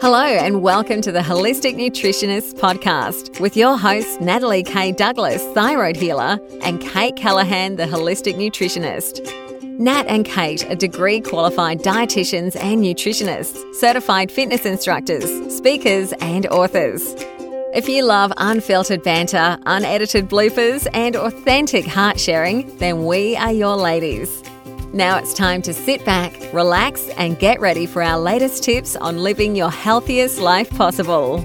Hello, 0.00 0.24
and 0.24 0.62
welcome 0.62 1.02
to 1.02 1.12
the 1.12 1.18
Holistic 1.20 1.74
Nutritionist 1.74 2.54
Podcast 2.54 3.38
with 3.38 3.54
your 3.54 3.76
hosts, 3.76 4.18
Natalie 4.18 4.62
K. 4.62 4.92
Douglas, 4.92 5.44
thyroid 5.52 5.94
healer, 5.94 6.38
and 6.62 6.80
Kate 6.80 7.14
Callaghan, 7.16 7.76
the 7.76 7.84
holistic 7.84 8.36
nutritionist. 8.36 9.20
Nat 9.78 10.06
and 10.06 10.24
Kate 10.24 10.64
are 10.70 10.74
degree 10.74 11.20
qualified 11.20 11.80
dietitians 11.80 12.56
and 12.56 12.82
nutritionists, 12.82 13.74
certified 13.74 14.32
fitness 14.32 14.64
instructors, 14.64 15.54
speakers, 15.54 16.14
and 16.22 16.46
authors. 16.46 17.14
If 17.74 17.86
you 17.86 18.02
love 18.02 18.32
unfiltered 18.38 19.02
banter, 19.02 19.58
unedited 19.66 20.30
bloopers, 20.30 20.88
and 20.94 21.14
authentic 21.14 21.84
heart 21.84 22.18
sharing, 22.18 22.74
then 22.78 23.04
we 23.04 23.36
are 23.36 23.52
your 23.52 23.76
ladies. 23.76 24.42
Now 24.92 25.18
it's 25.18 25.32
time 25.32 25.62
to 25.62 25.72
sit 25.72 26.04
back, 26.04 26.34
relax, 26.52 27.08
and 27.10 27.38
get 27.38 27.60
ready 27.60 27.86
for 27.86 28.02
our 28.02 28.18
latest 28.18 28.64
tips 28.64 28.96
on 28.96 29.18
living 29.18 29.54
your 29.54 29.70
healthiest 29.70 30.40
life 30.40 30.68
possible. 30.70 31.38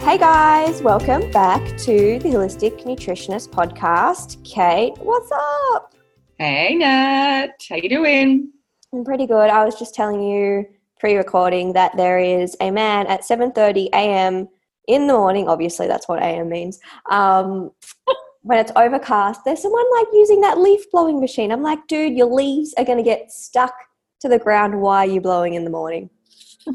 Hey 0.00 0.18
guys, 0.18 0.82
welcome 0.82 1.30
back 1.30 1.66
to 1.78 2.18
the 2.18 2.28
Holistic 2.28 2.84
Nutritionist 2.84 3.48
Podcast. 3.48 4.44
Kate, 4.44 4.92
what's 4.98 5.32
up? 5.32 5.94
Hey 6.36 6.74
Nat, 6.74 7.52
how 7.66 7.76
you 7.76 7.88
doing? 7.88 8.50
I'm 8.92 9.02
pretty 9.02 9.26
good. 9.26 9.48
I 9.48 9.64
was 9.64 9.78
just 9.78 9.94
telling 9.94 10.22
you 10.22 10.66
pre-recording 11.00 11.72
that 11.72 11.96
there 11.96 12.18
is 12.18 12.54
a 12.60 12.70
man 12.70 13.06
at 13.06 13.22
7:30 13.22 13.88
a.m. 13.94 14.50
in 14.86 15.06
the 15.06 15.14
morning. 15.14 15.48
Obviously, 15.48 15.86
that's 15.86 16.06
what 16.06 16.22
AM 16.22 16.50
means. 16.50 16.80
Um, 17.10 17.70
when 18.42 18.58
it's 18.58 18.72
overcast, 18.76 19.44
there's 19.44 19.62
someone 19.62 19.84
like 19.98 20.06
using 20.12 20.40
that 20.40 20.58
leaf 20.58 20.90
blowing 20.90 21.20
machine. 21.20 21.52
I'm 21.52 21.62
like, 21.62 21.86
dude, 21.86 22.16
your 22.16 22.26
leaves 22.26 22.74
are 22.76 22.84
going 22.84 22.98
to 22.98 23.04
get 23.04 23.30
stuck 23.30 23.74
to 24.20 24.28
the 24.28 24.38
ground. 24.38 24.80
Why 24.80 24.98
are 24.98 25.10
you 25.10 25.20
blowing 25.20 25.54
in 25.54 25.64
the 25.64 25.70
morning? 25.70 26.10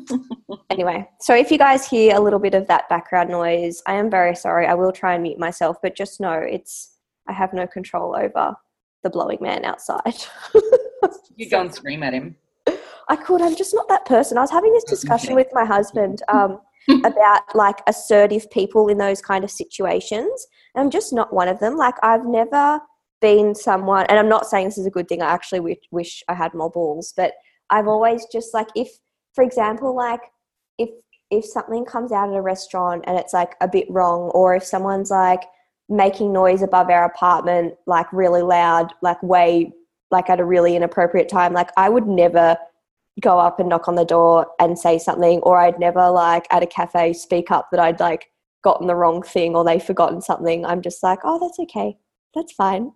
anyway, 0.69 1.07
so 1.19 1.35
if 1.35 1.51
you 1.51 1.57
guys 1.57 1.87
hear 1.87 2.15
a 2.15 2.19
little 2.19 2.39
bit 2.39 2.53
of 2.53 2.67
that 2.67 2.89
background 2.89 3.29
noise, 3.29 3.81
I 3.85 3.95
am 3.95 4.09
very 4.09 4.35
sorry. 4.35 4.65
I 4.65 4.73
will 4.73 4.91
try 4.91 5.13
and 5.13 5.23
mute 5.23 5.39
myself, 5.39 5.77
but 5.81 5.95
just 5.95 6.19
know 6.19 6.33
it's 6.33 6.93
I 7.27 7.33
have 7.33 7.53
no 7.53 7.67
control 7.67 8.15
over 8.15 8.55
the 9.03 9.09
blowing 9.09 9.39
man 9.41 9.65
outside. 9.65 10.15
you 11.35 11.49
go 11.49 11.61
and 11.61 11.73
scream 11.73 12.03
at 12.03 12.13
him. 12.13 12.35
I 13.09 13.15
could. 13.15 13.41
I'm 13.41 13.55
just 13.55 13.73
not 13.73 13.87
that 13.89 14.05
person. 14.05 14.37
I 14.37 14.41
was 14.41 14.51
having 14.51 14.73
this 14.73 14.83
discussion 14.83 15.35
with 15.35 15.47
my 15.53 15.65
husband 15.65 16.21
um, 16.27 16.59
about 17.05 17.43
like 17.55 17.77
assertive 17.87 18.49
people 18.51 18.87
in 18.89 18.97
those 18.97 19.21
kind 19.21 19.43
of 19.43 19.51
situations. 19.51 20.47
I'm 20.77 20.89
just 20.89 21.13
not 21.13 21.33
one 21.33 21.47
of 21.47 21.59
them. 21.59 21.77
Like 21.77 21.95
I've 22.03 22.25
never 22.25 22.79
been 23.21 23.55
someone, 23.55 24.05
and 24.09 24.19
I'm 24.19 24.29
not 24.29 24.47
saying 24.47 24.67
this 24.67 24.77
is 24.77 24.85
a 24.85 24.91
good 24.91 25.07
thing. 25.07 25.21
I 25.21 25.29
actually 25.31 25.59
wish, 25.59 25.79
wish 25.91 26.23
I 26.27 26.33
had 26.33 26.53
more 26.53 26.69
balls, 26.69 27.13
but 27.15 27.33
I've 27.69 27.87
always 27.87 28.25
just 28.31 28.53
like 28.53 28.67
if, 28.75 28.89
for 29.33 29.43
example, 29.43 29.95
like 29.95 30.21
if 30.77 30.89
if 31.31 31.45
something 31.45 31.83
comes 31.85 32.11
out 32.11 32.29
at 32.29 32.35
a 32.35 32.41
restaurant 32.41 33.03
and 33.07 33.17
it's 33.17 33.33
like 33.33 33.55
a 33.61 33.67
bit 33.67 33.89
wrong, 33.89 34.29
or 34.33 34.55
if 34.55 34.63
someone's 34.63 35.11
like 35.11 35.43
making 35.89 36.31
noise 36.33 36.61
above 36.61 36.89
our 36.89 37.05
apartment, 37.05 37.73
like 37.85 38.11
really 38.13 38.41
loud, 38.41 38.93
like 39.01 39.21
way 39.23 39.71
like 40.11 40.29
at 40.29 40.39
a 40.39 40.45
really 40.45 40.75
inappropriate 40.75 41.27
time, 41.27 41.53
like 41.53 41.69
I 41.75 41.89
would 41.89 42.07
never 42.07 42.57
go 43.19 43.39
up 43.39 43.59
and 43.59 43.67
knock 43.67 43.87
on 43.87 43.95
the 43.95 44.05
door 44.05 44.47
and 44.59 44.77
say 44.77 44.99
something, 44.99 45.39
or 45.39 45.57
I'd 45.57 45.79
never 45.79 46.09
like 46.09 46.45
at 46.51 46.63
a 46.63 46.67
cafe 46.67 47.13
speak 47.13 47.51
up 47.51 47.69
that 47.71 47.79
I'd 47.79 47.99
like 47.99 48.29
gotten 48.63 48.87
the 48.87 48.95
wrong 48.95 49.21
thing 49.21 49.55
or 49.55 49.63
they've 49.63 49.83
forgotten 49.83 50.21
something. 50.21 50.65
I'm 50.65 50.81
just 50.81 51.03
like, 51.03 51.19
oh, 51.23 51.39
that's 51.39 51.59
okay, 51.59 51.97
that's 52.33 52.53
fine. 52.53 52.91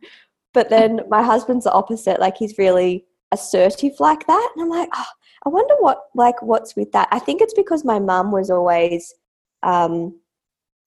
But 0.53 0.69
then 0.69 1.01
my 1.09 1.23
husband's 1.23 1.65
the 1.65 1.71
opposite. 1.71 2.19
Like 2.19 2.37
he's 2.37 2.57
really 2.57 3.05
assertive 3.31 3.93
like 3.99 4.27
that, 4.27 4.51
and 4.55 4.63
I'm 4.63 4.69
like, 4.69 4.89
oh, 4.93 5.05
I 5.45 5.49
wonder 5.49 5.75
what 5.79 6.03
like 6.15 6.41
what's 6.41 6.75
with 6.75 6.91
that. 6.91 7.07
I 7.11 7.19
think 7.19 7.41
it's 7.41 7.53
because 7.53 7.85
my 7.85 7.99
mum 7.99 8.31
was 8.31 8.49
always 8.49 9.13
um, 9.63 10.19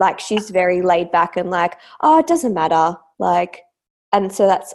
like 0.00 0.20
she's 0.20 0.50
very 0.50 0.83
laid 0.83 1.11
back 1.12 1.36
and 1.36 1.51
like, 1.51 1.79
oh, 2.02 2.18
it 2.18 2.27
doesn't 2.27 2.55
matter. 2.55 2.96
Like, 3.18 3.62
and 4.12 4.33
so 4.33 4.46
that's 4.46 4.74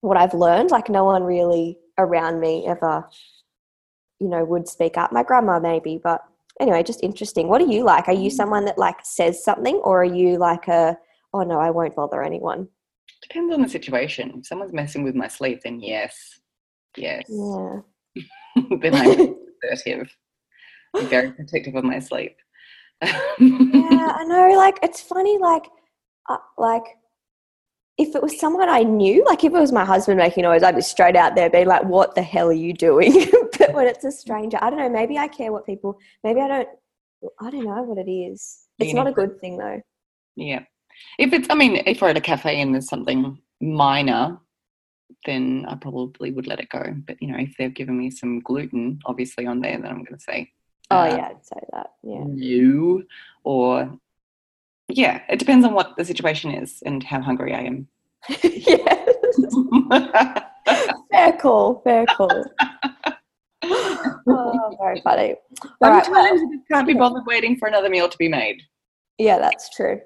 what 0.00 0.16
I've 0.16 0.34
learned. 0.34 0.70
Like, 0.70 0.88
no 0.88 1.04
one 1.04 1.22
really 1.22 1.78
around 1.98 2.40
me 2.40 2.66
ever 2.66 3.08
you 4.20 4.28
know 4.28 4.44
would 4.44 4.68
speak 4.68 4.96
up 4.96 5.12
my 5.12 5.22
grandma 5.22 5.58
maybe 5.58 6.00
but 6.02 6.22
anyway 6.60 6.82
just 6.82 7.02
interesting. 7.02 7.48
What 7.48 7.60
are 7.60 7.66
you 7.66 7.84
like? 7.84 8.08
Are 8.08 8.14
you 8.14 8.30
mm. 8.30 8.34
someone 8.34 8.64
that 8.66 8.78
like 8.78 8.96
says 9.02 9.44
something 9.44 9.76
or 9.76 10.02
are 10.02 10.04
you 10.04 10.38
like 10.38 10.68
a 10.68 10.96
oh 11.32 11.42
no 11.42 11.58
i 11.58 11.70
won't 11.70 11.96
bother 11.96 12.22
anyone 12.22 12.68
depends 13.22 13.54
on 13.54 13.62
the 13.62 13.68
situation. 13.68 14.32
If 14.38 14.46
someone's 14.46 14.72
messing 14.72 15.02
with 15.02 15.14
my 15.14 15.28
sleep 15.28 15.60
then 15.64 15.80
yes. 15.80 16.40
Yes. 16.96 17.24
Yeah. 17.28 17.80
Then 18.80 18.94
i'm 18.94 19.34
assertive. 19.72 20.14
I'm 20.94 21.06
very 21.08 21.32
protective 21.32 21.74
of 21.74 21.84
my 21.84 21.98
sleep. 21.98 22.36
Yeah 23.02 23.10
i 23.40 24.24
know. 24.26 24.52
Like 24.56 24.78
it's 24.82 25.00
funny 25.00 25.38
like 25.38 25.66
uh, 26.28 26.38
like 26.56 26.84
if 27.96 28.14
it 28.14 28.22
was 28.22 28.38
someone 28.38 28.68
I 28.68 28.82
knew, 28.82 29.24
like 29.24 29.44
if 29.44 29.52
it 29.52 29.58
was 29.58 29.72
my 29.72 29.84
husband 29.84 30.18
making 30.18 30.42
noise, 30.42 30.62
I'd 30.62 30.74
be 30.74 30.82
straight 30.82 31.16
out 31.16 31.36
there 31.36 31.48
being 31.48 31.68
like, 31.68 31.84
what 31.84 32.14
the 32.14 32.22
hell 32.22 32.48
are 32.48 32.52
you 32.52 32.72
doing? 32.72 33.12
but 33.58 33.72
when 33.72 33.86
it's 33.86 34.04
a 34.04 34.10
stranger, 34.10 34.58
I 34.60 34.70
don't 34.70 34.80
know, 34.80 34.88
maybe 34.88 35.16
I 35.16 35.28
care 35.28 35.52
what 35.52 35.64
people, 35.64 35.98
maybe 36.24 36.40
I 36.40 36.48
don't, 36.48 36.68
I 37.40 37.50
don't 37.50 37.64
know 37.64 37.82
what 37.82 37.98
it 37.98 38.10
is. 38.10 38.66
It's 38.78 38.88
you 38.88 38.94
not 38.94 39.06
a 39.06 39.12
good 39.12 39.40
thing 39.40 39.58
though. 39.58 39.80
Yeah. 40.34 40.64
If 41.18 41.32
it's, 41.32 41.48
I 41.50 41.54
mean, 41.54 41.82
if 41.86 42.02
we're 42.02 42.08
at 42.08 42.16
a 42.16 42.20
cafe 42.20 42.60
and 42.60 42.74
there's 42.74 42.88
something 42.88 43.40
minor, 43.60 44.38
then 45.24 45.64
I 45.68 45.76
probably 45.76 46.32
would 46.32 46.46
let 46.46 46.60
it 46.60 46.68
go. 46.70 46.94
But, 47.06 47.22
you 47.22 47.28
know, 47.28 47.38
if 47.38 47.54
they've 47.56 47.72
given 47.72 47.98
me 47.98 48.10
some 48.10 48.40
gluten, 48.40 48.98
obviously, 49.06 49.46
on 49.46 49.60
there, 49.60 49.78
then 49.80 49.90
I'm 49.90 50.04
going 50.04 50.18
to 50.18 50.20
say, 50.20 50.50
Oh, 50.90 50.98
uh, 50.98 51.06
yeah, 51.06 51.28
I'd 51.28 51.46
say 51.46 51.60
that. 51.72 51.92
Yeah. 52.02 52.24
No. 52.26 53.02
Or 53.42 53.98
yeah, 54.88 55.22
it 55.28 55.38
depends 55.38 55.64
on 55.64 55.74
what 55.74 55.96
the 55.96 56.04
situation 56.04 56.50
is 56.50 56.82
and 56.84 57.02
how 57.02 57.20
hungry 57.20 57.54
I 57.54 57.60
am. 57.60 57.88
yes. 58.42 59.08
fair 61.10 61.32
call. 61.32 61.80
Fair 61.82 62.06
call. 62.06 62.44
oh, 63.62 64.76
very 64.80 65.00
funny. 65.02 65.34
All 65.80 65.90
right, 65.90 66.06
well, 66.10 66.34
you 66.34 66.56
just 66.56 66.68
can't 66.70 66.86
be 66.86 66.94
bothered 66.94 67.26
waiting 67.26 67.56
for 67.56 67.68
another 67.68 67.88
meal 67.88 68.08
to 68.08 68.18
be 68.18 68.28
made. 68.28 68.62
Yeah, 69.18 69.38
that's 69.38 69.70
true. 69.70 70.00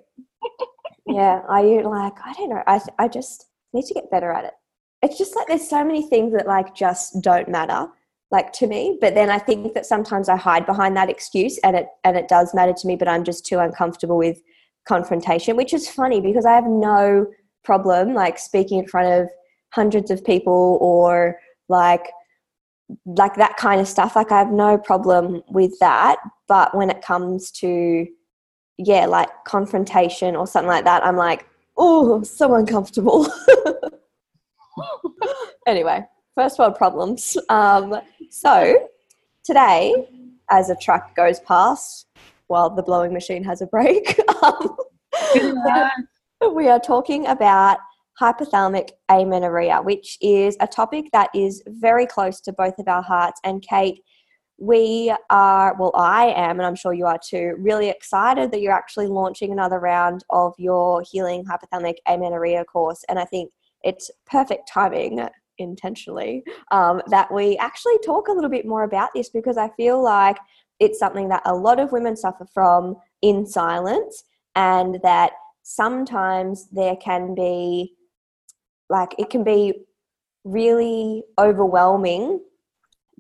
yeah, 1.06 1.43
are 1.49 1.65
you 1.65 1.83
like 1.83 2.15
I 2.25 2.33
don't 2.34 2.50
know. 2.50 2.62
I 2.67 2.81
I 2.99 3.09
just 3.09 3.47
need 3.72 3.87
to 3.87 3.94
get 3.94 4.11
better 4.11 4.31
at 4.33 4.44
it. 4.44 4.55
It's 5.03 5.19
just 5.19 5.37
like 5.37 5.47
there's 5.49 5.69
so 5.69 5.84
many 5.84 6.09
things 6.09 6.33
that 6.33 6.47
like 6.47 6.75
just 6.75 7.22
don't 7.22 7.49
matter 7.49 7.88
like 8.31 8.53
to 8.53 8.67
me 8.67 8.99
but 9.00 9.15
then 9.15 9.31
i 9.31 9.38
think 9.38 9.75
that 9.75 9.87
sometimes 9.87 10.28
i 10.28 10.37
hide 10.37 10.67
behind 10.67 10.97
that 10.97 11.09
excuse 11.09 11.59
and 11.59 11.77
it 11.77 11.88
and 12.05 12.17
it 12.17 12.28
does 12.28 12.55
matter 12.55 12.72
to 12.72 12.87
me 12.87 12.97
but 12.97 13.09
i'm 13.09 13.25
just 13.25 13.47
too 13.47 13.59
uncomfortable 13.59 14.17
with 14.19 14.43
confrontation, 14.88 15.56
which 15.56 15.72
is 15.72 15.88
funny 15.88 16.21
because 16.21 16.47
I 16.47 16.54
have 16.54 16.66
no 16.66 17.26
problem 17.65 18.15
like 18.15 18.38
speaking 18.38 18.78
in 18.78 18.88
front 18.88 19.22
of 19.22 19.28
hundreds 19.72 20.10
of 20.10 20.25
people 20.25 20.78
or 20.81 21.38
like 21.69 22.06
like 23.04 23.34
that 23.34 23.56
kind 23.59 23.81
of 23.81 23.87
stuff. 23.87 24.16
Like 24.16 24.32
i 24.32 24.38
have 24.38 24.50
no 24.50 24.78
problem 24.78 25.43
with 25.49 25.78
that. 25.81 26.16
But 26.49 26.75
when 26.75 26.91
it 26.91 27.03
comes 27.03 27.50
to 27.62 28.06
yeah 28.78 29.06
like 29.06 29.28
confrontation 29.44 30.37
or 30.37 30.47
something 30.47 30.69
like 30.69 30.84
that 30.84 31.05
i'm 31.05 31.16
like 31.16 31.47
oh 31.76 32.22
so 32.22 32.55
uncomfortable. 32.55 33.26
Anyway 35.66 36.03
first 36.38 36.56
world 36.56 36.76
problems. 36.76 37.37
Um, 37.49 38.00
so 38.31 38.88
today 39.44 39.93
as 40.50 40.70
a 40.70 40.76
truck 40.76 41.16
goes 41.16 41.41
past 41.41 42.06
while 42.48 42.70
the 42.70 42.82
blowing 42.82 43.12
machine 43.12 43.44
has 43.44 43.62
a 43.62 43.66
break. 43.66 44.20
Um, 45.34 46.54
we 46.54 46.69
are 46.69 46.78
talking 46.78 47.26
about 47.26 47.78
hypothalamic 48.20 48.91
amenorrhea, 49.09 49.81
which 49.82 50.19
is 50.20 50.56
a 50.60 50.66
topic 50.66 51.06
that 51.12 51.31
is 51.34 51.62
very 51.66 52.06
close 52.06 52.41
to 52.42 52.53
both 52.53 52.78
of 52.78 52.88
our 52.88 53.03
hearts. 53.03 53.40
And 53.44 53.62
Kate, 53.62 54.00
we 54.58 55.14
are, 55.31 55.76
well, 55.78 55.93
I 55.94 56.26
am, 56.37 56.58
and 56.58 56.67
I'm 56.67 56.75
sure 56.75 56.93
you 56.93 57.06
are 57.06 57.19
too, 57.25 57.55
really 57.58 57.88
excited 57.88 58.50
that 58.50 58.61
you're 58.61 58.73
actually 58.73 59.06
launching 59.06 59.52
another 59.52 59.78
round 59.78 60.25
of 60.31 60.55
your 60.58 61.02
Healing 61.08 61.44
Hypothalamic 61.44 61.96
Amenorrhea 62.06 62.64
course. 62.64 63.05
And 63.08 63.19
I 63.19 63.25
think 63.25 63.52
it's 63.84 64.11
perfect 64.26 64.69
timing 64.69 65.26
intentionally 65.58 66.43
um, 66.70 67.02
that 67.08 67.32
we 67.32 67.56
actually 67.58 67.99
talk 68.05 68.28
a 68.28 68.32
little 68.32 68.50
bit 68.50 68.67
more 68.67 68.82
about 68.82 69.11
this 69.14 69.28
because 69.28 69.56
I 69.56 69.69
feel 69.76 70.02
like 70.02 70.38
it's 70.80 70.98
something 70.98 71.28
that 71.28 71.42
a 71.44 71.54
lot 71.54 71.80
of 71.80 71.92
women 71.92 72.16
suffer 72.16 72.46
from 72.52 72.96
in 73.22 73.46
silence, 73.46 74.25
and 74.54 74.98
that 75.02 75.32
sometimes 75.62 76.69
there 76.70 76.96
can 76.96 77.34
be 77.34 77.94
like 78.88 79.14
it 79.19 79.30
can 79.30 79.44
be 79.44 79.75
really 80.44 81.22
overwhelming 81.38 82.40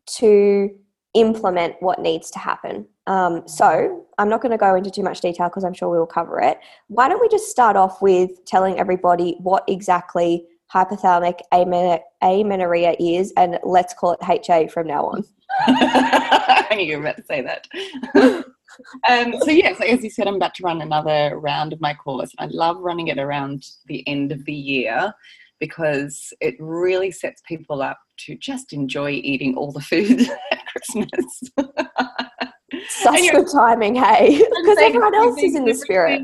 to 0.06 0.70
implement 1.14 1.74
what 1.80 2.00
needs 2.00 2.30
to 2.30 2.38
happen. 2.38 2.86
Um, 3.06 3.46
so 3.46 4.06
I'm 4.18 4.28
not 4.28 4.40
going 4.40 4.52
to 4.52 4.58
go 4.58 4.74
into 4.74 4.90
too 4.90 5.02
much 5.02 5.20
detail 5.20 5.48
because 5.48 5.64
I'm 5.64 5.74
sure 5.74 5.88
we'll 5.88 6.06
cover 6.06 6.40
it. 6.40 6.58
Why 6.88 7.08
don't 7.08 7.20
we 7.20 7.28
just 7.28 7.50
start 7.50 7.76
off 7.76 8.00
with 8.02 8.44
telling 8.44 8.78
everybody 8.78 9.36
what 9.40 9.64
exactly 9.66 10.46
hypothalamic 10.72 11.40
amen- 11.54 12.00
amenorrhea 12.22 12.94
is, 13.00 13.32
and 13.36 13.58
let's 13.64 13.94
call 13.94 14.12
it 14.12 14.46
HA 14.46 14.68
from 14.68 14.86
now 14.86 15.06
on. 15.06 15.24
I 15.66 16.74
knew 16.74 16.84
you 16.84 16.98
were 16.98 17.04
about 17.04 17.16
to 17.16 17.24
say 17.24 17.42
that. 17.42 17.66
um, 19.08 19.34
so 19.40 19.50
yes, 19.50 19.80
as 19.80 20.02
you 20.02 20.10
said, 20.10 20.26
I'm 20.26 20.36
about 20.36 20.54
to 20.56 20.62
run 20.62 20.80
another 20.80 21.38
round 21.38 21.72
of 21.72 21.80
my 21.80 21.94
course. 21.94 22.32
I 22.38 22.46
love 22.46 22.78
running 22.78 23.08
it 23.08 23.18
around 23.18 23.64
the 23.86 24.06
end 24.06 24.32
of 24.32 24.44
the 24.44 24.52
year 24.52 25.12
because 25.60 26.32
it 26.40 26.54
really 26.58 27.10
sets 27.10 27.42
people 27.46 27.82
up 27.82 27.98
to 28.26 28.36
just 28.36 28.72
enjoy 28.72 29.10
eating 29.10 29.56
all 29.56 29.72
the 29.72 29.80
food 29.80 30.20
at 30.52 30.64
Christmas. 30.66 31.42
Such 32.88 33.30
good 33.32 33.48
timing, 33.52 33.94
hey, 33.94 34.38
because 34.38 34.78
everyone 34.78 35.14
else 35.14 35.42
is 35.42 35.56
in 35.56 35.64
the 35.64 35.74
spirit. 35.74 36.22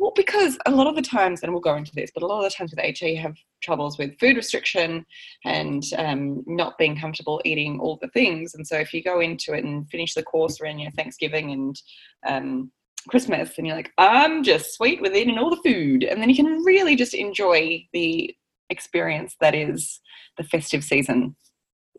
Well, 0.00 0.12
because 0.16 0.56
a 0.64 0.70
lot 0.70 0.86
of 0.86 0.96
the 0.96 1.02
times, 1.02 1.42
and 1.42 1.52
we'll 1.52 1.60
go 1.60 1.76
into 1.76 1.94
this, 1.94 2.10
but 2.14 2.22
a 2.22 2.26
lot 2.26 2.38
of 2.38 2.50
the 2.50 2.56
times 2.56 2.72
with 2.74 3.02
you 3.02 3.18
have 3.18 3.36
troubles 3.62 3.98
with 3.98 4.18
food 4.18 4.34
restriction 4.34 5.04
and 5.44 5.82
um, 5.98 6.42
not 6.46 6.78
being 6.78 6.98
comfortable 6.98 7.42
eating 7.44 7.78
all 7.78 7.98
the 8.00 8.08
things. 8.08 8.54
And 8.54 8.66
so, 8.66 8.78
if 8.78 8.94
you 8.94 9.02
go 9.02 9.20
into 9.20 9.52
it 9.52 9.62
and 9.62 9.86
finish 9.90 10.14
the 10.14 10.22
course 10.22 10.58
around 10.58 10.78
your 10.78 10.90
Thanksgiving 10.92 11.52
and 11.52 11.82
um, 12.26 12.72
Christmas, 13.10 13.58
and 13.58 13.66
you're 13.66 13.76
like, 13.76 13.92
I'm 13.98 14.42
just 14.42 14.74
sweet 14.74 15.02
with 15.02 15.14
eating 15.14 15.36
all 15.36 15.50
the 15.50 15.70
food, 15.70 16.04
and 16.04 16.22
then 16.22 16.30
you 16.30 16.36
can 16.36 16.64
really 16.64 16.96
just 16.96 17.12
enjoy 17.12 17.86
the 17.92 18.34
experience 18.70 19.36
that 19.42 19.54
is 19.54 20.00
the 20.38 20.44
festive 20.44 20.82
season. 20.82 21.36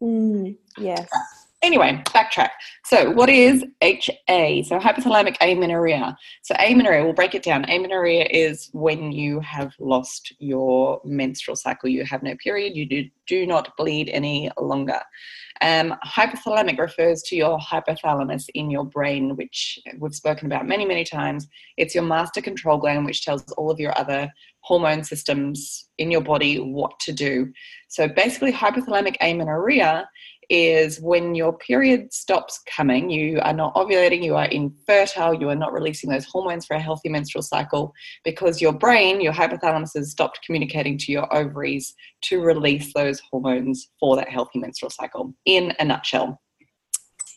Mm, 0.01 0.57
yes. 0.79 1.07
Anyway, 1.63 2.01
backtrack. 2.05 2.49
So, 2.83 3.11
what 3.11 3.29
is 3.29 3.63
HA? 3.81 4.63
So, 4.63 4.79
hypothalamic 4.79 5.35
amenorrhea. 5.41 6.17
So, 6.41 6.55
amenorrhea, 6.55 7.03
we'll 7.03 7.13
break 7.13 7.35
it 7.35 7.43
down. 7.43 7.65
Amenorrhea 7.69 8.25
is 8.31 8.69
when 8.73 9.11
you 9.11 9.39
have 9.41 9.73
lost 9.79 10.33
your 10.39 11.01
menstrual 11.05 11.55
cycle. 11.55 11.87
You 11.87 12.03
have 12.05 12.23
no 12.23 12.35
period, 12.43 12.75
you 12.75 12.87
do, 12.87 13.07
do 13.27 13.45
not 13.45 13.77
bleed 13.77 14.09
any 14.09 14.49
longer. 14.59 14.99
Um, 15.61 15.93
hypothalamic 16.03 16.79
refers 16.79 17.21
to 17.23 17.35
your 17.35 17.59
hypothalamus 17.59 18.49
in 18.55 18.71
your 18.71 18.85
brain, 18.85 19.35
which 19.35 19.77
we've 19.99 20.15
spoken 20.15 20.47
about 20.47 20.67
many, 20.67 20.85
many 20.85 21.03
times. 21.03 21.47
It's 21.77 21.93
your 21.93 22.03
master 22.03 22.41
control 22.41 22.79
gland, 22.79 23.05
which 23.05 23.23
tells 23.23 23.43
all 23.51 23.69
of 23.69 23.79
your 23.79 23.95
other 23.99 24.31
hormone 24.61 25.03
systems 25.03 25.89
in 25.99 26.09
your 26.09 26.21
body 26.21 26.57
what 26.57 26.99
to 27.01 27.11
do. 27.11 27.53
So, 27.87 28.07
basically, 28.07 28.51
hypothalamic 28.51 29.17
amenorrhea 29.21 30.09
is 30.51 30.99
when 30.99 31.33
your 31.33 31.57
period 31.57 32.11
stops 32.11 32.59
coming, 32.75 33.09
you 33.09 33.39
are 33.41 33.53
not 33.53 33.73
ovulating, 33.73 34.21
you 34.21 34.35
are 34.35 34.47
infertile, 34.47 35.33
you 35.33 35.47
are 35.47 35.55
not 35.55 35.71
releasing 35.71 36.09
those 36.09 36.25
hormones 36.25 36.65
for 36.65 36.75
a 36.75 36.79
healthy 36.79 37.07
menstrual 37.07 37.41
cycle 37.41 37.93
because 38.25 38.59
your 38.59 38.73
brain, 38.73 39.21
your 39.21 39.31
hypothalamus, 39.31 39.91
has 39.95 40.11
stopped 40.11 40.41
communicating 40.45 40.97
to 40.97 41.11
your 41.13 41.33
ovaries 41.33 41.93
to 42.23 42.41
release 42.41 42.91
those 42.93 43.21
hormones 43.31 43.87
for 43.97 44.17
that 44.17 44.27
healthy 44.27 44.59
menstrual 44.59 44.89
cycle, 44.89 45.33
in 45.45 45.73
a 45.79 45.85
nutshell. 45.85 46.41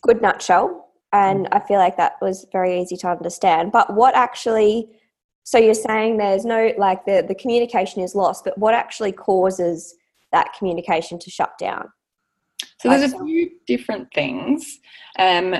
Good 0.02 0.20
nutshell. 0.20 0.88
And 1.12 1.46
I 1.52 1.60
feel 1.60 1.78
like 1.78 1.96
that 1.96 2.14
was 2.20 2.44
very 2.50 2.80
easy 2.80 2.96
to 2.96 3.08
understand. 3.08 3.70
But 3.70 3.94
what 3.94 4.16
actually, 4.16 4.88
so 5.44 5.56
you're 5.56 5.74
saying 5.74 6.16
there's 6.16 6.44
no, 6.44 6.72
like 6.76 7.04
the, 7.04 7.24
the 7.26 7.36
communication 7.36 8.02
is 8.02 8.16
lost, 8.16 8.42
but 8.44 8.58
what 8.58 8.74
actually 8.74 9.12
causes 9.12 9.94
that 10.32 10.52
communication 10.58 11.20
to 11.20 11.30
shut 11.30 11.56
down? 11.60 11.90
So 12.80 12.90
there's 12.90 13.12
a 13.12 13.24
few 13.24 13.50
different 13.66 14.12
things. 14.12 14.78
Um, 15.18 15.56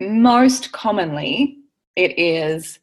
most 0.00 0.72
commonly, 0.72 1.58
it 1.96 2.18
is 2.18 2.78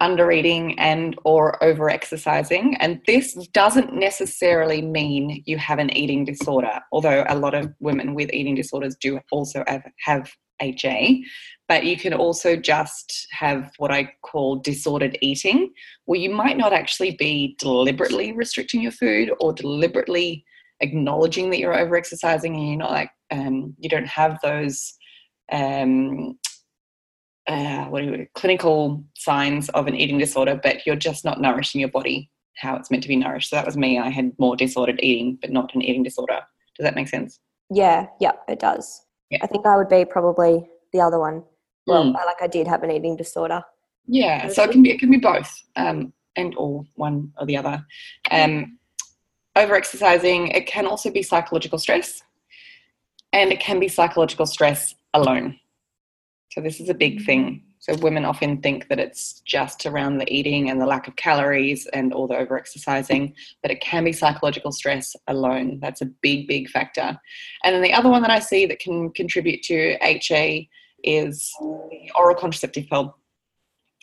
under 0.00 0.30
eating 0.30 0.78
and 0.78 1.18
or 1.24 1.62
over 1.64 1.88
exercising 1.88 2.76
and 2.80 3.00
this 3.06 3.34
doesn't 3.54 3.94
necessarily 3.94 4.82
mean 4.82 5.42
you 5.46 5.56
have 5.56 5.78
an 5.78 5.94
eating 5.96 6.22
disorder 6.22 6.80
although 6.92 7.24
a 7.28 7.34
lot 7.34 7.54
of 7.54 7.72
women 7.80 8.14
with 8.14 8.30
eating 8.32 8.54
disorders 8.54 8.94
do 9.00 9.18
also 9.32 9.64
have, 9.66 9.82
have 10.04 10.30
HA 10.60 11.24
but 11.66 11.84
you 11.84 11.96
can 11.96 12.12
also 12.12 12.56
just 12.56 13.26
have 13.30 13.70
what 13.78 13.90
I 13.90 14.12
call 14.22 14.56
disordered 14.56 15.16
eating 15.22 15.72
where 16.04 16.20
you 16.20 16.30
might 16.30 16.58
not 16.58 16.74
actually 16.74 17.12
be 17.12 17.56
deliberately 17.58 18.32
restricting 18.32 18.82
your 18.82 18.92
food 18.92 19.30
or 19.40 19.54
deliberately 19.54 20.44
acknowledging 20.80 21.50
that 21.50 21.58
you're 21.58 21.78
over 21.78 21.96
exercising 21.96 22.54
and 22.54 22.68
you're 22.68 22.78
not 22.78 22.90
like 22.90 23.10
um, 23.30 23.74
you 23.78 23.88
don't 23.88 24.06
have 24.06 24.38
those 24.42 24.94
um, 25.52 26.38
uh, 27.46 27.84
what 27.84 28.02
do 28.02 28.10
you, 28.10 28.26
clinical 28.34 29.04
signs 29.14 29.68
of 29.70 29.86
an 29.86 29.94
eating 29.94 30.18
disorder, 30.18 30.58
but 30.62 30.84
you're 30.84 30.96
just 30.96 31.24
not 31.24 31.40
nourishing 31.40 31.80
your 31.80 31.90
body 31.90 32.30
how 32.56 32.74
it's 32.74 32.90
meant 32.90 33.02
to 33.02 33.08
be 33.08 33.16
nourished. 33.16 33.50
So 33.50 33.56
that 33.56 33.66
was 33.66 33.76
me. 33.76 33.98
I 33.98 34.08
had 34.08 34.32
more 34.38 34.56
disordered 34.56 34.98
eating, 35.02 35.38
but 35.40 35.50
not 35.50 35.74
an 35.74 35.82
eating 35.82 36.02
disorder. 36.02 36.40
Does 36.76 36.84
that 36.84 36.94
make 36.94 37.08
sense? 37.08 37.38
Yeah, 37.70 38.06
yeah, 38.20 38.32
it 38.48 38.58
does. 38.58 39.02
Yeah. 39.30 39.38
I 39.42 39.46
think 39.46 39.66
I 39.66 39.76
would 39.76 39.88
be 39.88 40.04
probably 40.04 40.66
the 40.92 41.00
other 41.00 41.18
one. 41.18 41.42
Well, 41.86 42.04
mm. 42.04 42.14
Like 42.14 42.40
I 42.40 42.46
did 42.46 42.66
have 42.66 42.82
an 42.82 42.90
eating 42.90 43.16
disorder. 43.16 43.62
Yeah, 44.06 44.48
so 44.48 44.62
it 44.64 44.70
can 44.70 44.82
be 44.82 44.90
it 44.90 45.00
can 45.00 45.10
be 45.10 45.18
both, 45.18 45.52
um, 45.74 46.12
and 46.36 46.54
or 46.56 46.84
one 46.94 47.32
or 47.38 47.46
the 47.46 47.56
other. 47.56 47.84
Um, 48.30 48.78
over 49.56 49.74
exercising, 49.74 50.48
it 50.48 50.66
can 50.66 50.86
also 50.86 51.10
be 51.10 51.22
psychological 51.22 51.78
stress 51.78 52.22
and 53.32 53.50
it 53.52 53.60
can 53.60 53.80
be 53.80 53.88
psychological 53.88 54.46
stress 54.46 54.94
alone. 55.14 55.58
So, 56.52 56.60
this 56.60 56.80
is 56.80 56.88
a 56.88 56.94
big 56.94 57.24
thing. 57.24 57.62
So, 57.78 57.94
women 57.96 58.24
often 58.24 58.60
think 58.62 58.88
that 58.88 58.98
it's 58.98 59.40
just 59.40 59.86
around 59.86 60.18
the 60.18 60.32
eating 60.32 60.70
and 60.70 60.80
the 60.80 60.86
lack 60.86 61.08
of 61.08 61.16
calories 61.16 61.86
and 61.92 62.12
all 62.12 62.26
the 62.26 62.36
over 62.36 62.56
exercising, 62.58 63.34
but 63.62 63.70
it 63.70 63.80
can 63.80 64.04
be 64.04 64.12
psychological 64.12 64.72
stress 64.72 65.14
alone. 65.28 65.78
That's 65.80 66.02
a 66.02 66.06
big, 66.06 66.48
big 66.48 66.68
factor. 66.68 67.18
And 67.64 67.74
then 67.74 67.82
the 67.82 67.92
other 67.92 68.08
one 68.08 68.22
that 68.22 68.30
I 68.30 68.38
see 68.38 68.66
that 68.66 68.78
can 68.78 69.10
contribute 69.10 69.62
to 69.64 69.96
HA 70.02 70.68
is 71.04 71.52
the 71.60 72.10
oral 72.16 72.36
contraceptive 72.36 72.88
pill. 72.88 73.16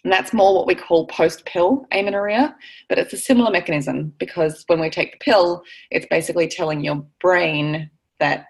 And 0.03 0.11
that's 0.11 0.33
more 0.33 0.53
what 0.53 0.67
we 0.67 0.75
call 0.75 1.07
post 1.07 1.45
pill 1.45 1.85
amenorrhea, 1.91 2.55
but 2.89 2.97
it's 2.97 3.13
a 3.13 3.17
similar 3.17 3.51
mechanism 3.51 4.13
because 4.17 4.63
when 4.67 4.81
we 4.81 4.89
take 4.89 5.13
the 5.13 5.23
pill, 5.23 5.63
it's 5.91 6.07
basically 6.09 6.47
telling 6.47 6.83
your 6.83 7.05
brain 7.21 7.89
that 8.19 8.45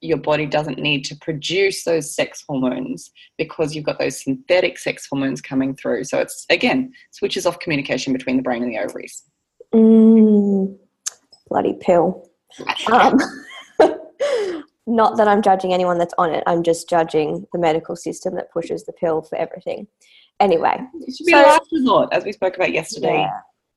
your 0.00 0.18
body 0.18 0.46
doesn't 0.46 0.78
need 0.78 1.04
to 1.04 1.16
produce 1.16 1.84
those 1.84 2.14
sex 2.14 2.44
hormones 2.48 3.10
because 3.38 3.74
you've 3.74 3.84
got 3.84 3.98
those 3.98 4.22
synthetic 4.22 4.78
sex 4.78 5.06
hormones 5.08 5.40
coming 5.40 5.74
through. 5.74 6.04
So 6.04 6.18
it's 6.18 6.44
again 6.50 6.92
switches 7.12 7.46
off 7.46 7.58
communication 7.60 8.12
between 8.12 8.36
the 8.36 8.42
brain 8.42 8.62
and 8.62 8.70
the 8.70 8.78
ovaries. 8.78 9.22
Mm, 9.72 10.76
bloody 11.48 11.74
pill. 11.80 12.28
Um, 12.92 13.18
not 14.86 15.16
that 15.16 15.28
I'm 15.28 15.42
judging 15.42 15.72
anyone 15.72 15.98
that's 15.98 16.14
on 16.18 16.34
it. 16.34 16.42
I'm 16.46 16.62
just 16.62 16.88
judging 16.88 17.46
the 17.52 17.58
medical 17.58 17.96
system 17.96 18.34
that 18.34 18.52
pushes 18.52 18.84
the 18.84 18.92
pill 18.92 19.22
for 19.22 19.36
everything. 19.36 19.86
Anyway, 20.42 20.76
it 20.94 21.14
should 21.14 21.24
be 21.24 21.32
so, 21.32 21.40
a 21.40 21.42
last 21.42 21.68
resort, 21.70 22.08
as 22.12 22.24
we 22.24 22.32
spoke 22.32 22.56
about 22.56 22.72
yesterday. 22.72 23.28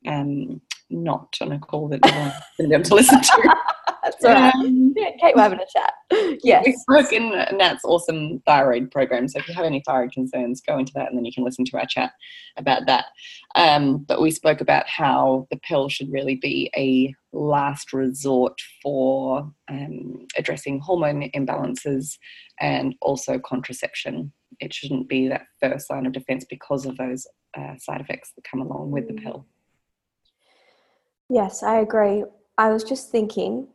Yeah. 0.02 0.20
Um, 0.20 0.62
not 0.90 1.36
on 1.42 1.52
a 1.52 1.60
call 1.60 1.88
that 1.90 2.00
everyone's 2.04 2.34
going 2.58 2.70
to 2.70 2.70
be 2.70 2.74
able 2.74 2.84
to 2.86 2.96
listen 2.96 3.22
to. 3.22 3.56
That's 4.04 4.24
all 4.24 4.34
right. 4.34 4.54
Um, 4.54 4.94
Kate, 4.96 5.36
we're 5.36 5.42
having 5.42 5.60
a 5.60 5.66
chat. 5.72 5.94
Yes. 6.44 6.64
We 6.66 6.74
spoke 6.74 7.12
in 7.12 7.30
Nat's 7.58 7.84
awesome 7.84 8.40
thyroid 8.46 8.92
program. 8.92 9.28
So 9.28 9.40
if 9.40 9.48
you 9.48 9.56
have 9.56 9.66
any 9.66 9.82
thyroid 9.86 10.12
concerns, 10.12 10.62
go 10.62 10.78
into 10.78 10.94
that 10.96 11.10
and 11.10 11.18
then 11.18 11.26
you 11.26 11.34
can 11.34 11.44
listen 11.44 11.66
to 11.66 11.78
our 11.78 11.88
chat 11.88 12.12
about 12.58 12.86
that. 12.86 13.06
Um, 13.56 13.98
but 13.98 14.22
we 14.22 14.30
spoke 14.32 14.62
about 14.62 14.88
how 14.88 15.48
the 15.50 15.58
pill 15.58 15.90
should 15.90 16.12
really 16.12 16.36
be 16.36 16.72
a 16.78 17.16
last 17.36 17.94
resort 17.94 18.60
for 18.82 19.52
um, 19.70 20.28
addressing 20.38 20.80
hormone 20.80 21.30
imbalances 21.36 22.18
and 22.60 22.96
also 23.02 23.40
contraception. 23.40 24.32
It 24.60 24.74
shouldn't 24.74 25.08
be 25.08 25.28
that 25.28 25.46
first 25.60 25.90
line 25.90 26.06
of 26.06 26.14
defense 26.14 26.46
because 26.50 26.86
of 26.86 26.98
those 26.98 27.28
uh, 27.58 27.76
side 27.78 28.02
effects 28.02 28.32
that 28.36 28.44
come 28.50 28.62
along 28.62 28.92
with 28.92 29.08
the 29.08 29.14
pill. 29.14 29.46
Yes, 31.30 31.64
I 31.64 31.80
agree. 31.80 32.24
I 32.58 32.70
was 32.70 32.84
just 32.84 33.12
thinking 33.12 33.68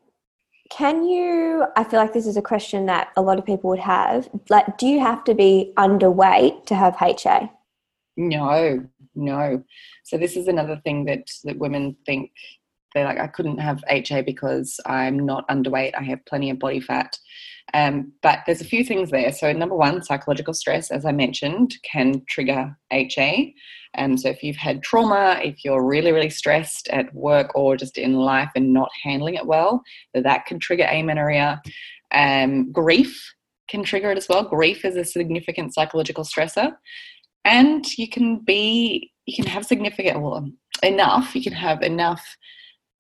can 0.71 1.05
you 1.05 1.67
i 1.77 1.85
feel 1.85 2.01
like 2.01 2.13
this 2.13 2.27
is 2.27 2.37
a 2.37 2.43
question 2.43 2.87
that 2.87 3.09
a 3.17 3.23
lot 3.23 3.39
of 3.39 3.45
people 3.45 3.69
would 3.69 3.79
have 3.79 4.29
like 4.49 4.79
do 4.79 4.87
you 4.87 5.01
have 5.01 5.23
to 5.25 5.35
be 5.35 5.73
underweight 5.77 6.65
to 6.65 6.75
have 6.75 6.95
ha 6.97 7.51
no 8.17 8.87
no 9.15 9.63
so 10.05 10.17
this 10.17 10.37
is 10.37 10.49
another 10.49 10.81
thing 10.85 11.05
that 11.05 11.29
that 11.45 11.59
women 11.59 11.97
think 12.07 12.31
they're 12.95 13.05
like 13.05 13.19
i 13.19 13.27
couldn't 13.27 13.59
have 13.59 13.83
ha 13.89 14.23
because 14.23 14.79
i'm 14.87 15.19
not 15.19 15.49
underweight 15.49 15.93
i 15.99 16.03
have 16.03 16.25
plenty 16.27 16.51
of 16.51 16.59
body 16.59 16.81
fat 16.81 17.17
um, 17.75 18.13
but 18.23 18.41
there's 18.47 18.61
a 18.61 18.65
few 18.65 18.85
things 18.85 19.11
there. 19.11 19.33
So, 19.33 19.53
number 19.53 19.77
one, 19.77 20.03
psychological 20.03 20.55
stress, 20.55 20.91
as 20.91 21.05
I 21.05 21.13
mentioned, 21.13 21.77
can 21.83 22.23
trigger 22.29 22.77
HA. 22.91 23.55
Um, 23.97 24.17
so, 24.17 24.29
if 24.29 24.43
you've 24.43 24.57
had 24.57 24.83
trauma, 24.83 25.41
if 25.43 25.65
you're 25.65 25.85
really, 25.85 26.13
really 26.13 26.31
stressed 26.31 26.89
at 26.89 27.15
work 27.15 27.55
or 27.55 27.77
just 27.77 27.99
in 27.99 28.15
life 28.15 28.51
and 28.57 28.73
not 28.73 28.91
handling 29.03 29.35
it 29.35 29.47
well, 29.47 29.83
that 30.15 30.47
can 30.47 30.59
trigger 30.59 30.87
amenorrhea. 30.91 31.61
Um, 32.13 32.73
grief 32.73 33.35
can 33.69 33.85
trigger 33.85 34.11
it 34.11 34.19
as 34.19 34.29
well. 34.29 34.43
Grief 34.43 34.85
is 34.85 34.97
a 34.97 35.05
significant 35.05 35.73
psychological 35.73 36.25
stressor. 36.25 36.73
And 37.45 37.87
you 37.97 38.09
can 38.09 38.39
be, 38.39 39.13
you 39.27 39.35
can 39.37 39.47
have 39.47 39.65
significant, 39.65 40.21
well, 40.21 40.51
enough, 40.83 41.37
you 41.37 41.43
can 41.43 41.53
have 41.53 41.83
enough 41.83 42.37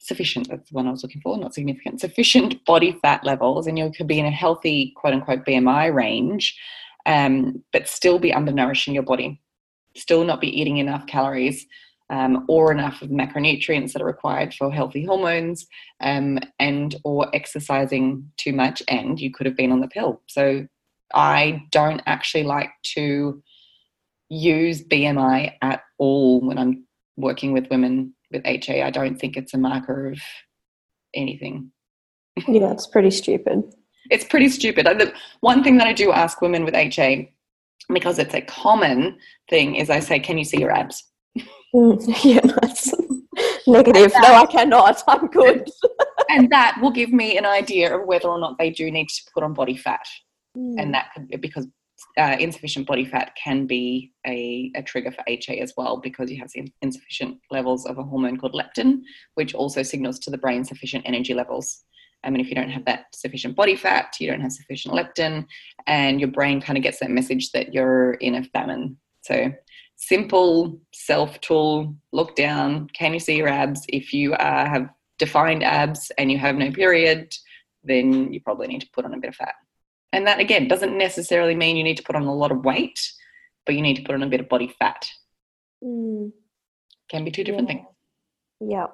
sufficient, 0.00 0.48
that's 0.48 0.70
the 0.70 0.74
one 0.74 0.88
I 0.88 0.90
was 0.90 1.02
looking 1.02 1.20
for, 1.20 1.36
not 1.38 1.54
significant, 1.54 2.00
sufficient 2.00 2.64
body 2.64 2.98
fat 3.02 3.22
levels, 3.22 3.66
and 3.66 3.78
you 3.78 3.92
could 3.96 4.08
be 4.08 4.18
in 4.18 4.26
a 4.26 4.30
healthy, 4.30 4.92
quote 4.96 5.14
unquote, 5.14 5.44
BMI 5.46 5.94
range, 5.94 6.58
um, 7.06 7.62
but 7.72 7.86
still 7.86 8.18
be 8.18 8.32
undernourishing 8.32 8.94
your 8.94 9.02
body, 9.02 9.40
still 9.94 10.24
not 10.24 10.40
be 10.40 10.60
eating 10.60 10.78
enough 10.78 11.06
calories. 11.06 11.66
Um, 12.12 12.44
or 12.48 12.72
enough 12.72 13.02
of 13.02 13.10
macronutrients 13.10 13.92
that 13.92 14.02
are 14.02 14.04
required 14.04 14.52
for 14.52 14.72
healthy 14.72 15.04
hormones, 15.04 15.68
um, 16.00 16.40
and 16.58 16.96
or 17.04 17.32
exercising 17.32 18.32
too 18.36 18.52
much, 18.52 18.82
and 18.88 19.20
you 19.20 19.30
could 19.30 19.46
have 19.46 19.56
been 19.56 19.70
on 19.70 19.78
the 19.78 19.86
pill. 19.86 20.20
So 20.26 20.66
I 21.14 21.62
don't 21.70 22.02
actually 22.06 22.42
like 22.42 22.72
to 22.96 23.40
use 24.28 24.82
BMI 24.82 25.52
at 25.62 25.82
all 25.98 26.40
when 26.40 26.58
I'm 26.58 26.84
working 27.16 27.52
with 27.52 27.70
women 27.70 28.14
with 28.30 28.42
HA. 28.44 28.82
I 28.82 28.90
don't 28.90 29.16
think 29.16 29.36
it's 29.36 29.54
a 29.54 29.58
marker 29.58 30.08
of 30.12 30.18
anything. 31.14 31.72
Yeah, 32.48 32.72
it's 32.72 32.86
pretty 32.86 33.10
stupid. 33.10 33.62
it's 34.10 34.24
pretty 34.24 34.48
stupid. 34.48 34.86
The 34.86 35.12
one 35.40 35.62
thing 35.62 35.76
that 35.78 35.86
I 35.86 35.92
do 35.92 36.12
ask 36.12 36.40
women 36.40 36.64
with 36.64 36.74
HA, 36.74 37.32
because 37.92 38.18
it's 38.18 38.34
a 38.34 38.40
common 38.40 39.18
thing, 39.48 39.74
is 39.76 39.90
I 39.90 40.00
say, 40.00 40.18
"Can 40.20 40.38
you 40.38 40.44
see 40.44 40.58
your 40.60 40.70
abs?" 40.70 41.04
Mm, 41.74 42.24
yeah, 42.24 42.40
that's 42.60 42.92
negative. 43.66 44.12
no, 44.22 44.34
I 44.34 44.46
cannot. 44.46 45.02
I'm 45.08 45.26
good. 45.28 45.68
and 46.28 46.50
that 46.50 46.78
will 46.80 46.90
give 46.92 47.12
me 47.12 47.36
an 47.36 47.44
idea 47.46 47.94
of 47.96 48.06
whether 48.06 48.28
or 48.28 48.38
not 48.38 48.58
they 48.58 48.70
do 48.70 48.90
need 48.90 49.08
to 49.08 49.22
put 49.34 49.42
on 49.42 49.52
body 49.54 49.76
fat. 49.76 50.06
Mm. 50.56 50.74
And 50.78 50.94
that 50.94 51.10
could 51.14 51.28
be 51.28 51.36
because 51.36 51.66
uh, 52.18 52.36
insufficient 52.38 52.86
body 52.86 53.04
fat 53.04 53.32
can 53.42 53.66
be 53.66 54.12
a, 54.26 54.72
a, 54.74 54.82
trigger 54.82 55.12
for 55.12 55.22
HA 55.26 55.60
as 55.60 55.72
well 55.76 55.98
because 55.98 56.30
you 56.30 56.38
have 56.38 56.50
insufficient 56.82 57.38
levels 57.50 57.86
of 57.86 57.98
a 57.98 58.02
hormone 58.02 58.36
called 58.36 58.54
leptin, 58.54 59.00
which 59.34 59.54
also 59.54 59.82
signals 59.82 60.18
to 60.20 60.30
the 60.30 60.38
brain 60.38 60.64
sufficient 60.64 61.04
energy 61.06 61.34
levels. 61.34 61.84
I 62.24 62.30
mean, 62.30 62.40
if 62.40 62.48
you 62.48 62.54
don't 62.54 62.70
have 62.70 62.84
that 62.84 63.06
sufficient 63.14 63.56
body 63.56 63.76
fat, 63.76 64.16
you 64.20 64.30
don't 64.30 64.40
have 64.40 64.52
sufficient 64.52 64.94
leptin, 64.94 65.46
and 65.86 66.20
your 66.20 66.30
brain 66.30 66.60
kind 66.60 66.76
of 66.76 66.82
gets 66.82 67.00
that 67.00 67.10
message 67.10 67.52
that 67.52 67.72
you're 67.72 68.14
in 68.14 68.34
a 68.34 68.44
famine. 68.44 68.98
So, 69.22 69.52
simple 69.96 70.80
self 70.92 71.40
tool 71.40 71.94
look 72.12 72.36
down. 72.36 72.88
Can 72.94 73.14
you 73.14 73.20
see 73.20 73.36
your 73.36 73.48
abs? 73.48 73.84
If 73.88 74.12
you 74.12 74.34
uh, 74.34 74.68
have 74.68 74.90
defined 75.18 75.62
abs 75.62 76.10
and 76.18 76.30
you 76.30 76.38
have 76.38 76.56
no 76.56 76.70
period, 76.72 77.34
then 77.84 78.32
you 78.32 78.40
probably 78.40 78.66
need 78.66 78.80
to 78.80 78.90
put 78.92 79.04
on 79.04 79.14
a 79.14 79.18
bit 79.18 79.28
of 79.28 79.36
fat. 79.36 79.54
And 80.12 80.26
that 80.26 80.40
again 80.40 80.68
doesn't 80.68 80.96
necessarily 80.96 81.54
mean 81.54 81.76
you 81.76 81.84
need 81.84 81.96
to 81.96 82.02
put 82.02 82.16
on 82.16 82.24
a 82.24 82.34
lot 82.34 82.52
of 82.52 82.64
weight, 82.64 83.12
but 83.66 83.74
you 83.74 83.82
need 83.82 83.96
to 83.96 84.02
put 84.02 84.14
on 84.14 84.22
a 84.22 84.28
bit 84.28 84.40
of 84.40 84.48
body 84.48 84.74
fat. 84.78 85.06
Mm. 85.82 86.32
Can 87.08 87.24
be 87.24 87.30
two 87.30 87.44
different 87.44 87.68
yeah. 87.68 87.74
things. 87.74 87.86
Yeah. 88.60 88.86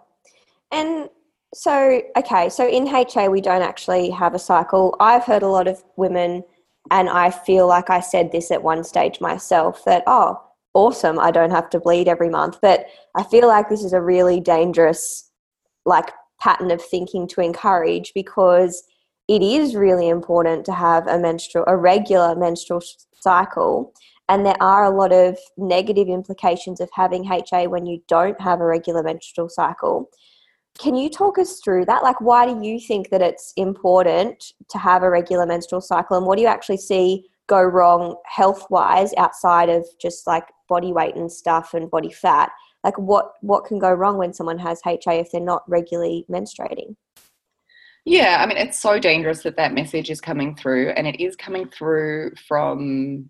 And 0.73 1.09
so, 1.55 2.03
okay, 2.17 2.49
so 2.49 2.69
in 2.69 2.87
HA, 2.87 3.29
we 3.29 3.41
don't 3.41 3.63
actually 3.63 4.11
have 4.11 4.35
a 4.35 4.39
cycle. 4.39 4.97
I've 5.01 5.25
heard 5.25 5.43
a 5.43 5.49
lot 5.49 5.69
of 5.69 5.83
women, 5.97 6.45
and 6.91 7.09
I 7.09 7.31
feel 7.31 7.67
like 7.67 7.89
I 7.89 8.01
said 8.01 8.33
this 8.33 8.51
at 8.51 8.63
one 8.63 8.85
stage 8.85 9.21
myself 9.21 9.85
that, 9.85 10.03
oh, 10.07 10.41
awesome, 10.75 11.19
I 11.19 11.31
don't 11.31 11.51
have 11.51 11.71
to 11.71 11.81
bleed 11.81 12.09
every 12.09 12.29
month. 12.29 12.59
But 12.61 12.87
I 13.15 13.23
feel 13.23 13.49
like 13.49 13.69
this 13.69 13.85
is 13.85 13.93
a 13.93 14.03
really 14.03 14.41
dangerous, 14.41 15.31
like, 15.85 16.13
pattern 16.41 16.71
of 16.71 16.83
thinking 16.83 17.27
to 17.29 17.41
encourage 17.41 18.13
because 18.15 18.83
it 19.29 19.43
is 19.43 19.75
really 19.75 20.09
important 20.09 20.65
to 20.67 20.73
have 20.73 21.07
a 21.07 21.19
menstrual, 21.19 21.65
a 21.67 21.77
regular 21.77 22.37
menstrual 22.37 22.83
cycle. 23.21 23.93
And 24.29 24.45
there 24.45 24.61
are 24.61 24.85
a 24.85 24.97
lot 24.97 25.13
of 25.13 25.39
negative 25.57 26.09
implications 26.09 26.81
of 26.81 26.89
having 26.93 27.31
HA 27.31 27.67
when 27.69 27.87
you 27.87 28.03
don't 28.09 28.41
have 28.41 28.61
a 28.61 28.67
regular 28.67 29.03
menstrual 29.03 29.49
cycle. 29.49 30.11
Can 30.79 30.95
you 30.95 31.09
talk 31.09 31.39
us 31.39 31.61
through 31.61 31.87
that? 31.87 32.03
Like, 32.03 32.21
why 32.21 32.47
do 32.47 32.61
you 32.63 32.79
think 32.79 33.11
that 33.11 33.23
it's 33.23 33.53
important 33.57 34.53
to 34.69 34.79
have 34.79 35.03
a 35.03 35.11
regular 35.11 35.47
menstrual 35.47 35.81
cycle, 35.81 36.17
and 36.17 36.27
what 36.27 36.37
do 36.37 36.43
you 36.43 36.49
actually 36.49 36.77
see 36.77 37.29
go 37.47 37.63
wrong 37.63 38.17
health 38.27 38.67
wise 38.69 39.15
outside 39.17 39.69
of 39.69 39.87
just 40.01 40.27
like 40.27 40.45
body 40.69 40.93
weight 40.93 41.15
and 41.17 41.33
stuff 41.33 41.73
and 41.73 41.91
body 41.91 42.13
fat? 42.13 42.51
Like, 42.85 42.99
what 42.99 43.33
what 43.41 43.65
can 43.65 43.79
go 43.79 43.93
wrong 43.93 44.19
when 44.19 44.35
someone 44.35 44.59
has 44.59 44.81
HA 44.87 45.19
if 45.21 45.33
they're 45.33 45.41
not 45.41 45.63
regularly 45.69 46.27
menstruating? 46.31 46.95
Yeah, 48.07 48.39
I 48.41 48.47
mean, 48.47 48.57
it's 48.57 48.81
so 48.81 48.99
dangerous 48.99 49.43
that 49.43 49.57
that 49.57 49.75
message 49.75 50.11
is 50.11 50.21
coming 50.21 50.55
through, 50.55 50.91
and 50.91 51.07
it 51.07 51.21
is 51.21 51.37
coming 51.37 51.69
through 51.69 52.33
from 52.49 53.29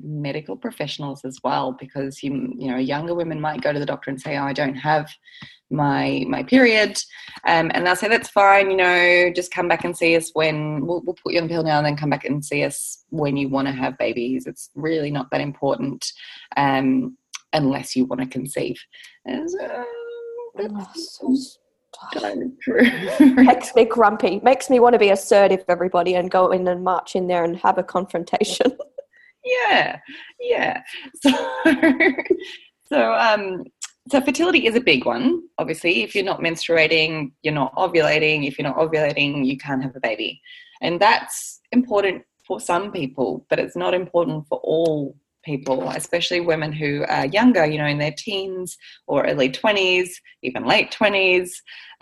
medical 0.00 0.56
professionals 0.56 1.24
as 1.24 1.38
well 1.42 1.72
because 1.72 2.22
you 2.22 2.54
you 2.56 2.70
know 2.70 2.76
younger 2.76 3.14
women 3.14 3.40
might 3.40 3.60
go 3.60 3.72
to 3.72 3.80
the 3.80 3.86
doctor 3.86 4.10
and 4.10 4.20
say 4.20 4.36
oh, 4.36 4.44
i 4.44 4.52
don't 4.52 4.76
have 4.76 5.10
my 5.70 6.24
my 6.28 6.42
period 6.44 6.96
um, 7.46 7.70
and 7.74 7.84
they'll 7.84 7.96
say 7.96 8.08
that's 8.08 8.28
fine 8.28 8.70
you 8.70 8.76
know 8.76 9.30
just 9.34 9.52
come 9.52 9.68
back 9.68 9.84
and 9.84 9.96
see 9.96 10.16
us 10.16 10.30
when 10.34 10.86
we'll, 10.86 11.02
we'll 11.02 11.16
put 11.22 11.32
you 11.32 11.40
on 11.40 11.46
the 11.46 11.52
pill 11.52 11.62
now 11.62 11.78
and 11.78 11.86
then 11.86 11.96
come 11.96 12.10
back 12.10 12.24
and 12.24 12.44
see 12.44 12.64
us 12.64 13.04
when 13.10 13.36
you 13.36 13.48
want 13.48 13.66
to 13.68 13.72
have 13.72 13.98
babies. 13.98 14.46
It's 14.46 14.70
really 14.74 15.10
not 15.10 15.30
that 15.30 15.40
important 15.40 16.10
um, 16.56 17.16
unless 17.52 17.94
you 17.94 18.04
want 18.06 18.20
to 18.20 18.26
conceive. 18.26 18.78
And 19.24 19.50
so, 19.50 19.84
makes 23.36 23.74
me 23.74 23.84
grumpy. 23.88 24.40
Makes 24.40 24.70
me 24.70 24.80
want 24.80 24.94
to 24.94 24.98
be 24.98 25.10
assertive, 25.10 25.64
everybody, 25.68 26.14
and 26.14 26.30
go 26.30 26.50
in 26.50 26.66
and 26.68 26.84
march 26.84 27.16
in 27.16 27.26
there 27.26 27.44
and 27.44 27.56
have 27.58 27.78
a 27.78 27.82
confrontation. 27.82 28.76
yeah, 29.44 29.98
yeah. 30.40 30.82
So, 31.22 31.30
so, 32.84 33.12
um, 33.14 33.64
so 34.10 34.20
fertility 34.20 34.66
is 34.66 34.74
a 34.74 34.80
big 34.80 35.06
one. 35.06 35.42
Obviously, 35.58 36.02
if 36.02 36.14
you're 36.14 36.24
not 36.24 36.40
menstruating, 36.40 37.32
you're 37.42 37.54
not 37.54 37.74
ovulating. 37.74 38.46
If 38.46 38.58
you're 38.58 38.68
not 38.68 38.76
ovulating, 38.76 39.46
you 39.46 39.56
can't 39.56 39.82
have 39.82 39.96
a 39.96 40.00
baby, 40.00 40.40
and 40.80 41.00
that's 41.00 41.60
important 41.72 42.22
for 42.46 42.60
some 42.60 42.90
people, 42.90 43.46
but 43.50 43.58
it's 43.58 43.76
not 43.76 43.92
important 43.92 44.46
for 44.48 44.58
all 44.64 45.14
people, 45.48 45.88
especially 45.88 46.40
women 46.40 46.72
who 46.72 47.06
are 47.08 47.24
younger, 47.26 47.64
you 47.64 47.78
know, 47.78 47.86
in 47.86 47.96
their 47.96 48.14
teens 48.16 48.76
or 49.06 49.24
early 49.24 49.48
20s, 49.48 50.10
even 50.42 50.66
late 50.66 50.90
20s. 50.92 51.48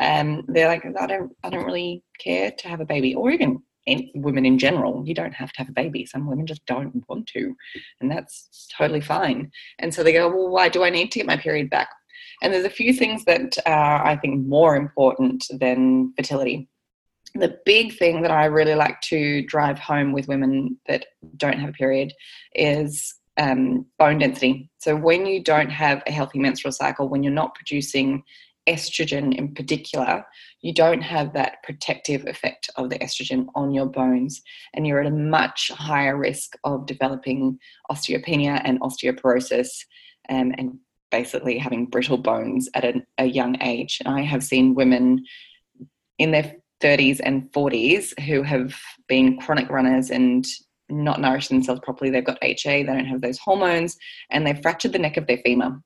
Um, 0.00 0.42
they're 0.48 0.66
like, 0.66 0.84
I 0.84 1.06
don't, 1.06 1.32
I 1.44 1.48
don't 1.50 1.64
really 1.64 2.02
care 2.18 2.50
to 2.50 2.68
have 2.68 2.80
a 2.80 2.84
baby, 2.94 3.14
or 3.14 3.30
even 3.30 3.62
in, 3.86 4.10
women 4.16 4.44
in 4.44 4.58
general. 4.58 5.04
You 5.06 5.14
don't 5.14 5.34
have 5.34 5.52
to 5.52 5.58
have 5.58 5.68
a 5.68 5.80
baby. 5.80 6.04
Some 6.06 6.26
women 6.26 6.44
just 6.44 6.66
don't 6.66 7.04
want 7.08 7.28
to, 7.28 7.54
and 8.00 8.10
that's 8.10 8.66
totally 8.76 9.00
fine. 9.00 9.52
And 9.78 9.94
so 9.94 10.02
they 10.02 10.12
go, 10.12 10.28
well, 10.28 10.48
why 10.48 10.68
do 10.68 10.82
I 10.82 10.90
need 10.90 11.12
to 11.12 11.20
get 11.20 11.26
my 11.26 11.36
period 11.36 11.70
back? 11.70 11.88
And 12.42 12.52
there's 12.52 12.66
a 12.66 12.80
few 12.80 12.92
things 12.92 13.24
that 13.26 13.56
are, 13.64 14.04
I 14.04 14.16
think, 14.16 14.44
more 14.44 14.74
important 14.74 15.44
than 15.60 16.12
fertility 16.16 16.68
the 17.38 17.58
big 17.64 17.96
thing 17.98 18.22
that 18.22 18.30
I 18.30 18.46
really 18.46 18.74
like 18.74 19.00
to 19.02 19.42
drive 19.42 19.78
home 19.78 20.12
with 20.12 20.28
women 20.28 20.78
that 20.86 21.04
don't 21.36 21.58
have 21.58 21.70
a 21.70 21.74
period 21.74 22.12
is 22.54 23.15
um, 23.38 23.86
bone 23.98 24.18
density. 24.18 24.70
So, 24.78 24.96
when 24.96 25.26
you 25.26 25.42
don't 25.42 25.70
have 25.70 26.02
a 26.06 26.12
healthy 26.12 26.38
menstrual 26.38 26.72
cycle, 26.72 27.08
when 27.08 27.22
you're 27.22 27.32
not 27.32 27.54
producing 27.54 28.22
estrogen 28.68 29.36
in 29.36 29.54
particular, 29.54 30.24
you 30.60 30.74
don't 30.74 31.00
have 31.00 31.32
that 31.32 31.62
protective 31.62 32.26
effect 32.26 32.68
of 32.76 32.90
the 32.90 32.98
estrogen 32.98 33.46
on 33.54 33.72
your 33.72 33.86
bones, 33.86 34.42
and 34.74 34.86
you're 34.86 35.00
at 35.00 35.06
a 35.06 35.10
much 35.10 35.70
higher 35.74 36.16
risk 36.16 36.56
of 36.64 36.86
developing 36.86 37.58
osteopenia 37.90 38.60
and 38.64 38.80
osteoporosis 38.80 39.68
um, 40.28 40.52
and 40.58 40.78
basically 41.10 41.56
having 41.58 41.86
brittle 41.86 42.18
bones 42.18 42.68
at 42.74 42.84
a, 42.84 42.94
a 43.18 43.26
young 43.26 43.56
age. 43.62 44.02
And 44.04 44.14
I 44.14 44.22
have 44.22 44.42
seen 44.42 44.74
women 44.74 45.24
in 46.18 46.32
their 46.32 46.56
30s 46.80 47.20
and 47.22 47.50
40s 47.52 48.18
who 48.24 48.42
have 48.42 48.74
been 49.08 49.38
chronic 49.38 49.70
runners 49.70 50.10
and 50.10 50.44
not 50.88 51.20
nourished 51.20 51.48
themselves 51.48 51.80
properly. 51.84 52.10
They've 52.10 52.24
got 52.24 52.38
HA, 52.42 52.82
they 52.82 52.92
don't 52.92 53.04
have 53.04 53.20
those 53.20 53.38
hormones, 53.38 53.96
and 54.30 54.46
they've 54.46 54.60
fractured 54.60 54.92
the 54.92 54.98
neck 54.98 55.16
of 55.16 55.26
their 55.26 55.38
femur. 55.38 55.80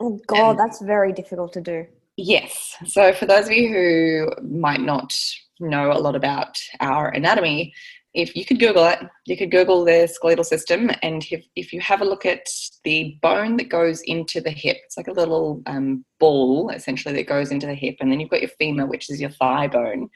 Oh, 0.00 0.20
God, 0.26 0.50
and, 0.50 0.58
that's 0.58 0.80
very 0.80 1.12
difficult 1.12 1.52
to 1.54 1.60
do. 1.60 1.86
Yes. 2.16 2.76
So, 2.86 3.12
for 3.12 3.26
those 3.26 3.46
of 3.46 3.52
you 3.52 3.68
who 3.68 4.42
might 4.42 4.80
not 4.80 5.14
know 5.60 5.92
a 5.92 5.98
lot 5.98 6.14
about 6.14 6.56
our 6.80 7.08
anatomy, 7.10 7.72
if 8.14 8.34
you 8.34 8.44
could 8.44 8.58
Google 8.58 8.86
it, 8.86 9.00
you 9.26 9.36
could 9.36 9.50
Google 9.50 9.84
the 9.84 10.08
skeletal 10.08 10.44
system, 10.44 10.90
and 11.02 11.24
if, 11.30 11.44
if 11.56 11.72
you 11.72 11.80
have 11.80 12.00
a 12.00 12.04
look 12.04 12.26
at 12.26 12.46
the 12.84 13.18
bone 13.22 13.56
that 13.58 13.68
goes 13.68 14.00
into 14.02 14.40
the 14.40 14.50
hip, 14.50 14.78
it's 14.84 14.96
like 14.96 15.08
a 15.08 15.12
little 15.12 15.62
um, 15.66 16.04
ball 16.18 16.70
essentially 16.70 17.14
that 17.14 17.28
goes 17.28 17.50
into 17.50 17.66
the 17.66 17.74
hip, 17.74 17.96
and 18.00 18.10
then 18.10 18.18
you've 18.18 18.30
got 18.30 18.40
your 18.40 18.50
femur, 18.58 18.86
which 18.86 19.10
is 19.10 19.20
your 19.20 19.30
thigh 19.30 19.68
bone 19.68 20.08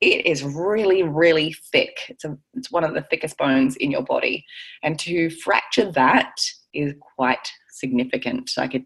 it 0.00 0.26
is 0.26 0.44
really, 0.44 1.02
really 1.02 1.52
thick. 1.72 1.98
It's, 2.08 2.24
a, 2.24 2.36
it's 2.54 2.70
one 2.70 2.84
of 2.84 2.94
the 2.94 3.02
thickest 3.02 3.36
bones 3.36 3.76
in 3.76 3.90
your 3.90 4.02
body. 4.02 4.44
And 4.82 4.98
to 5.00 5.30
fracture 5.30 5.90
that 5.92 6.34
is 6.72 6.94
quite 7.16 7.50
significant. 7.70 8.52
Like 8.56 8.74
it 8.74 8.84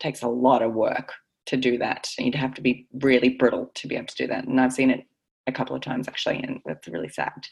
takes 0.00 0.22
a 0.22 0.28
lot 0.28 0.62
of 0.62 0.72
work 0.72 1.12
to 1.46 1.56
do 1.56 1.78
that. 1.78 2.08
And 2.18 2.26
you'd 2.26 2.34
have 2.34 2.54
to 2.54 2.62
be 2.62 2.86
really 2.94 3.30
brittle 3.30 3.70
to 3.74 3.86
be 3.86 3.96
able 3.96 4.06
to 4.06 4.16
do 4.16 4.26
that. 4.26 4.46
And 4.46 4.60
I've 4.60 4.72
seen 4.72 4.90
it 4.90 5.04
a 5.46 5.52
couple 5.52 5.76
of 5.76 5.82
times 5.82 6.08
actually, 6.08 6.42
and 6.42 6.60
that's 6.64 6.88
really 6.88 7.08
sad. 7.08 7.46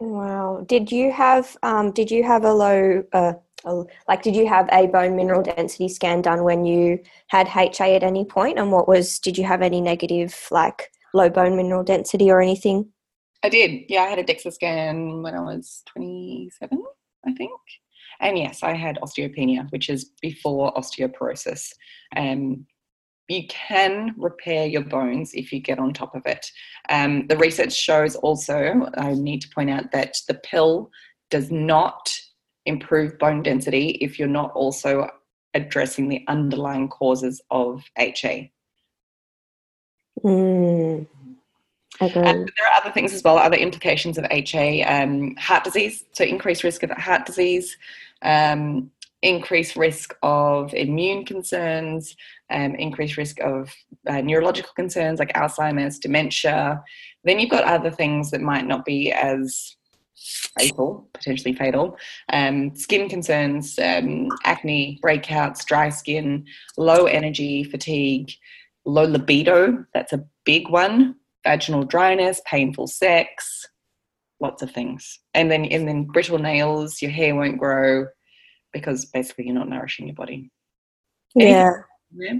Wow. 0.00 0.64
Did 0.66 0.92
you 0.92 1.10
have 1.10 1.56
um, 1.64 1.90
did 1.90 2.10
you 2.10 2.22
have 2.22 2.44
a 2.44 2.52
low 2.52 3.02
uh, 3.12 3.32
a, 3.64 3.84
like 4.06 4.22
did 4.22 4.36
you 4.36 4.46
have 4.46 4.68
a 4.70 4.86
bone 4.86 5.16
mineral 5.16 5.42
density 5.42 5.88
scan 5.88 6.22
done 6.22 6.44
when 6.44 6.64
you 6.64 7.00
had 7.28 7.48
HA 7.48 7.96
at 7.96 8.04
any 8.04 8.24
point 8.24 8.58
and 8.58 8.70
what 8.70 8.86
was 8.86 9.18
did 9.18 9.36
you 9.36 9.44
have 9.44 9.62
any 9.62 9.80
negative 9.80 10.46
like 10.52 10.92
low 11.14 11.28
bone 11.28 11.56
mineral 11.56 11.84
density 11.84 12.30
or 12.30 12.40
anything? 12.40 12.90
I 13.42 13.48
did. 13.48 13.84
Yeah, 13.88 14.02
I 14.02 14.08
had 14.08 14.18
a 14.18 14.24
DEXA 14.24 14.52
scan 14.52 15.22
when 15.22 15.34
I 15.34 15.40
was 15.40 15.82
27, 15.86 16.82
I 17.26 17.32
think. 17.34 17.52
And 18.20 18.36
yes, 18.36 18.62
I 18.62 18.74
had 18.74 18.98
osteopenia, 19.00 19.70
which 19.70 19.88
is 19.88 20.10
before 20.20 20.74
osteoporosis. 20.74 21.72
Um, 22.16 22.66
you 23.28 23.46
can 23.48 24.14
repair 24.16 24.66
your 24.66 24.82
bones 24.82 25.32
if 25.34 25.52
you 25.52 25.60
get 25.60 25.78
on 25.78 25.92
top 25.92 26.14
of 26.14 26.26
it. 26.26 26.50
Um, 26.88 27.26
the 27.28 27.36
research 27.36 27.74
shows 27.74 28.16
also, 28.16 28.88
I 28.96 29.12
need 29.12 29.42
to 29.42 29.48
point 29.54 29.70
out 29.70 29.92
that 29.92 30.16
the 30.26 30.34
pill 30.34 30.90
does 31.30 31.50
not 31.50 32.10
improve 32.64 33.18
bone 33.18 33.42
density 33.42 33.98
if 34.00 34.18
you're 34.18 34.28
not 34.28 34.50
also 34.52 35.08
addressing 35.54 36.08
the 36.08 36.24
underlying 36.28 36.88
causes 36.88 37.40
of 37.50 37.84
HA. 37.98 38.50
Mm. 40.24 41.06
Um, 42.00 42.12
there 42.12 42.66
are 42.66 42.80
other 42.80 42.92
things 42.92 43.12
as 43.12 43.22
well, 43.24 43.38
other 43.38 43.56
implications 43.56 44.18
of 44.18 44.26
HA, 44.30 44.84
um, 44.84 45.34
heart 45.36 45.64
disease, 45.64 46.04
so 46.12 46.24
increased 46.24 46.62
risk 46.62 46.82
of 46.84 46.90
heart 46.90 47.26
disease, 47.26 47.76
um, 48.22 48.90
increased 49.22 49.74
risk 49.74 50.14
of 50.22 50.72
immune 50.74 51.24
concerns, 51.24 52.16
um, 52.50 52.76
increased 52.76 53.16
risk 53.16 53.40
of 53.40 53.74
uh, 54.06 54.20
neurological 54.20 54.70
concerns 54.76 55.18
like 55.18 55.32
Alzheimer's, 55.32 55.98
dementia. 55.98 56.82
Then 57.24 57.40
you've 57.40 57.50
got 57.50 57.64
other 57.64 57.90
things 57.90 58.30
that 58.30 58.40
might 58.40 58.66
not 58.66 58.84
be 58.84 59.12
as 59.12 59.76
fatal, 60.58 61.08
potentially 61.14 61.54
fatal, 61.54 61.96
um, 62.32 62.74
skin 62.76 63.08
concerns, 63.08 63.78
um, 63.78 64.28
acne, 64.44 65.00
breakouts, 65.02 65.64
dry 65.64 65.88
skin, 65.88 66.44
low 66.76 67.06
energy, 67.06 67.64
fatigue, 67.64 68.30
low 68.88 69.04
libido. 69.04 69.84
That's 69.94 70.12
a 70.12 70.24
big 70.44 70.68
one. 70.68 71.16
Vaginal 71.44 71.84
dryness, 71.84 72.40
painful 72.46 72.88
sex, 72.88 73.66
lots 74.40 74.62
of 74.62 74.70
things. 74.70 75.20
And 75.34 75.50
then 75.50 75.64
and 75.66 75.86
then 75.86 76.04
brittle 76.04 76.38
nails, 76.38 77.00
your 77.00 77.10
hair 77.10 77.34
won't 77.34 77.58
grow 77.58 78.06
because 78.72 79.06
basically 79.06 79.46
you're 79.46 79.54
not 79.54 79.68
nourishing 79.68 80.06
your 80.06 80.16
body. 80.16 80.50
Yeah. 81.34 81.72
Yeah. 82.14 82.34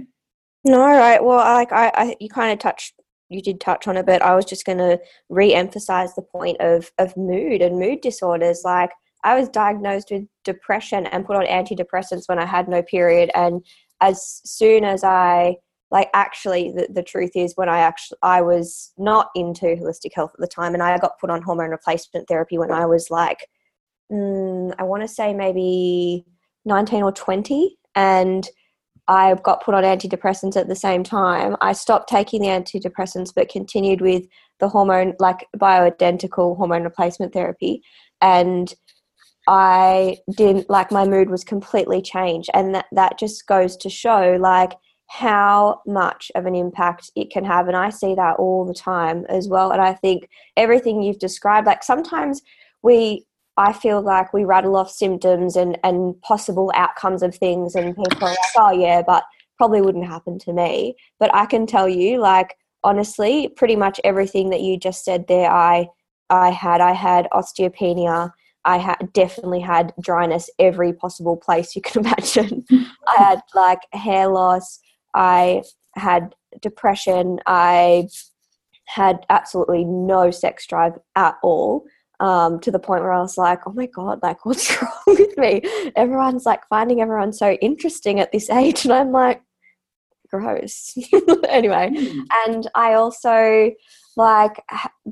No, 0.65 0.85
right. 0.85 1.23
Well, 1.23 1.39
I 1.39 1.53
like 1.53 1.71
I, 1.71 1.91
I 1.93 2.15
you 2.19 2.29
kind 2.29 2.51
of 2.51 2.59
touched 2.59 2.95
you 3.29 3.41
did 3.41 3.61
touch 3.61 3.87
on 3.87 3.95
it, 3.95 4.05
but 4.05 4.23
I 4.23 4.35
was 4.35 4.45
just 4.45 4.65
going 4.65 4.79
to 4.79 4.99
re-emphasize 5.29 6.15
the 6.15 6.23
point 6.23 6.57
of 6.59 6.91
of 6.97 7.15
mood 7.15 7.61
and 7.61 7.79
mood 7.79 8.01
disorders. 8.01 8.63
Like 8.65 8.89
I 9.23 9.39
was 9.39 9.49
diagnosed 9.49 10.09
with 10.11 10.25
depression 10.43 11.05
and 11.07 11.25
put 11.25 11.35
on 11.35 11.45
antidepressants 11.45 12.27
when 12.27 12.39
I 12.39 12.45
had 12.45 12.67
no 12.67 12.81
period, 12.81 13.31
and 13.35 13.63
as 14.01 14.41
soon 14.45 14.83
as 14.83 15.03
I 15.03 15.55
like 15.91 16.09
actually 16.13 16.71
the, 16.71 16.87
the 16.93 17.03
truth 17.03 17.31
is 17.35 17.53
when 17.55 17.69
i 17.69 17.79
actually 17.79 18.17
i 18.21 18.41
was 18.41 18.91
not 18.97 19.29
into 19.35 19.65
holistic 19.65 20.13
health 20.13 20.31
at 20.33 20.39
the 20.39 20.47
time 20.47 20.73
and 20.73 20.83
i 20.83 20.97
got 20.97 21.19
put 21.19 21.29
on 21.29 21.41
hormone 21.41 21.69
replacement 21.69 22.27
therapy 22.27 22.57
when 22.57 22.71
i 22.71 22.85
was 22.85 23.09
like 23.09 23.47
mm, 24.11 24.73
i 24.77 24.83
want 24.83 25.01
to 25.01 25.07
say 25.07 25.33
maybe 25.33 26.25
19 26.65 27.03
or 27.03 27.11
20 27.11 27.77
and 27.95 28.49
i 29.07 29.33
got 29.43 29.63
put 29.63 29.73
on 29.73 29.83
antidepressants 29.83 30.55
at 30.55 30.67
the 30.67 30.75
same 30.75 31.03
time. 31.03 31.55
I 31.61 31.73
stopped 31.73 32.09
taking 32.09 32.41
the 32.41 32.47
antidepressants 32.47 33.33
but 33.35 33.49
continued 33.49 34.01
with 34.01 34.25
the 34.59 34.69
hormone 34.69 35.15
like 35.19 35.47
bioidentical 35.57 36.55
hormone 36.57 36.83
replacement 36.83 37.33
therapy 37.33 37.81
and 38.21 38.73
i 39.47 40.17
didn't 40.35 40.69
like 40.69 40.91
my 40.91 41.05
mood 41.05 41.29
was 41.29 41.43
completely 41.43 42.01
changed 42.01 42.49
and 42.53 42.75
that, 42.75 42.85
that 42.91 43.17
just 43.17 43.47
goes 43.47 43.75
to 43.77 43.89
show 43.89 44.37
like 44.39 44.73
how 45.09 45.81
much 45.87 46.31
of 46.35 46.45
an 46.45 46.53
impact 46.55 47.09
it 47.15 47.31
can 47.31 47.43
have. 47.43 47.67
And 47.67 47.75
I 47.75 47.89
see 47.89 48.13
that 48.13 48.35
all 48.37 48.63
the 48.63 48.75
time 48.75 49.25
as 49.27 49.47
well. 49.47 49.71
And 49.71 49.81
I 49.81 49.93
think 49.93 50.29
everything 50.55 51.01
you've 51.01 51.17
described, 51.17 51.65
like 51.65 51.83
sometimes 51.83 52.43
we, 52.83 53.25
I 53.57 53.73
feel 53.73 54.01
like 54.01 54.33
we 54.33 54.45
rattle 54.45 54.75
off 54.75 54.91
symptoms 54.91 55.55
and, 55.55 55.79
and 55.83 56.19
possible 56.21 56.71
outcomes 56.75 57.23
of 57.23 57.35
things, 57.35 57.75
and 57.75 57.95
people 57.95 58.07
are 58.21 58.29
like, 58.29 58.37
oh, 58.55 58.71
yeah, 58.71 59.01
but 59.01 59.23
probably 59.57 59.81
wouldn't 59.81 60.05
happen 60.05 60.37
to 60.39 60.53
me. 60.53 60.95
But 61.19 61.33
I 61.33 61.47
can 61.47 61.65
tell 61.65 61.89
you, 61.89 62.19
like, 62.19 62.55
honestly, 62.83 63.49
pretty 63.49 63.75
much 63.75 63.99
everything 64.03 64.51
that 64.51 64.61
you 64.61 64.77
just 64.77 65.03
said 65.03 65.27
there, 65.27 65.51
I, 65.51 65.87
I 66.29 66.51
had. 66.51 66.81
I 66.81 66.93
had 66.93 67.27
osteopenia. 67.33 68.31
I 68.63 68.77
had 68.77 69.11
definitely 69.13 69.61
had 69.61 69.91
dryness 69.99 70.49
every 70.59 70.93
possible 70.93 71.35
place 71.35 71.75
you 71.75 71.81
can 71.81 72.01
imagine. 72.05 72.63
I 72.71 73.15
had 73.23 73.41
like 73.55 73.79
hair 73.91 74.27
loss. 74.27 74.79
I 75.13 75.63
had 75.95 76.35
depression. 76.61 77.39
I 77.45 78.07
had 78.85 79.25
absolutely 79.29 79.85
no 79.85 80.31
sex 80.31 80.65
drive 80.67 80.97
at 81.15 81.35
all. 81.43 81.85
Um, 82.21 82.59
to 82.61 82.71
the 82.71 82.79
point 82.79 83.03
where 83.03 83.13
I 83.13 83.21
was 83.21 83.37
like, 83.37 83.61
oh 83.65 83.71
my 83.71 83.85
God, 83.85 84.19
like, 84.21 84.45
what's 84.45 84.69
wrong 84.81 84.91
with 85.07 85.37
me? 85.37 85.61
Everyone's 85.95 86.45
like 86.45 86.67
finding 86.67 86.99
everyone 86.99 87.31
so 87.31 87.51
interesting 87.53 88.19
at 88.19 88.33
this 88.33 88.49
age. 88.49 88.83
And 88.83 88.91
I'm 88.91 89.13
like, 89.13 89.41
gross. 90.29 90.93
anyway, 91.49 91.89
mm. 91.93 92.21
and 92.45 92.69
I 92.75 92.95
also, 92.95 93.71
like, 94.17 94.61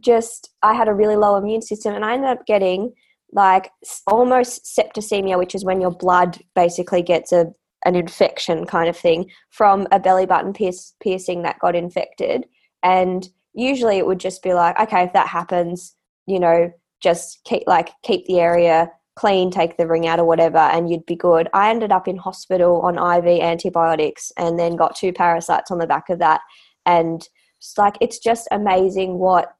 just, 0.01 0.49
I 0.61 0.73
had 0.73 0.89
a 0.89 0.93
really 0.93 1.15
low 1.15 1.37
immune 1.37 1.61
system 1.61 1.95
and 1.95 2.03
I 2.03 2.13
ended 2.13 2.29
up 2.29 2.45
getting 2.45 2.91
like 3.31 3.71
almost 4.07 4.65
septicemia, 4.65 5.37
which 5.37 5.55
is 5.55 5.65
when 5.65 5.81
your 5.81 5.91
blood 5.91 6.39
basically 6.55 7.01
gets 7.01 7.31
a 7.31 7.53
an 7.85 7.95
infection 7.95 8.65
kind 8.65 8.89
of 8.89 8.97
thing 8.97 9.29
from 9.49 9.87
a 9.91 9.99
belly 9.99 10.25
button 10.25 10.53
pierce, 10.53 10.93
piercing 11.01 11.43
that 11.43 11.59
got 11.59 11.75
infected. 11.75 12.45
And 12.83 13.27
usually 13.53 13.97
it 13.97 14.05
would 14.05 14.19
just 14.19 14.43
be 14.43 14.53
like, 14.53 14.79
okay, 14.79 15.03
if 15.03 15.13
that 15.13 15.27
happens, 15.27 15.95
you 16.25 16.39
know, 16.39 16.71
just 17.01 17.39
keep 17.45 17.63
like 17.67 17.89
keep 18.03 18.25
the 18.25 18.39
area 18.39 18.89
clean, 19.15 19.49
take 19.49 19.77
the 19.77 19.87
ring 19.87 20.07
out 20.07 20.19
or 20.19 20.25
whatever, 20.25 20.57
and 20.57 20.89
you'd 20.89 21.05
be 21.05 21.15
good. 21.15 21.47
I 21.53 21.69
ended 21.69 21.91
up 21.91 22.07
in 22.07 22.17
hospital 22.17 22.81
on 22.81 22.97
IV 22.97 23.41
antibiotics 23.41 24.31
and 24.37 24.59
then 24.59 24.75
got 24.75 24.95
two 24.95 25.11
parasites 25.11 25.71
on 25.71 25.79
the 25.79 25.87
back 25.87 26.09
of 26.09 26.19
that. 26.19 26.41
And 26.85 27.27
it's 27.59 27.77
like 27.77 27.97
it's 27.99 28.19
just 28.19 28.47
amazing 28.51 29.17
what 29.17 29.55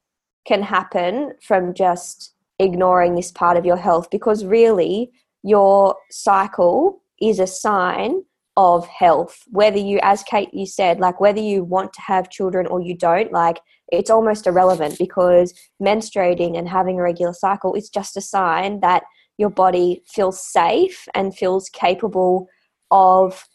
can 0.46 0.62
happen 0.62 1.34
from 1.42 1.74
just 1.74 2.34
ignoring 2.60 3.16
this 3.16 3.32
part 3.32 3.58
of 3.58 3.66
your 3.66 3.78
health 3.78 4.10
because 4.10 4.46
really 4.46 5.12
your 5.44 5.96
cycle 6.10 7.02
is 7.22 7.40
a 7.40 7.48
sign 7.48 8.22
of 8.58 8.88
health. 8.88 9.44
Whether 9.50 9.78
you 9.78 10.00
as 10.02 10.24
kate 10.24 10.54
you 10.54 10.66
said 10.66 11.00
like 11.00 11.22
whether 11.22 11.40
you 11.40 11.64
want 11.64 11.94
to 11.94 12.02
have 12.02 12.32
children 12.32 12.66
or 12.68 12.82
you 12.82 12.98
don't 12.98 13.32
like 13.32 13.60
it's 13.90 14.10
almost 14.10 14.48
irrelevant 14.48 14.98
because 14.98 15.54
menstruating 15.82 16.58
and 16.58 16.68
having 16.68 17.00
a 17.00 17.04
regular 17.04 17.34
cycle 17.34 17.76
is 17.76 17.90
just 17.90 18.18
a 18.18 18.22
sign 18.22 18.82
that 18.82 19.04
your 19.38 19.52
body 19.52 20.04
feels 20.08 20.44
safe 20.46 21.08
and 21.14 21.38
feels 21.38 21.70
capable 21.70 22.48
of 22.90 23.46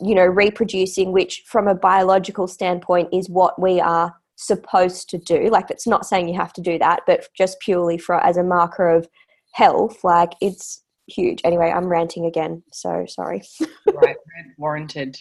you 0.00 0.14
know 0.14 0.26
reproducing 0.26 1.12
which 1.12 1.42
from 1.46 1.66
a 1.66 1.74
biological 1.74 2.46
standpoint 2.46 3.08
is 3.12 3.30
what 3.30 3.60
we 3.60 3.80
are 3.80 4.14
supposed 4.36 5.08
to 5.08 5.18
do. 5.18 5.48
Like 5.50 5.70
it's 5.70 5.86
not 5.86 6.04
saying 6.04 6.28
you 6.28 6.38
have 6.38 6.52
to 6.54 6.60
do 6.60 6.78
that 6.78 7.00
but 7.06 7.26
just 7.36 7.58
purely 7.60 7.96
for 7.96 8.22
as 8.22 8.36
a 8.36 8.42
marker 8.42 8.88
of 8.88 9.08
health 9.52 10.02
like 10.02 10.32
it's 10.40 10.81
huge. 11.06 11.40
Anyway, 11.44 11.70
I'm 11.70 11.86
ranting 11.86 12.26
again, 12.26 12.62
so 12.72 13.04
sorry. 13.08 13.42
right, 13.94 14.16
warranted. 14.56 15.18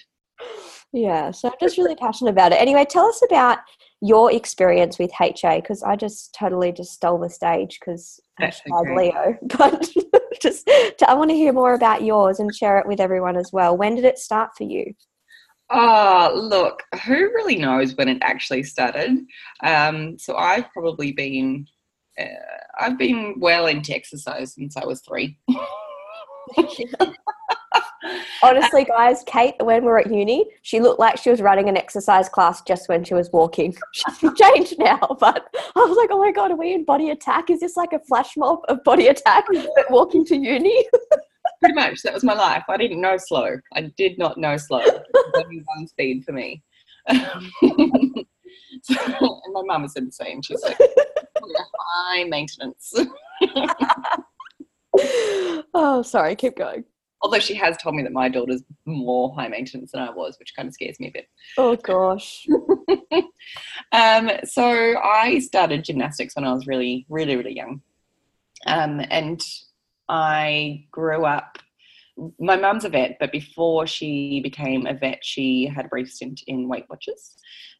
Yeah, 0.94 1.32
so 1.32 1.50
I'm 1.50 1.56
just 1.60 1.78
really 1.78 1.96
passionate 1.96 2.32
about 2.32 2.52
it. 2.52 2.56
Anyway, 2.56 2.86
tell 2.86 3.08
us 3.08 3.22
about 3.24 3.60
your 4.02 4.32
experience 4.32 4.98
with 4.98 5.12
HA 5.20 5.62
because 5.62 5.84
I 5.84 5.96
just 5.96 6.34
totally 6.38 6.72
just 6.72 6.94
stole 6.94 7.20
the 7.20 7.30
stage 7.30 7.80
because 7.80 8.20
hashtag 8.39 8.98
Leo. 8.98 9.38
But 9.58 9.89
just 10.41 10.70
I 11.08 11.13
want 11.13 11.30
to 11.30 11.36
hear 11.36 11.54
more 11.54 11.76
about 11.76 12.04
yours 12.04 12.39
and 12.39 12.54
share 12.54 12.80
it 12.80 12.88
with 12.88 13.00
everyone 13.00 13.38
as 13.38 13.52
well. 13.54 13.78
When 13.78 13.96
did 13.96 14.06
it 14.06 14.17
start 14.17 14.52
for 14.58 14.63
you? 14.63 14.94
Oh, 15.70 16.32
look, 16.36 16.84
who 17.06 17.15
really 17.15 17.56
knows 17.56 17.96
when 17.96 18.10
it 18.10 18.17
actually 18.22 18.63
started? 18.63 19.26
Um, 19.63 20.17
so 20.20 20.36
I've 20.36 20.70
probably 20.74 21.13
been 21.13 21.65
uh, 22.19 22.26
I've 22.80 22.97
been 22.97 23.36
well 23.39 23.67
into 23.67 23.93
exercise 23.93 24.54
since 24.54 24.76
I 24.78 24.86
was 24.86 25.02
three. 25.02 25.38
Honestly, 28.43 28.86
guys, 28.86 29.24
Kate, 29.26 29.54
when 29.62 29.84
we 29.84 29.88
were 29.88 30.00
at 30.00 30.12
uni, 30.12 30.45
she 30.63 30.80
looked 30.80 31.00
like 31.00 31.17
she 31.17 31.30
was 31.30 31.41
running 31.41 31.69
an 31.69 31.78
exercise 31.78 32.28
class 32.28 32.62
just 32.63 32.89
when 32.89 33.04
she 33.04 33.13
was 33.13 33.30
walking. 33.32 33.76
She's 33.93 34.32
changed 34.34 34.80
now, 34.80 35.00
but 35.19 35.45
I 35.56 35.80
was 35.80 35.95
like, 35.97 36.10
oh 36.12 36.19
my 36.19 36.32
god, 36.32 36.52
are 36.52 36.58
we 36.58 36.74
in 36.74 36.84
body 36.84 37.12
attack? 37.12 37.50
Is 37.50 37.60
this 37.60 37.78
like 37.78 37.93
a 37.93 38.00
flash 38.00 38.36
mob 38.36 38.60
of 38.67 38.84
body 38.84 39.08
attack 39.08 39.45
but 39.76 39.91
walking 39.91 40.26
to 40.26 40.36
uni? 40.36 40.86
Pretty 41.60 41.76
much, 41.76 42.02
that 42.02 42.13
was 42.13 42.24
my 42.24 42.34
life. 42.34 42.63
I 42.69 42.78
didn't 42.78 43.02
know 43.02 43.17
slow. 43.17 43.56
I 43.74 43.91
did 43.95 44.17
not 44.17 44.38
know 44.38 44.58
slow. 44.58 44.82
only 45.36 45.62
one 45.76 45.88
speed 45.88 46.24
for 46.26 46.32
me. 46.32 46.63
so, 48.84 48.95
and 48.95 49.54
my 49.54 49.62
mum 49.65 49.84
the 49.84 50.12
same. 50.12 50.41
She's 50.41 50.62
like, 50.63 50.78
high 51.80 52.25
maintenance. 52.25 52.93
oh, 55.73 56.01
sorry, 56.01 56.36
keep 56.36 56.58
going. 56.58 56.84
Although 57.23 57.39
she 57.39 57.54
has 57.56 57.77
told 57.77 57.95
me 57.95 58.04
that 58.04 58.13
my 58.13 58.30
daughter's 58.30 58.63
more 58.86 59.34
high 59.36 59.47
maintenance 59.47 59.91
than 59.91 60.01
I 60.01 60.10
was, 60.10 60.39
which 60.39 60.56
kind 60.56 60.67
of 60.67 60.73
scares 60.73 60.99
me 60.99 61.10
a 61.10 61.12
bit. 61.12 61.27
Oh 61.58 61.75
gosh. 61.75 62.47
um, 63.91 64.32
so 64.43 64.97
I 64.97 65.39
started 65.39 65.86
gymnastics 65.86 66.36
when 66.36 66.45
I 66.45 66.54
was 66.54 66.65
really, 66.65 67.06
really, 67.10 67.36
really 67.36 67.56
young. 67.56 67.82
Um, 68.65 69.01
and 69.10 69.41
I 70.10 70.86
grew 70.91 71.25
up. 71.25 71.60
My 72.40 72.56
mum's 72.56 72.86
a 72.86 72.90
vet, 72.90 73.18
but 73.20 73.32
before 73.32 73.88
she 73.88 74.42
became 74.42 74.86
a 74.86 74.94
vet, 74.94 75.20
she 75.24 75.66
had 75.66 75.86
a 75.86 75.90
brief 75.90 76.12
stint 76.12 76.42
in 76.48 76.68
Weight 76.68 76.86
Watchers, 76.90 77.36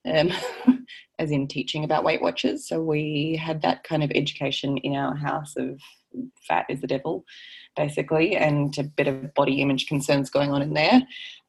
um, 0.06 0.32
as 1.20 1.32
in 1.32 1.48
teaching 1.48 1.84
about 1.84 2.04
Weight 2.04 2.22
Watchers. 2.22 2.68
So 2.68 2.82
we 2.82 3.40
had 3.42 3.62
that 3.62 3.84
kind 3.84 4.04
of 4.04 4.12
education 4.16 4.78
in 4.78 4.96
our 4.96 5.16
house 5.16 5.56
of 5.58 5.80
fat 6.48 6.66
is 6.70 6.82
the 6.82 6.88
devil, 6.88 7.26
basically, 7.76 8.36
and 8.36 8.78
a 8.78 8.84
bit 8.84 9.08
of 9.08 9.34
body 9.34 9.62
image 9.62 9.88
concerns 9.88 10.30
going 10.30 10.52
on 10.52 10.62
in 10.62 10.74
there. 10.74 11.02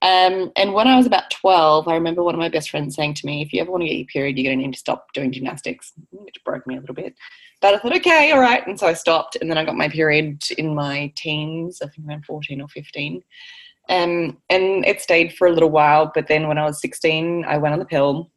Um, 0.02 0.50
and 0.56 0.74
when 0.74 0.88
I 0.88 0.96
was 0.96 1.06
about 1.06 1.30
12, 1.30 1.86
I 1.86 1.94
remember 1.94 2.24
one 2.24 2.34
of 2.34 2.40
my 2.40 2.48
best 2.48 2.70
friends 2.70 2.96
saying 2.96 3.14
to 3.14 3.26
me, 3.26 3.40
if 3.40 3.52
you 3.52 3.60
ever 3.60 3.70
want 3.70 3.82
to 3.82 3.88
get 3.88 3.98
your 3.98 4.06
period, 4.06 4.36
you're 4.36 4.50
going 4.50 4.58
to 4.58 4.66
need 4.66 4.72
to 4.72 4.78
stop 4.78 5.12
doing 5.12 5.30
gymnastics, 5.30 5.92
which 6.10 6.42
broke 6.44 6.66
me 6.66 6.76
a 6.76 6.80
little 6.80 6.94
bit. 6.94 7.14
But 7.60 7.74
I 7.74 7.78
thought, 7.78 7.96
okay, 7.98 8.32
all 8.32 8.40
right. 8.40 8.66
And 8.66 8.78
so 8.78 8.88
I 8.88 8.94
stopped, 8.94 9.36
and 9.40 9.48
then 9.48 9.58
I 9.58 9.64
got 9.64 9.76
my 9.76 9.88
period 9.88 10.42
in 10.58 10.74
my 10.74 11.12
teens, 11.14 11.80
I 11.80 11.86
think 11.86 12.08
around 12.08 12.24
14 12.24 12.60
or 12.60 12.68
15. 12.68 13.22
Um, 13.88 14.38
and 14.50 14.84
it 14.84 15.00
stayed 15.00 15.34
for 15.34 15.46
a 15.46 15.52
little 15.52 15.70
while, 15.70 16.10
but 16.12 16.26
then 16.26 16.48
when 16.48 16.58
I 16.58 16.64
was 16.64 16.80
16, 16.80 17.44
I 17.44 17.58
went 17.58 17.72
on 17.72 17.78
the 17.78 17.84
pill 17.84 18.31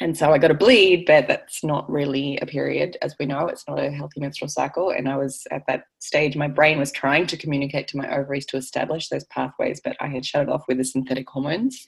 and 0.00 0.16
so 0.16 0.32
I 0.32 0.38
got 0.38 0.50
a 0.50 0.54
bleed, 0.54 1.04
but 1.06 1.28
that's 1.28 1.62
not 1.62 1.88
really 1.90 2.38
a 2.38 2.46
period, 2.46 2.96
as 3.02 3.14
we 3.20 3.26
know. 3.26 3.46
It's 3.48 3.68
not 3.68 3.78
a 3.78 3.90
healthy 3.90 4.18
menstrual 4.20 4.48
cycle. 4.48 4.90
And 4.90 5.06
I 5.06 5.16
was 5.18 5.46
at 5.50 5.62
that 5.68 5.84
stage, 5.98 6.36
my 6.36 6.48
brain 6.48 6.78
was 6.78 6.90
trying 6.90 7.26
to 7.26 7.36
communicate 7.36 7.86
to 7.88 7.98
my 7.98 8.10
ovaries 8.16 8.46
to 8.46 8.56
establish 8.56 9.08
those 9.08 9.24
pathways, 9.24 9.78
but 9.84 9.96
I 10.00 10.06
had 10.08 10.24
shut 10.24 10.42
it 10.42 10.48
off 10.48 10.64
with 10.66 10.78
the 10.78 10.84
synthetic 10.84 11.28
hormones. 11.28 11.86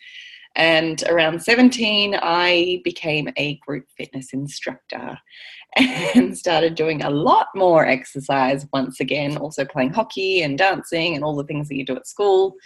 And 0.55 1.03
around 1.09 1.42
17, 1.42 2.14
I 2.20 2.83
became 2.85 3.31
a 3.38 3.57
group 3.66 3.87
fitness 3.96 4.35
instructor 4.35 5.18
and 5.77 6.37
started 6.37 6.75
doing 6.75 7.03
a 7.03 7.09
lot 7.09 7.46
more 7.55 7.87
exercise 7.87 8.66
once 8.75 9.01
again, 9.01 9.38
also 9.38 9.64
playing 9.64 9.94
hockey 9.94 10.42
and 10.42 10.59
dancing 10.59 11.14
and 11.14 11.25
all 11.25 11.35
the 11.35 11.44
things 11.44 11.66
that 11.68 11.77
you 11.77 11.87
do 11.87 11.96
at 11.96 12.07
school. 12.07 12.57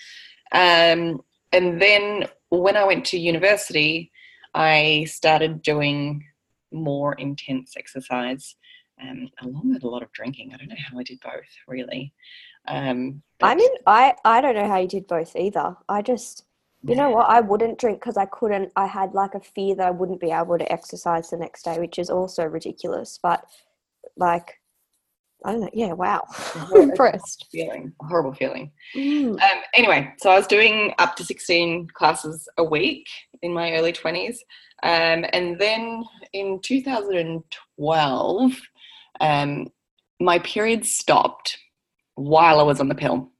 Um, 0.50 1.22
and 1.52 1.80
then 1.80 2.26
when 2.48 2.76
I 2.76 2.84
went 2.84 3.04
to 3.06 3.18
university, 3.18 4.10
I 4.56 5.04
started 5.04 5.62
doing 5.62 6.24
more 6.72 7.14
intense 7.14 7.74
exercise 7.76 8.56
um, 9.00 9.28
along 9.42 9.74
with 9.74 9.84
a 9.84 9.88
lot 9.88 10.02
of 10.02 10.10
drinking. 10.12 10.52
I 10.52 10.56
don't 10.56 10.68
know 10.68 10.76
how 10.90 10.98
I 10.98 11.02
did 11.02 11.20
both 11.20 11.44
really. 11.68 12.14
Um, 12.66 13.22
I 13.42 13.54
mean, 13.54 13.70
I, 13.86 14.14
I 14.24 14.40
don't 14.40 14.54
know 14.54 14.66
how 14.66 14.78
you 14.78 14.88
did 14.88 15.06
both 15.06 15.36
either. 15.36 15.76
I 15.88 16.02
just, 16.02 16.44
you 16.82 16.94
know 16.94 17.10
what, 17.10 17.28
I 17.28 17.40
wouldn't 17.40 17.78
drink 17.78 18.00
because 18.00 18.16
I 18.16 18.26
couldn't, 18.26 18.72
I 18.76 18.86
had 18.86 19.12
like 19.12 19.34
a 19.34 19.40
fear 19.40 19.74
that 19.74 19.86
I 19.86 19.90
wouldn't 19.90 20.20
be 20.20 20.30
able 20.30 20.58
to 20.58 20.72
exercise 20.72 21.30
the 21.30 21.36
next 21.36 21.64
day, 21.64 21.78
which 21.78 21.98
is 21.98 22.10
also 22.10 22.44
ridiculous. 22.44 23.18
But 23.22 23.44
like, 24.16 24.58
I 25.46 25.52
don't 25.52 25.60
know. 25.60 25.70
Yeah, 25.72 25.92
wow. 25.92 26.24
Impressed. 26.74 27.46
Feeling, 27.52 27.92
horrible 28.00 28.34
feeling. 28.34 28.72
Mm. 28.96 29.40
Um, 29.40 29.62
anyway, 29.74 30.12
so 30.18 30.30
I 30.30 30.36
was 30.36 30.48
doing 30.48 30.92
up 30.98 31.14
to 31.16 31.24
16 31.24 31.86
classes 31.94 32.48
a 32.58 32.64
week 32.64 33.06
in 33.42 33.54
my 33.54 33.74
early 33.74 33.92
20s. 33.92 34.38
Um, 34.82 35.24
and 35.32 35.56
then 35.58 36.04
in 36.32 36.58
2012, 36.62 38.60
um, 39.20 39.68
my 40.18 40.38
period 40.40 40.84
stopped 40.84 41.58
while 42.16 42.58
I 42.58 42.64
was 42.64 42.80
on 42.80 42.88
the 42.88 42.96
pill. 42.96 43.30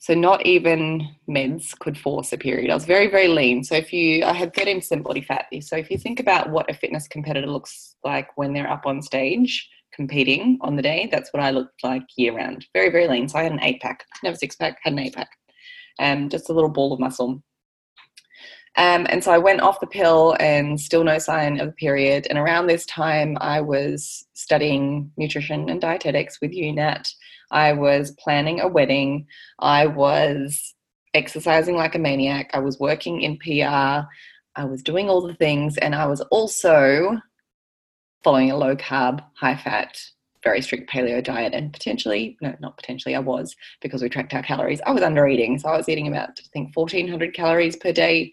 So 0.00 0.12
not 0.14 0.44
even 0.44 1.08
meds 1.28 1.78
could 1.78 1.96
force 1.96 2.32
a 2.32 2.38
period. 2.38 2.70
I 2.70 2.74
was 2.74 2.84
very, 2.84 3.08
very 3.08 3.28
lean. 3.28 3.64
So 3.64 3.74
if 3.74 3.90
you, 3.92 4.24
I 4.24 4.34
had 4.34 4.52
13% 4.54 5.02
body 5.02 5.22
fat. 5.22 5.46
So 5.60 5.76
if 5.76 5.90
you 5.90 5.96
think 5.96 6.20
about 6.20 6.50
what 6.50 6.70
a 6.70 6.74
fitness 6.74 7.08
competitor 7.08 7.46
looks 7.46 7.96
like 8.04 8.36
when 8.36 8.52
they're 8.52 8.70
up 8.70 8.84
on 8.84 9.00
stage 9.00 9.68
competing 10.00 10.56
on 10.62 10.76
the 10.76 10.82
day, 10.82 11.10
that's 11.12 11.30
what 11.30 11.42
I 11.42 11.50
looked 11.50 11.84
like 11.84 12.04
year 12.16 12.34
round. 12.34 12.64
Very, 12.72 12.88
very 12.88 13.06
lean. 13.06 13.28
So 13.28 13.38
I 13.38 13.42
had 13.42 13.52
an 13.52 13.62
eight 13.62 13.82
pack, 13.82 14.06
never 14.22 14.34
six 14.34 14.56
pack, 14.56 14.78
had 14.82 14.94
an 14.94 14.98
eight 14.98 15.14
pack. 15.14 15.28
Um, 15.98 16.30
just 16.30 16.48
a 16.48 16.54
little 16.54 16.70
ball 16.70 16.94
of 16.94 17.00
muscle. 17.00 17.42
Um, 18.78 19.06
and 19.10 19.22
so 19.22 19.30
I 19.30 19.36
went 19.36 19.60
off 19.60 19.80
the 19.80 19.86
pill 19.86 20.36
and 20.40 20.80
still 20.80 21.04
no 21.04 21.18
sign 21.18 21.60
of 21.60 21.68
a 21.68 21.72
period. 21.72 22.26
And 22.30 22.38
around 22.38 22.66
this 22.66 22.86
time, 22.86 23.36
I 23.42 23.60
was 23.60 24.24
studying 24.32 25.10
nutrition 25.18 25.68
and 25.68 25.82
dietetics 25.82 26.40
with 26.40 26.52
UNAT. 26.52 27.06
I 27.50 27.74
was 27.74 28.12
planning 28.12 28.60
a 28.60 28.68
wedding. 28.68 29.26
I 29.58 29.86
was 29.86 30.74
exercising 31.12 31.76
like 31.76 31.94
a 31.94 31.98
maniac. 31.98 32.52
I 32.54 32.60
was 32.60 32.80
working 32.80 33.20
in 33.20 33.36
PR. 33.36 34.06
I 34.56 34.64
was 34.64 34.82
doing 34.82 35.10
all 35.10 35.20
the 35.20 35.34
things. 35.34 35.76
And 35.76 35.94
I 35.94 36.06
was 36.06 36.22
also 36.30 37.20
following 38.22 38.50
a 38.50 38.56
low 38.56 38.76
carb, 38.76 39.24
high 39.34 39.56
fat, 39.56 40.00
very 40.42 40.62
strict 40.62 40.90
paleo 40.90 41.22
diet. 41.22 41.54
And 41.54 41.72
potentially, 41.72 42.36
no, 42.40 42.54
not 42.60 42.76
potentially, 42.76 43.14
I 43.14 43.20
was 43.20 43.54
because 43.80 44.02
we 44.02 44.08
tracked 44.08 44.34
our 44.34 44.42
calories. 44.42 44.80
I 44.86 44.92
was 44.92 45.02
under 45.02 45.26
eating. 45.26 45.58
So 45.58 45.68
I 45.68 45.76
was 45.76 45.88
eating 45.88 46.08
about, 46.08 46.30
I 46.30 46.48
think, 46.52 46.74
1400 46.74 47.34
calories 47.34 47.76
per 47.76 47.92
day 47.92 48.32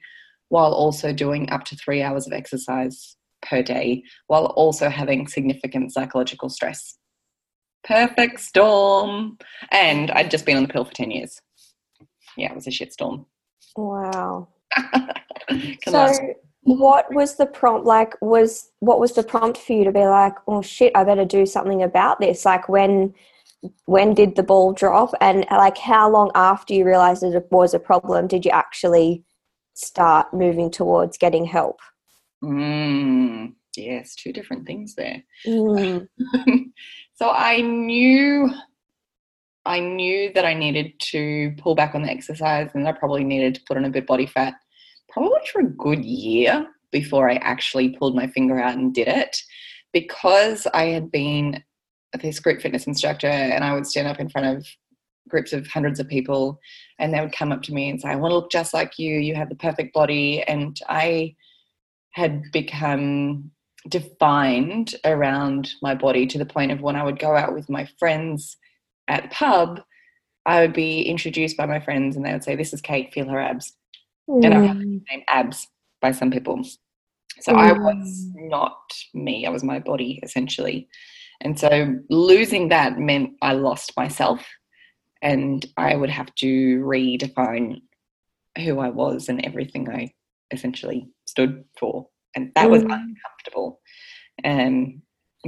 while 0.50 0.72
also 0.72 1.12
doing 1.12 1.50
up 1.50 1.66
to 1.66 1.76
three 1.76 2.02
hours 2.02 2.26
of 2.26 2.34
exercise 2.34 3.18
per 3.42 3.62
day, 3.62 4.04
while 4.28 4.46
also 4.48 4.90
having 4.90 5.28
significant 5.28 5.92
psychological 5.92 6.50
stress. 6.50 6.98
Perfect 7.84 8.40
storm. 8.40 9.38
And 9.72 10.10
I'd 10.12 10.32
just 10.32 10.46
been 10.46 10.58
on 10.58 10.64
the 10.64 10.70
pill 10.70 10.86
for 10.86 10.94
10 10.94 11.12
years. 11.12 11.40
Yeah, 12.38 12.52
it 12.52 12.56
was 12.56 12.68
a 12.68 12.72
shit 12.72 12.94
storm. 12.94 13.26
Wow. 13.76 14.48
So, 15.86 16.14
what 16.68 17.14
was 17.14 17.36
the 17.36 17.46
prompt 17.46 17.86
like? 17.86 18.14
Was 18.22 18.72
what 18.80 19.00
was 19.00 19.14
the 19.14 19.24
prompt 19.24 19.58
for 19.58 19.74
you 19.74 19.84
to 19.84 19.92
be 19.92 20.06
like, 20.06 20.36
oh 20.48 20.62
shit, 20.62 20.92
I 20.96 21.04
better 21.04 21.26
do 21.26 21.46
something 21.46 21.82
about 21.84 22.20
this? 22.20 22.46
Like 22.46 22.68
when 22.70 23.14
when 23.86 24.14
did 24.14 24.36
the 24.36 24.44
ball 24.44 24.74
drop 24.74 25.14
and 25.20 25.46
like 25.50 25.78
how 25.78 26.10
long 26.10 26.32
after 26.36 26.74
you 26.74 26.86
realized 26.86 27.24
that 27.24 27.36
it 27.36 27.48
was 27.50 27.74
a 27.74 27.80
problem 27.80 28.28
did 28.28 28.46
you 28.46 28.52
actually 28.52 29.24
start 29.74 30.32
moving 30.32 30.70
towards 30.70 31.18
getting 31.18 31.44
help 31.44 31.80
Mm, 32.44 33.54
yes, 33.76 34.16
two 34.16 34.32
different 34.32 34.68
things 34.68 34.96
there. 34.96 35.24
Mm. 35.46 36.08
so 37.16 37.30
I 37.30 37.62
knew 37.62 38.50
I 39.66 39.80
knew 39.82 40.32
that 40.34 40.46
I 40.46 40.54
needed 40.54 40.98
to 41.12 41.54
pull 41.58 41.76
back 41.76 41.94
on 41.94 42.04
the 42.04 42.10
exercise 42.10 42.70
and 42.74 42.88
I 42.88 42.94
probably 42.94 43.26
needed 43.26 43.56
to 43.56 43.62
put 43.68 43.76
on 43.76 43.84
a 43.84 43.90
bit 43.90 44.08
body 44.08 44.26
fat 44.26 44.54
probably 45.10 45.40
for 45.52 45.62
a 45.62 45.70
good 45.70 46.04
year 46.04 46.68
before 46.92 47.30
I 47.30 47.36
actually 47.36 47.90
pulled 47.90 48.16
my 48.16 48.28
finger 48.28 48.60
out 48.60 48.76
and 48.76 48.94
did 48.94 49.08
it 49.08 49.42
because 49.94 50.68
I 50.74 50.86
had 50.86 51.12
been 51.12 51.64
this 52.22 52.40
group 52.40 52.62
fitness 52.62 52.88
instructor 52.88 53.28
and 53.28 53.64
I 53.64 53.74
would 53.74 53.86
stand 53.86 54.08
up 54.08 54.20
in 54.20 54.30
front 54.30 54.58
of 54.58 54.68
groups 55.28 55.54
of 55.54 55.68
hundreds 55.68 56.00
of 56.00 56.08
people 56.08 56.60
and 57.00 57.14
they 57.14 57.20
would 57.20 57.34
come 57.34 57.52
up 57.52 57.62
to 57.64 57.74
me 57.74 57.90
and 57.90 58.02
say, 58.02 58.10
I 58.10 58.16
want 58.16 58.32
to 58.32 58.36
look 58.36 58.52
just 58.52 58.74
like 58.74 58.98
you, 58.98 59.18
you 59.18 59.36
have 59.36 59.50
the 59.50 59.56
perfect 59.56 59.94
body. 59.94 60.44
And 60.44 60.80
I 60.88 61.36
had 62.12 62.44
become 62.52 63.52
defined 63.90 64.96
around 65.06 65.74
my 65.82 65.96
body 65.96 66.26
to 66.28 66.38
the 66.38 66.46
point 66.46 66.72
of 66.72 66.82
when 66.82 66.96
I 66.96 67.04
would 67.04 67.20
go 67.20 67.36
out 67.36 67.54
with 67.54 67.70
my 67.70 67.88
friends 68.00 68.58
at 69.08 69.24
the 69.24 69.30
pub, 69.30 69.82
I 70.46 70.62
would 70.62 70.74
be 70.74 71.04
introduced 71.04 71.58
by 71.58 71.66
my 71.66 71.80
friends 71.80 72.16
and 72.16 72.26
they 72.26 72.32
would 72.34 72.44
say, 72.44 72.56
This 72.56 72.74
is 72.74 72.82
Kate, 72.82 73.14
feel 73.14 73.30
her 73.30 73.40
abs. 73.40 73.74
And 74.28 74.54
I 74.54 74.60
have 74.60 74.78
the 74.78 74.86
Mm. 74.86 75.02
name 75.10 75.24
abs 75.28 75.68
by 76.02 76.12
some 76.12 76.32
people. 76.32 76.62
So 77.42 77.54
I 77.54 77.72
was 77.72 78.30
Mm. 78.36 78.50
not 78.50 78.78
me, 79.14 79.46
I 79.46 79.50
was 79.50 79.64
my 79.64 79.80
body 79.80 80.20
essentially. 80.24 80.88
And 81.42 81.58
so 81.58 81.96
losing 82.10 82.70
that 82.70 82.98
meant 82.98 83.34
I 83.42 83.54
lost 83.54 83.96
myself 83.96 84.46
and 85.22 85.66
I 85.78 85.96
would 85.96 86.10
have 86.10 86.34
to 86.36 86.80
redefine 86.80 87.82
who 88.58 88.80
I 88.80 88.90
was 88.90 89.30
and 89.30 89.46
everything 89.46 89.90
I 89.90 90.14
essentially 90.52 91.08
stood 91.26 91.64
for. 91.80 92.08
And 92.36 92.52
that 92.56 92.70
was 92.70 92.84
Mm. 92.84 92.92
uncomfortable. 92.92 93.82
Um, 94.44 95.02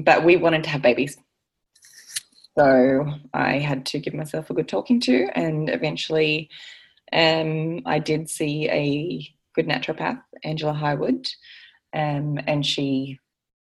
but 0.03 0.23
we 0.23 0.37
wanted 0.37 0.63
to 0.65 0.69
have 0.69 0.81
babies. 0.81 1.17
So 2.57 3.05
I 3.33 3.59
had 3.59 3.85
to 3.87 3.99
give 3.99 4.13
myself 4.13 4.49
a 4.49 4.53
good 4.53 4.67
talking 4.67 4.99
to, 5.01 5.27
and 5.33 5.69
eventually 5.69 6.49
um, 7.13 7.81
I 7.85 7.99
did 7.99 8.29
see 8.29 8.69
a 8.69 9.27
good 9.55 9.67
naturopath, 9.67 10.21
Angela 10.43 10.73
Hywood, 10.73 11.27
um, 11.93 12.39
and 12.47 12.65
she 12.65 13.19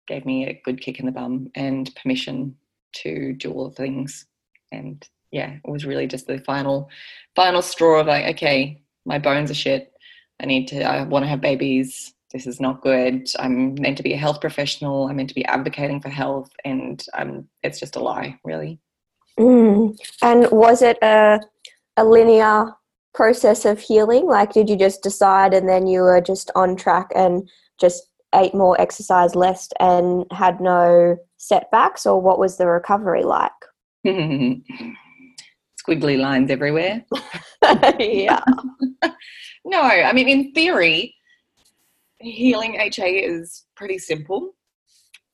gave 0.06 0.26
me 0.26 0.46
a 0.46 0.60
good 0.64 0.80
kick 0.80 0.98
in 1.00 1.06
the 1.06 1.12
bum 1.12 1.50
and 1.54 1.94
permission 1.96 2.56
to 2.92 3.32
do 3.34 3.52
all 3.52 3.68
the 3.68 3.74
things. 3.74 4.26
And 4.70 5.06
yeah, 5.30 5.56
it 5.64 5.70
was 5.70 5.86
really 5.86 6.06
just 6.06 6.26
the 6.26 6.38
final, 6.40 6.90
final 7.34 7.62
straw 7.62 8.00
of 8.00 8.06
like, 8.06 8.36
okay, 8.36 8.82
my 9.04 9.18
bones 9.18 9.50
are 9.50 9.54
shit. 9.54 9.92
I 10.40 10.46
need 10.46 10.68
to. 10.68 10.82
I 10.82 11.04
want 11.04 11.24
to 11.24 11.28
have 11.28 11.40
babies. 11.40 12.14
This 12.32 12.46
is 12.46 12.60
not 12.60 12.82
good. 12.82 13.28
I'm 13.38 13.74
meant 13.74 13.96
to 13.98 14.02
be 14.02 14.14
a 14.14 14.18
health 14.18 14.40
professional. 14.40 15.06
I'm 15.06 15.16
meant 15.16 15.28
to 15.28 15.34
be 15.34 15.44
advocating 15.44 16.00
for 16.00 16.08
health, 16.08 16.50
and 16.64 17.04
I'm. 17.14 17.48
It's 17.62 17.78
just 17.78 17.96
a 17.96 18.00
lie, 18.00 18.38
really. 18.44 18.80
Mm. 19.38 19.96
And 20.20 20.50
was 20.50 20.82
it 20.82 20.98
a 21.02 21.40
a 21.96 22.04
linear 22.04 22.74
process 23.14 23.64
of 23.64 23.80
healing? 23.80 24.26
Like, 24.26 24.52
did 24.52 24.70
you 24.70 24.76
just 24.76 25.02
decide 25.02 25.54
and 25.54 25.68
then 25.68 25.86
you 25.86 26.02
were 26.02 26.20
just 26.20 26.50
on 26.54 26.76
track 26.76 27.10
and 27.14 27.48
just 27.80 28.04
ate 28.34 28.54
more, 28.54 28.80
exercise 28.80 29.34
less, 29.34 29.68
and 29.78 30.24
had 30.30 30.60
no 30.60 31.16
setbacks, 31.36 32.06
or 32.06 32.20
what 32.20 32.38
was 32.38 32.56
the 32.56 32.66
recovery 32.66 33.24
like? 33.24 33.52
Squiggly 34.06 34.64
lines 36.18 36.50
everywhere. 36.50 37.04
yeah. 37.98 38.42
no, 39.64 39.80
I 39.80 40.12
mean, 40.12 40.28
in 40.28 40.52
theory, 40.52 41.14
healing 42.18 42.80
HA 42.80 43.18
is 43.18 43.64
pretty 43.76 43.98
simple. 43.98 44.54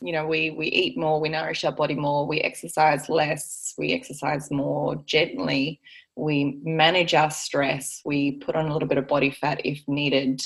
You 0.00 0.12
know, 0.12 0.26
we, 0.26 0.50
we 0.50 0.68
eat 0.68 0.96
more, 0.96 1.20
we 1.20 1.28
nourish 1.28 1.64
our 1.64 1.72
body 1.72 1.94
more, 1.94 2.26
we 2.26 2.40
exercise 2.40 3.08
less, 3.08 3.67
we 3.78 3.92
exercise 3.92 4.50
more 4.50 4.96
gently, 5.06 5.80
we 6.16 6.58
manage 6.64 7.14
our 7.14 7.30
stress, 7.30 8.02
we 8.04 8.32
put 8.32 8.56
on 8.56 8.66
a 8.66 8.72
little 8.72 8.88
bit 8.88 8.98
of 8.98 9.08
body 9.08 9.30
fat 9.30 9.60
if 9.64 9.80
needed. 9.86 10.42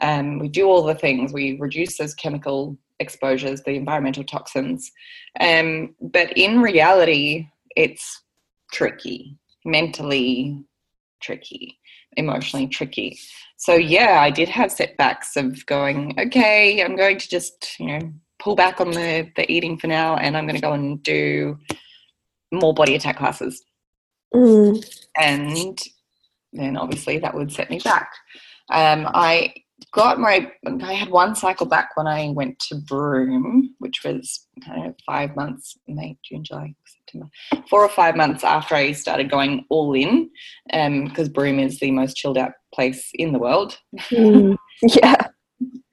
Um, 0.00 0.38
we 0.38 0.48
do 0.48 0.66
all 0.66 0.82
the 0.82 0.94
things, 0.94 1.32
we 1.32 1.58
reduce 1.58 1.98
those 1.98 2.14
chemical 2.14 2.76
exposures, 3.00 3.62
the 3.62 3.72
environmental 3.72 4.24
toxins. 4.24 4.90
Um, 5.40 5.94
but 6.00 6.36
in 6.36 6.60
reality, 6.60 7.48
it's 7.76 8.22
tricky, 8.72 9.38
mentally 9.64 10.64
tricky, 11.20 11.78
emotionally 12.16 12.66
tricky. 12.66 13.18
So 13.56 13.74
yeah, 13.74 14.20
I 14.20 14.30
did 14.30 14.48
have 14.48 14.72
setbacks 14.72 15.36
of 15.36 15.64
going, 15.66 16.14
okay, 16.18 16.82
I'm 16.82 16.96
going 16.96 17.18
to 17.18 17.28
just, 17.28 17.78
you 17.78 17.86
know, 17.86 18.12
pull 18.38 18.56
back 18.56 18.80
on 18.80 18.90
the, 18.90 19.30
the 19.36 19.50
eating 19.50 19.78
for 19.78 19.86
now 19.86 20.16
and 20.16 20.36
I'm 20.36 20.46
going 20.46 20.56
to 20.56 20.60
go 20.60 20.72
and 20.72 21.02
do 21.02 21.58
more 22.52 22.74
body 22.74 22.94
attack 22.94 23.18
classes. 23.18 23.62
Mm. 24.34 24.84
And 25.16 25.78
then 26.52 26.76
obviously 26.76 27.18
that 27.18 27.34
would 27.34 27.52
set 27.52 27.70
me 27.70 27.78
back. 27.78 28.10
Um, 28.70 29.08
I 29.12 29.52
got 29.92 30.18
my 30.18 30.50
I 30.82 30.92
had 30.92 31.10
one 31.10 31.34
cycle 31.34 31.66
back 31.66 31.90
when 31.94 32.06
I 32.06 32.30
went 32.30 32.58
to 32.68 32.76
Broome, 32.76 33.74
which 33.78 34.02
was 34.04 34.46
kind 34.64 34.86
of 34.86 34.94
five 35.04 35.34
months, 35.36 35.76
May, 35.86 36.16
June, 36.24 36.44
July, 36.44 36.74
September, 36.86 37.28
four 37.68 37.82
or 37.82 37.88
five 37.88 38.16
months 38.16 38.44
after 38.44 38.74
I 38.74 38.92
started 38.92 39.30
going 39.30 39.64
all 39.70 39.94
in, 39.94 40.30
because 40.66 41.28
um, 41.28 41.32
Broome 41.32 41.58
is 41.58 41.78
the 41.80 41.90
most 41.90 42.16
chilled 42.16 42.38
out 42.38 42.52
place 42.72 43.10
in 43.14 43.32
the 43.32 43.38
world. 43.38 43.78
Mm. 44.10 44.56
Yeah. 44.82 45.28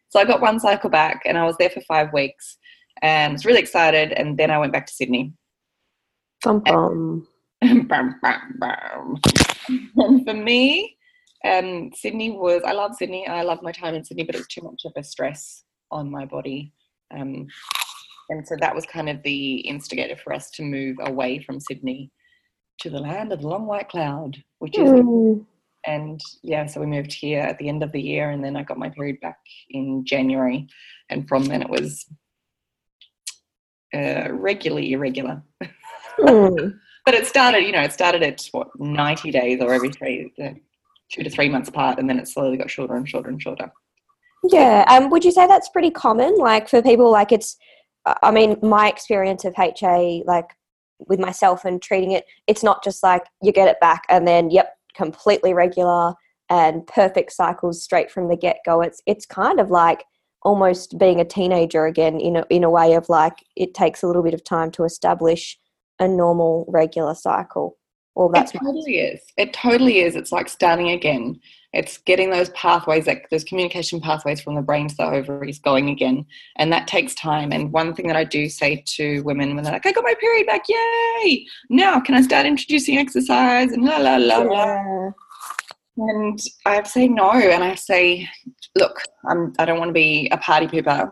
so 0.10 0.20
I 0.20 0.26
got 0.26 0.42
one 0.42 0.60
cycle 0.60 0.90
back, 0.90 1.22
and 1.26 1.38
I 1.38 1.46
was 1.46 1.56
there 1.58 1.70
for 1.70 1.82
five 1.82 2.12
weeks, 2.12 2.58
and 3.04 3.34
was 3.34 3.46
really 3.46 3.60
excited. 3.60 4.12
And 4.12 4.38
then 4.38 4.50
I 4.50 4.58
went 4.58 4.74
back 4.74 4.88
to 4.88 4.94
Sydney. 4.94 5.34
Bum, 6.44 6.60
bum. 6.62 7.28
Bum, 7.62 8.16
bum, 8.22 8.56
bum. 8.58 9.22
and 9.96 10.26
for 10.26 10.34
me, 10.34 10.98
um, 11.46 11.92
Sydney 11.94 12.32
was, 12.32 12.64
I 12.66 12.72
love 12.72 12.96
Sydney. 12.96 13.28
I 13.28 13.44
love 13.44 13.62
my 13.62 13.72
time 13.72 13.94
in 13.94 14.04
Sydney, 14.04 14.24
but 14.24 14.34
it 14.34 14.40
was 14.40 14.48
too 14.48 14.62
much 14.64 14.82
of 14.86 14.94
a 14.96 15.04
stress 15.04 15.64
on 15.92 16.10
my 16.10 16.26
body. 16.26 16.74
Um, 17.16 17.48
and 18.30 18.48
so 18.48 18.56
that 18.60 18.74
was 18.74 18.86
kind 18.86 19.10
of 19.10 19.22
the 19.24 19.58
instigator 19.58 20.16
for 20.16 20.34
us 20.34 20.50
to 20.52 20.64
move 20.64 20.98
away 21.02 21.44
from 21.44 21.60
Sydney 21.60 22.12
to 22.80 22.90
the 22.90 23.00
land 23.00 23.32
of 23.32 23.42
the 23.42 23.48
long 23.48 23.68
white 23.68 23.90
cloud, 23.90 24.38
which 24.60 24.78
is, 24.78 24.90
mm. 24.90 25.46
and 25.86 26.20
yeah, 26.42 26.66
so 26.66 26.80
we 26.80 26.88
moved 26.88 27.14
here 27.14 27.42
at 27.42 27.60
the 27.60 27.70
end 27.70 27.84
of 27.84 27.92
the 27.92 28.02
year, 28.02 28.32
and 28.32 28.44
then 28.44 28.56
I 28.56 28.64
got 28.64 28.80
my 28.80 28.90
period 28.90 29.20
back 29.22 29.38
in 29.70 30.04
January, 30.06 30.68
and 31.10 31.28
from 31.28 31.46
then 31.46 31.62
it 31.62 31.70
was 31.70 32.06
uh, 33.94 34.32
regularly 34.32 34.94
irregular. 34.94 35.44
But 36.18 37.16
it 37.16 37.26
started, 37.26 37.64
you 37.64 37.72
know, 37.72 37.82
it 37.82 37.94
started 37.94 38.22
at 38.22 38.48
what 38.52 38.68
ninety 38.80 39.32
days 39.32 39.60
or 39.62 39.74
every 39.74 39.90
three, 39.90 40.32
two 41.12 41.24
to 41.24 41.30
three 41.30 41.50
months 41.50 41.70
apart, 41.70 42.00
and 42.00 42.10
then 42.10 42.20
it 42.20 42.28
slowly 42.28 42.58
got 42.58 42.70
shorter 42.70 42.96
and 42.96 43.08
shorter 43.08 43.30
and 43.30 43.42
shorter. 43.42 43.72
Yeah. 44.44 44.86
Um, 44.88 45.10
would 45.10 45.24
you 45.24 45.32
say 45.32 45.48
that's 45.48 45.70
pretty 45.70 45.92
common? 45.92 46.38
Like 46.38 46.68
for 46.70 46.82
people, 46.82 47.12
like 47.12 47.32
it's, 47.32 47.58
I 48.06 48.32
mean, 48.32 48.58
my 48.62 48.88
experience 48.88 49.46
of 49.46 49.54
HA, 49.58 50.24
like 50.26 50.50
with 51.08 51.20
myself 51.20 51.66
and 51.66 51.82
treating 51.82 52.12
it, 52.12 52.26
it's 52.48 52.64
not 52.64 52.84
just 52.84 53.04
like 53.04 53.24
you 53.42 53.52
get 53.52 53.68
it 53.68 53.80
back 53.80 54.04
and 54.10 54.28
then, 54.28 54.50
yep, 54.50 54.76
completely 54.96 55.54
regular 55.54 56.14
and 56.50 56.86
perfect 56.88 57.32
cycles 57.32 57.82
straight 57.82 58.12
from 58.12 58.28
the 58.28 58.36
get 58.36 58.58
go. 58.66 58.82
It's 58.82 59.02
it's 59.06 59.26
kind 59.26 59.60
of 59.60 59.70
like 59.70 60.04
almost 60.44 60.98
being 60.98 61.22
a 61.22 61.26
teenager 61.26 61.86
again 61.86 62.20
in 62.20 62.36
a, 62.36 62.46
in 62.50 62.64
a 62.64 62.70
way 62.70 62.94
of 62.94 63.08
like 63.10 63.38
it 63.56 63.74
takes 63.74 64.02
a 64.02 64.08
little 64.08 64.24
bit 64.24 64.34
of 64.34 64.44
time 64.44 64.72
to 64.72 64.84
establish 64.84 65.58
a 66.02 66.08
normal 66.08 66.66
regular 66.68 67.16
cycle. 67.16 67.78
Well, 68.16 68.30
that's 68.30 68.54
it 68.54 68.60
totally 68.60 68.98
is. 68.98 69.22
It 69.38 69.54
totally 69.54 70.00
is. 70.00 70.18
It's 70.18 70.34
like 70.34 70.50
starting 70.50 70.90
again. 70.90 71.40
It's 71.72 71.98
getting 72.00 72.30
those 72.30 72.50
pathways, 72.50 73.08
like 73.08 73.30
those 73.30 73.46
communication 73.46 74.02
pathways 74.02 74.42
from 74.42 74.56
the 74.56 74.62
brain 74.62 74.90
to 74.90 74.96
the 74.98 75.06
ovaries 75.06 75.60
going 75.60 75.90
again. 75.90 76.26
And 76.58 76.74
that 76.74 76.88
takes 76.88 77.16
time. 77.16 77.54
And 77.54 77.72
one 77.72 77.94
thing 77.94 78.08
that 78.08 78.18
I 78.18 78.26
do 78.26 78.50
say 78.50 78.84
to 78.86 79.22
women 79.22 79.56
when 79.56 79.64
they're 79.64 79.72
like, 79.72 79.86
I 79.86 79.94
got 79.94 80.04
my 80.04 80.16
period 80.20 80.48
back, 80.48 80.64
yay! 80.68 81.46
Now 81.70 82.02
can 82.02 82.16
I 82.16 82.22
start 82.22 82.46
introducing 82.46 82.98
exercise 82.98 83.72
and 83.72 83.86
la 83.86 83.98
la 83.98 84.18
la 84.18 84.40
la. 84.40 85.12
And 85.98 86.40
I 86.66 86.84
say 86.84 87.08
no, 87.08 87.32
and 87.32 87.64
I 87.64 87.76
say, 87.76 88.28
look, 88.76 89.02
I'm, 89.30 89.54
I 89.60 89.66
don't 89.66 89.78
want 89.78 89.90
to 89.90 89.94
be 89.94 90.30
a 90.32 90.38
party 90.38 90.66
pooper, 90.68 91.12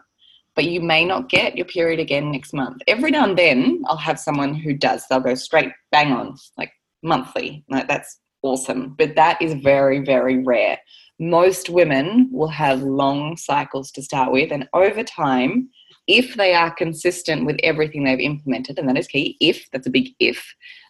but 0.60 0.66
you 0.66 0.82
may 0.82 1.06
not 1.06 1.30
get 1.30 1.56
your 1.56 1.66
period 1.68 2.02
again 2.02 2.34
next 2.34 2.52
month. 2.52 2.82
Every 2.86 3.12
now 3.12 3.24
and 3.24 3.38
then, 3.38 3.82
I'll 3.88 3.96
have 3.96 4.20
someone 4.20 4.54
who 4.54 4.74
does. 4.74 5.06
They'll 5.08 5.22
go 5.22 5.34
straight 5.34 5.72
bang 5.90 6.12
on, 6.12 6.36
like 6.58 6.74
monthly. 7.02 7.64
Like, 7.70 7.88
that's 7.88 8.20
awesome. 8.42 8.94
But 8.98 9.16
that 9.16 9.42
is 9.42 9.54
very, 9.54 10.00
very 10.00 10.44
rare. 10.44 10.78
Most 11.18 11.70
women 11.70 12.28
will 12.30 12.50
have 12.50 12.82
long 12.82 13.38
cycles 13.38 13.90
to 13.92 14.02
start 14.02 14.34
with, 14.34 14.52
and 14.52 14.68
over 14.74 15.02
time, 15.02 15.70
if 16.08 16.36
they 16.36 16.54
are 16.54 16.72
consistent 16.72 17.46
with 17.46 17.56
everything 17.64 18.04
they've 18.04 18.20
implemented, 18.20 18.80
and 18.80 18.90
that 18.90 18.98
is 18.98 19.08
key, 19.08 19.38
if 19.40 19.66
that's 19.72 19.88
a 19.88 19.90
big 19.90 20.10
if, 20.20 20.44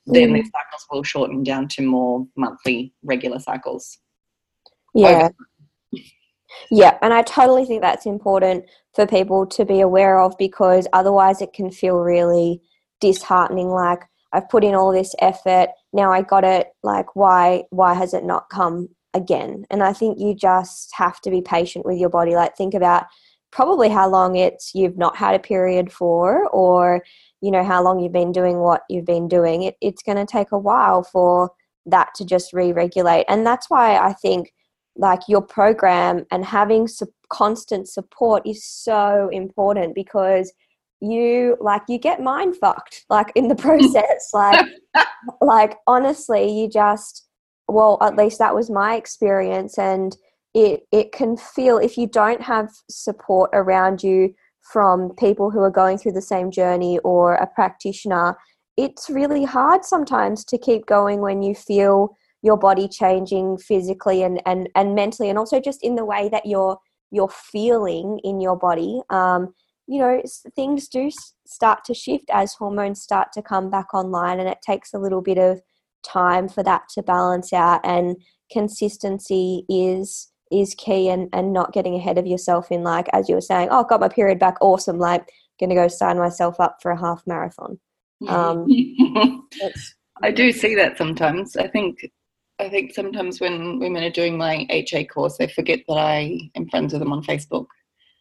then 0.08 0.30
mm. 0.30 0.34
their 0.34 0.46
cycles 0.46 0.88
will 0.92 1.04
shorten 1.04 1.44
down 1.44 1.68
to 1.68 1.84
more 1.84 2.26
monthly 2.36 2.92
regular 3.04 3.38
cycles. 3.38 4.00
Yeah. 4.96 5.10
Over. 5.10 5.36
Yeah, 6.72 6.98
and 7.02 7.14
I 7.14 7.22
totally 7.22 7.66
think 7.66 7.82
that's 7.82 8.06
important 8.06 8.66
for 8.96 9.06
people 9.06 9.46
to 9.48 9.66
be 9.66 9.82
aware 9.82 10.20
of 10.20 10.38
because 10.38 10.88
otherwise 10.94 11.42
it 11.42 11.54
can 11.54 11.72
feel 11.72 12.00
really 12.00 12.62
disheartening 13.00 13.70
like 13.70 14.02
I've 14.34 14.50
put 14.50 14.64
in 14.64 14.76
all 14.76 14.92
this 14.92 15.16
effort 15.20 15.70
now 15.94 16.12
I 16.12 16.22
got 16.22 16.44
it 16.44 16.68
like 16.84 17.16
why 17.16 17.64
why 17.70 17.94
has 17.94 18.14
it 18.14 18.24
not 18.24 18.50
come 18.50 18.90
again? 19.14 19.66
And 19.70 19.82
I 19.82 19.94
think 19.94 20.20
you 20.20 20.36
just 20.36 20.92
have 20.96 21.20
to 21.22 21.32
be 21.32 21.42
patient 21.42 21.86
with 21.86 21.98
your 21.98 22.10
body 22.10 22.36
like 22.36 22.56
think 22.56 22.74
about 22.74 23.06
probably 23.52 23.90
how 23.90 24.08
long 24.08 24.36
it's 24.36 24.76
you've 24.76 24.98
not 24.98 25.16
had 25.16 25.34
a 25.34 25.40
period 25.40 25.92
for 25.92 26.48
or 26.50 27.04
you 27.42 27.52
know 27.52 27.64
how 27.64 27.82
long 27.82 28.00
you've 28.00 28.12
been 28.12 28.32
doing 28.32 28.60
what 28.60 28.82
you've 28.90 29.06
been 29.06 29.28
doing. 29.28 29.64
It, 29.64 29.76
it's 29.82 30.04
going 30.04 30.18
to 30.18 30.26
take 30.26 30.52
a 30.52 30.60
while 30.60 31.04
for 31.04 31.52
that 31.86 32.10
to 32.16 32.26
just 32.26 32.54
re-regulate 32.54 33.26
and 33.30 33.46
that's 33.46 33.70
why 33.70 33.98
I 33.98 34.14
think 34.14 34.54
like 34.96 35.22
your 35.28 35.42
program 35.42 36.26
and 36.32 36.44
having 36.46 36.88
su- 36.88 37.14
constant 37.30 37.88
support 37.88 38.46
is 38.46 38.66
so 38.66 39.30
important 39.32 39.96
because 39.96 40.52
you 41.02 41.56
like 41.62 41.82
you 41.88 41.98
get 41.98 42.22
mind 42.22 42.56
fucked 42.58 43.06
like 43.10 43.32
in 43.36 43.48
the 43.48 43.56
process. 43.68 44.30
Like 44.34 44.66
like 45.42 45.78
honestly 45.88 46.52
you 46.52 46.70
just 46.70 47.28
well 47.68 47.98
at 48.02 48.16
least 48.16 48.40
that 48.40 48.56
was 48.56 48.70
my 48.70 48.96
experience 48.96 49.78
and 49.78 50.16
it 50.54 50.82
it 50.92 51.12
can 51.12 51.38
feel 51.38 51.78
if 51.78 51.98
you 51.98 52.08
don't 52.08 52.42
have 52.42 52.70
support 52.90 53.50
around 53.54 54.04
you 54.04 54.34
from 54.62 55.12
people 55.16 55.50
who 55.50 55.60
are 55.60 55.72
going 55.72 55.98
through 55.98 56.12
the 56.12 56.22
same 56.22 56.52
journey 56.52 57.00
or 57.00 57.36
a 57.36 57.48
practitioner 57.48 58.36
it's 58.78 59.10
really 59.10 59.44
hard 59.44 59.84
sometimes 59.84 60.44
to 60.46 60.58
keep 60.58 60.86
going 60.86 61.22
when 61.22 61.42
you 61.42 61.54
feel 61.54 62.16
your 62.42 62.58
body 62.58 62.88
changing 62.88 63.58
physically 63.58 64.24
and 64.24 64.42
and, 64.46 64.70
and 64.76 64.96
mentally 64.96 65.30
and 65.30 65.38
also 65.38 65.60
just 65.60 65.84
in 65.84 65.96
the 65.96 66.06
way 66.06 66.30
that 66.30 66.46
you're 66.46 66.78
you're 67.12 67.30
feeling 67.30 68.20
in 68.24 68.40
your 68.40 68.58
body 68.58 69.02
um, 69.10 69.54
you 69.88 70.00
know 70.00 70.22
things 70.56 70.88
do 70.88 71.10
start 71.46 71.84
to 71.84 71.94
shift 71.94 72.26
as 72.32 72.54
hormones 72.54 73.02
start 73.02 73.30
to 73.34 73.42
come 73.42 73.70
back 73.70 73.94
online 73.94 74.40
and 74.40 74.50
it 74.50 74.60
takes 74.66 74.94
a 74.94 75.00
little 75.00 75.22
bit 75.22 75.38
of 75.38 75.62
time 76.04 76.48
for 76.48 76.64
that 76.64 76.84
to 76.90 77.04
balance 77.04 77.52
out 77.52 77.82
and 77.84 78.16
consistency 78.52 79.66
is 79.70 80.32
is 80.52 80.74
key 80.76 81.10
and 81.10 81.30
and 81.34 81.54
not 81.54 81.74
getting 81.74 81.96
ahead 81.96 82.18
of 82.18 82.26
yourself 82.26 82.72
in 82.72 82.84
like 82.84 83.08
as 83.14 83.28
you 83.28 83.36
were 83.36 83.42
saying 83.42 83.68
oh 83.72 83.84
got 83.84 84.00
my 84.00 84.08
period 84.08 84.40
back 84.40 84.56
awesome 84.62 84.98
like 84.98 85.30
gonna 85.60 85.76
go 85.76 85.88
sign 85.88 86.18
myself 86.18 86.60
up 86.60 86.78
for 86.82 86.92
a 86.92 87.00
half 87.00 87.22
marathon. 87.28 87.80
Um, 88.28 88.66
i 90.22 90.32
do 90.32 90.52
see 90.52 90.76
that 90.76 90.98
sometimes. 90.98 91.56
I 91.56 91.68
think 91.68 92.00
i 92.60 92.70
think 92.70 92.94
sometimes 92.94 93.40
when 93.40 93.80
women 93.80 94.04
are 94.04 94.10
doing 94.10 94.38
my 94.38 94.68
ha 94.70 95.04
course 95.06 95.38
they 95.38 95.48
forget 95.48 95.80
that 95.88 95.98
i 95.98 96.40
am 96.56 96.68
friends 96.70 96.94
with 96.94 97.02
them 97.02 97.14
on 97.14 97.24
facebook 97.24 97.68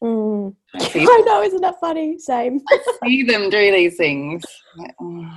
Mm. 0.03 0.55
I 0.75 1.23
know, 1.27 1.43
isn't 1.43 1.61
that 1.61 1.81
funny? 1.81 2.19
Same. 2.19 2.61
I 2.71 2.79
see 3.05 3.25
them 3.25 3.51
do 3.51 3.73
these 3.73 3.97
things. 3.97 4.45
Like, 4.77 4.95
oh, 5.01 5.29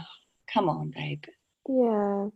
come 0.54 0.70
on, 0.70 0.92
babe. 0.92 1.24
Yeah. 1.68 2.28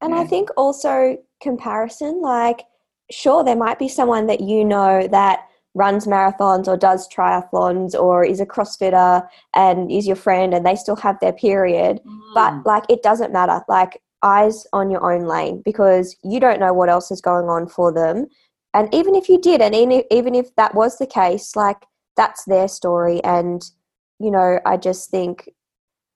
And 0.00 0.14
I 0.14 0.24
think 0.24 0.50
also 0.56 1.18
comparison, 1.40 2.20
like, 2.20 2.64
sure, 3.10 3.44
there 3.44 3.56
might 3.56 3.78
be 3.78 3.88
someone 3.88 4.26
that 4.26 4.40
you 4.40 4.64
know 4.64 5.06
that 5.08 5.46
runs 5.74 6.06
marathons 6.06 6.68
or 6.68 6.76
does 6.76 7.08
triathlons 7.08 7.94
or 7.94 8.24
is 8.24 8.40
a 8.40 8.46
crossfitter 8.46 9.26
and 9.54 9.90
is 9.90 10.06
your 10.06 10.16
friend 10.16 10.52
and 10.52 10.66
they 10.66 10.76
still 10.76 10.96
have 10.96 11.18
their 11.20 11.32
period 11.32 11.98
mm. 12.06 12.20
but 12.34 12.54
like 12.66 12.84
it 12.90 13.02
doesn't 13.02 13.32
matter 13.32 13.58
like 13.70 14.01
eyes 14.22 14.66
on 14.72 14.90
your 14.90 15.12
own 15.12 15.26
lane 15.26 15.62
because 15.64 16.16
you 16.22 16.38
don't 16.38 16.60
know 16.60 16.72
what 16.72 16.88
else 16.88 17.10
is 17.10 17.20
going 17.20 17.46
on 17.46 17.66
for 17.66 17.92
them 17.92 18.26
and 18.74 18.92
even 18.94 19.14
if 19.14 19.28
you 19.28 19.40
did 19.40 19.60
and 19.60 19.74
even 20.10 20.34
if 20.34 20.54
that 20.56 20.74
was 20.74 20.98
the 20.98 21.06
case 21.06 21.56
like 21.56 21.84
that's 22.16 22.44
their 22.44 22.68
story 22.68 23.22
and 23.24 23.70
you 24.18 24.30
know 24.30 24.58
i 24.64 24.76
just 24.76 25.10
think 25.10 25.48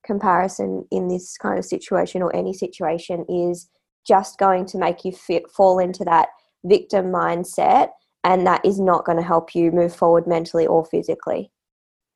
comparison 0.07 0.85
in 0.89 1.09
this 1.09 1.37
kind 1.37 1.59
of 1.59 1.65
situation 1.65 2.21
or 2.21 2.35
any 2.35 2.53
situation 2.53 3.25
is 3.29 3.69
just 4.07 4.39
going 4.39 4.65
to 4.65 4.77
make 4.77 5.03
you 5.03 5.11
fit, 5.11 5.43
fall 5.51 5.77
into 5.79 6.05
that 6.05 6.29
victim 6.63 7.07
mindset 7.07 7.89
and 8.23 8.47
that 8.47 8.65
is 8.65 8.79
not 8.79 9.05
going 9.05 9.17
to 9.17 9.23
help 9.23 9.53
you 9.53 9.71
move 9.71 9.93
forward 9.93 10.25
mentally 10.25 10.65
or 10.65 10.85
physically. 10.85 11.51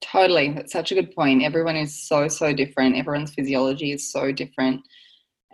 Totally. 0.02 0.52
That's 0.52 0.72
such 0.72 0.92
a 0.92 0.96
good 0.96 1.14
point. 1.14 1.44
Everyone 1.44 1.76
is 1.76 2.08
so, 2.08 2.28
so 2.28 2.54
different. 2.54 2.96
Everyone's 2.96 3.34
physiology 3.34 3.92
is 3.92 4.12
so 4.12 4.32
different. 4.32 4.82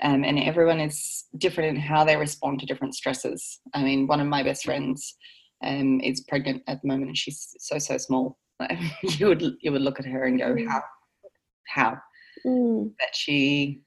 Um, 0.04 0.24
and 0.24 0.40
everyone 0.40 0.80
is 0.80 1.26
different 1.38 1.76
in 1.76 1.82
how 1.82 2.04
they 2.04 2.16
respond 2.16 2.60
to 2.60 2.66
different 2.66 2.96
stresses. 2.96 3.60
I 3.74 3.84
mean, 3.84 4.08
one 4.08 4.20
of 4.20 4.28
my 4.28 4.44
best 4.44 4.64
friends 4.64 5.16
um, 5.64 6.00
is 6.02 6.22
pregnant 6.22 6.64
at 6.68 6.82
the 6.82 6.88
moment 6.88 7.08
and 7.08 7.18
she's 7.18 7.56
so, 7.60 7.80
so 7.80 7.98
small. 7.98 8.38
you 9.04 9.28
would 9.28 9.42
you 9.62 9.72
would 9.72 9.82
look 9.82 10.00
at 10.00 10.06
her 10.06 10.26
and 10.26 10.40
go, 10.40 10.54
mm. 10.54 10.68
how? 10.68 10.82
How? 11.68 11.98
Mm. 12.46 12.92
That 13.00 13.16
she 13.16 13.82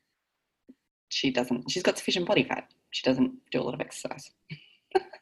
she 1.09 1.31
doesn't 1.31 1.71
she's 1.71 1.83
got 1.83 1.99
sufficient 1.99 2.27
body 2.27 2.45
fat. 2.45 2.69
She 2.91 3.03
doesn't 3.05 3.33
do 3.53 3.61
a 3.61 3.63
lot 3.63 3.75
of 3.75 3.81
exercise. 3.81 4.31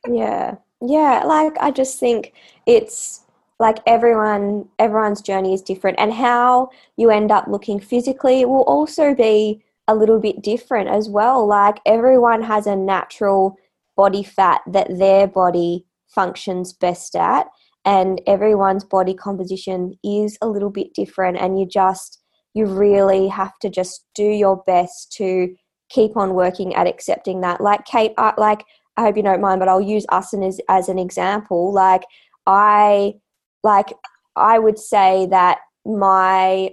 yeah 0.08 0.54
yeah 0.80 1.22
like 1.24 1.52
i 1.60 1.70
just 1.70 1.98
think 1.98 2.32
it's 2.66 3.24
like 3.58 3.78
everyone 3.86 4.66
everyone's 4.78 5.20
journey 5.20 5.52
is 5.52 5.60
different 5.60 5.98
and 5.98 6.12
how 6.12 6.68
you 6.96 7.10
end 7.10 7.30
up 7.30 7.46
looking 7.48 7.80
physically 7.80 8.44
will 8.44 8.62
also 8.62 9.14
be 9.14 9.62
a 9.88 9.94
little 9.94 10.20
bit 10.20 10.42
different 10.42 10.88
as 10.88 11.08
well 11.08 11.46
like 11.46 11.80
everyone 11.86 12.42
has 12.42 12.66
a 12.66 12.76
natural 12.76 13.56
body 13.96 14.22
fat 14.22 14.60
that 14.66 14.86
their 14.98 15.26
body 15.26 15.84
functions 16.06 16.72
best 16.72 17.16
at 17.16 17.46
and 17.84 18.20
everyone's 18.26 18.84
body 18.84 19.14
composition 19.14 19.94
is 20.04 20.38
a 20.42 20.48
little 20.48 20.70
bit 20.70 20.94
different 20.94 21.36
and 21.36 21.58
you 21.58 21.66
just 21.66 22.22
you 22.54 22.66
really 22.66 23.28
have 23.28 23.58
to 23.58 23.68
just 23.68 24.04
do 24.14 24.24
your 24.24 24.62
best 24.66 25.12
to 25.12 25.54
keep 25.90 26.16
on 26.16 26.34
working 26.34 26.74
at 26.74 26.86
accepting 26.86 27.40
that 27.40 27.60
like 27.60 27.84
kate 27.84 28.12
uh, 28.18 28.32
like 28.36 28.64
I 28.98 29.02
hope 29.02 29.16
you 29.16 29.22
don't 29.22 29.40
mind, 29.40 29.60
but 29.60 29.68
I'll 29.68 29.80
use 29.80 30.04
us 30.08 30.34
as, 30.34 30.60
as 30.68 30.88
an 30.88 30.98
example. 30.98 31.72
Like 31.72 32.02
I, 32.46 33.14
like 33.62 33.94
I 34.34 34.58
would 34.58 34.76
say 34.76 35.26
that 35.30 35.58
my 35.86 36.70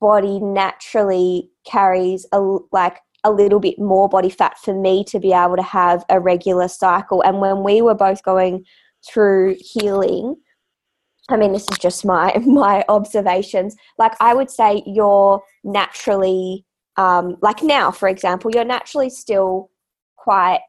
body 0.00 0.38
naturally 0.40 1.50
carries 1.66 2.26
a 2.32 2.58
like 2.72 2.98
a 3.24 3.32
little 3.32 3.60
bit 3.60 3.78
more 3.78 4.08
body 4.08 4.30
fat 4.30 4.58
for 4.58 4.74
me 4.74 5.04
to 5.04 5.18
be 5.18 5.32
able 5.32 5.56
to 5.56 5.62
have 5.62 6.04
a 6.08 6.20
regular 6.20 6.68
cycle. 6.68 7.22
And 7.22 7.40
when 7.40 7.64
we 7.64 7.82
were 7.82 7.94
both 7.94 8.22
going 8.22 8.64
through 9.06 9.56
healing, 9.58 10.36
I 11.28 11.36
mean, 11.36 11.52
this 11.52 11.66
is 11.70 11.78
just 11.78 12.04
my 12.04 12.36
my 12.46 12.84
observations. 12.88 13.76
Like 13.98 14.12
I 14.20 14.34
would 14.34 14.50
say, 14.50 14.82
you're 14.86 15.42
naturally, 15.64 16.64
um, 16.96 17.36
like 17.42 17.62
now, 17.62 17.90
for 17.90 18.08
example, 18.08 18.50
you're 18.52 18.64
naturally 18.64 19.10
still 19.10 19.70
quite 20.16 20.60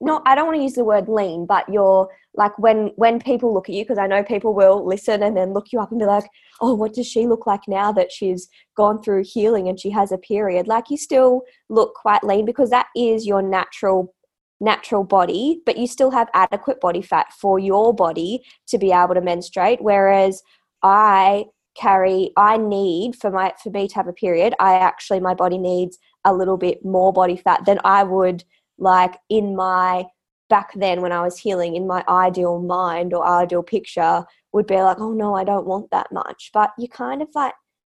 not 0.00 0.22
I 0.26 0.34
don't 0.34 0.46
want 0.46 0.58
to 0.58 0.62
use 0.62 0.74
the 0.74 0.84
word 0.84 1.08
lean, 1.08 1.46
but 1.46 1.68
you're 1.68 2.08
like 2.34 2.56
when 2.58 2.92
when 2.96 3.20
people 3.20 3.52
look 3.52 3.68
at 3.68 3.74
you 3.74 3.84
because 3.84 3.98
I 3.98 4.06
know 4.06 4.22
people 4.22 4.54
will 4.54 4.86
listen 4.86 5.22
and 5.22 5.36
then 5.36 5.52
look 5.52 5.72
you 5.72 5.80
up 5.80 5.90
and 5.90 5.98
be 5.98 6.06
like, 6.06 6.28
"Oh, 6.60 6.74
what 6.74 6.94
does 6.94 7.06
she 7.06 7.26
look 7.26 7.46
like 7.46 7.62
now 7.66 7.92
that 7.92 8.12
she's 8.12 8.48
gone 8.76 9.02
through 9.02 9.24
healing 9.26 9.68
and 9.68 9.78
she 9.78 9.90
has 9.90 10.12
a 10.12 10.18
period?" 10.18 10.68
Like 10.68 10.90
you 10.90 10.96
still 10.96 11.42
look 11.68 11.94
quite 11.94 12.22
lean 12.24 12.44
because 12.44 12.70
that 12.70 12.86
is 12.96 13.26
your 13.26 13.42
natural 13.42 14.14
natural 14.60 15.04
body, 15.04 15.62
but 15.66 15.76
you 15.78 15.86
still 15.86 16.10
have 16.10 16.28
adequate 16.34 16.80
body 16.80 17.02
fat 17.02 17.32
for 17.32 17.58
your 17.58 17.94
body 17.94 18.42
to 18.68 18.78
be 18.78 18.92
able 18.92 19.14
to 19.14 19.20
menstruate 19.20 19.80
whereas 19.82 20.42
I 20.82 21.46
carry 21.76 22.32
I 22.36 22.56
need 22.56 23.16
for 23.16 23.30
my 23.30 23.52
for 23.62 23.70
me 23.70 23.88
to 23.88 23.94
have 23.94 24.08
a 24.08 24.12
period, 24.12 24.54
I 24.60 24.74
actually 24.74 25.20
my 25.20 25.34
body 25.34 25.58
needs 25.58 25.98
a 26.24 26.34
little 26.34 26.56
bit 26.56 26.84
more 26.84 27.12
body 27.12 27.36
fat 27.36 27.64
than 27.66 27.78
I 27.84 28.02
would 28.04 28.44
like 28.78 29.18
in 29.28 29.56
my 29.56 30.04
back 30.48 30.72
then 30.74 31.02
when 31.02 31.12
I 31.12 31.22
was 31.22 31.38
healing 31.38 31.76
in 31.76 31.86
my 31.86 32.02
ideal 32.08 32.60
mind 32.60 33.12
or 33.12 33.26
ideal 33.26 33.62
picture 33.62 34.24
would 34.52 34.66
be 34.66 34.80
like, 34.80 34.98
oh 35.00 35.12
no, 35.12 35.34
I 35.34 35.44
don't 35.44 35.66
want 35.66 35.90
that 35.90 36.10
much. 36.10 36.50
But 36.54 36.72
you 36.78 36.88
kind 36.88 37.20
of 37.20 37.28
like, 37.34 37.54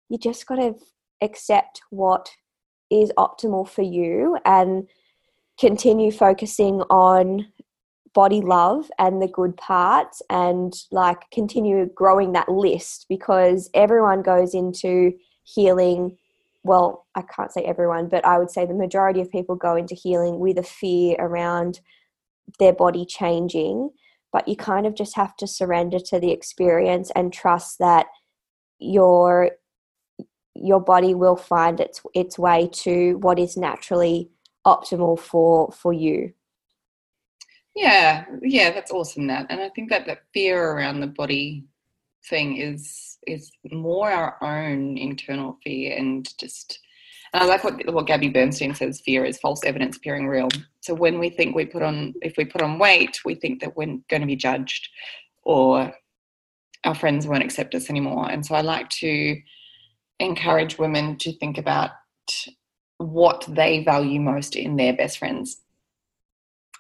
you 0.10 0.18
just 0.18 0.46
got 0.46 0.56
to 0.56 0.76
accept 1.22 1.82
what 1.90 2.30
is 2.90 3.12
optimal 3.18 3.68
for 3.70 3.84
you 3.84 4.38
and 4.44 4.88
continue 5.60 6.12
focusing 6.12 6.82
on 6.90 7.48
body 8.14 8.42
love 8.42 8.92
and 9.00 9.22
the 9.22 9.28
good 9.28 9.56
parts 9.56 10.22
and 10.30 10.74
like 10.92 11.30
continue 11.32 11.90
growing 11.96 12.34
that 12.34 12.50
list 12.50 13.06
because 13.08 13.70
everyone 13.74 14.22
goes 14.22 14.54
into 14.54 15.14
healing 15.44 16.18
well, 16.64 17.08
I 17.16 17.24
can't 17.24 17.52
say 17.52 17.62
everyone, 17.62 18.08
but 18.08 18.26
I 18.26 18.38
would 18.38 18.52
say 18.52 18.66
the 18.66 18.74
majority 18.74 19.22
of 19.22 19.32
people 19.32 19.56
go 19.56 19.76
into 19.76 19.96
healing 19.96 20.40
with 20.40 20.58
a 20.58 20.64
fear 20.64 21.16
around 21.20 21.80
their 22.60 22.74
body 22.74 23.06
changing. 23.06 23.90
But 24.32 24.48
you 24.48 24.56
kind 24.56 24.86
of 24.86 24.96
just 24.96 25.16
have 25.16 25.36
to 25.38 25.48
surrender 25.48 26.00
to 26.06 26.20
the 26.20 26.32
experience 26.32 27.12
and 27.16 27.34
trust 27.34 27.80
that 27.80 28.08
your 28.80 29.52
your 30.56 30.80
body 30.80 31.14
will 31.16 31.36
find 31.36 31.80
its 31.80 32.02
its 32.14 32.38
way 32.38 32.70
to 32.72 33.18
what 33.20 33.40
is 33.40 33.58
naturally 33.58 34.30
optimal 34.66 35.20
for 35.20 35.72
for 35.72 35.92
you. 35.92 36.34
Yeah, 37.76 38.26
yeah, 38.42 38.72
that's 38.72 38.92
awesome, 38.92 39.28
Nat. 39.28 39.48
And 39.50 39.62
I 39.62 39.70
think 39.70 39.90
that 39.90 40.06
that 40.06 40.24
fear 40.34 40.72
around 40.72 41.00
the 41.00 41.08
body 41.08 41.66
thing 42.26 42.58
is 42.58 43.18
is 43.28 43.52
more 43.72 44.12
our 44.12 44.38
own 44.42 44.98
internal 44.98 45.58
fear 45.64 45.96
and 45.98 46.28
just 46.40 46.80
and 47.34 47.44
I 47.44 47.46
like 47.46 47.64
what 47.64 47.94
what 47.94 48.08
Gabby 48.08 48.30
Bernstein 48.30 48.76
says 48.76 49.02
fear 49.02 49.24
is 49.24 49.40
false 49.40 49.64
evidence 49.64 49.98
appearing 49.98 50.28
real. 50.28 50.50
So 50.82 50.94
when 50.94 51.18
we 51.18 51.30
think 51.30 51.56
we 51.56 51.66
put 51.66 51.82
on 51.82 52.14
if 52.22 52.36
we 52.38 52.46
put 52.46 52.62
on 52.62 52.78
weight, 52.78 53.20
we 53.24 53.36
think 53.36 53.62
that 53.62 53.78
we're 53.78 53.98
going 54.10 54.22
to 54.22 54.28
be 54.28 54.36
judged 54.36 54.90
or 55.44 55.94
our 56.84 56.96
friends 56.96 57.28
won't 57.28 57.44
accept 57.44 57.76
us 57.76 57.90
anymore. 57.90 58.30
And 58.30 58.46
so 58.46 58.56
I 58.56 58.62
like 58.62 58.90
to 58.90 59.38
encourage 60.20 60.78
women 60.78 61.18
to 61.18 61.32
think 61.34 61.58
about 61.58 61.92
what 62.98 63.46
they 63.48 63.84
value 63.84 64.20
most 64.20 64.56
in 64.56 64.76
their 64.76 64.94
best 64.94 65.18
friends. 65.18 65.62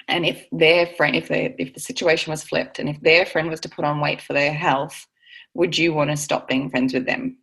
And 0.08 0.26
if 0.26 0.46
their 0.52 0.88
friend 0.88 1.16
if 1.16 1.30
they 1.30 1.56
if 1.58 1.74
the 1.74 1.80
situation 1.80 2.32
was 2.32 2.44
flipped 2.44 2.78
and 2.78 2.90
if 2.90 3.00
their 3.00 3.26
friend 3.26 3.50
was 3.50 3.62
to 3.62 3.70
put 3.70 3.86
on 3.86 4.02
weight 4.02 4.22
for 4.22 4.34
their 4.34 4.54
health, 4.54 5.08
would 5.54 5.78
you 5.78 5.94
want 5.94 6.10
to 6.10 6.18
stop 6.18 6.48
being 6.48 6.70
friends 6.70 6.94
with 6.94 7.06
them? 7.06 7.38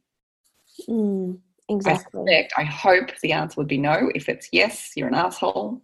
Mm, 0.88 1.38
exactly. 1.68 2.20
I, 2.20 2.24
suspect, 2.24 2.52
I 2.56 2.64
hope 2.64 3.10
the 3.20 3.32
answer 3.32 3.54
would 3.58 3.68
be 3.68 3.78
no. 3.78 4.10
If 4.14 4.28
it's 4.28 4.48
yes, 4.52 4.92
you're 4.96 5.08
an 5.08 5.14
asshole. 5.14 5.82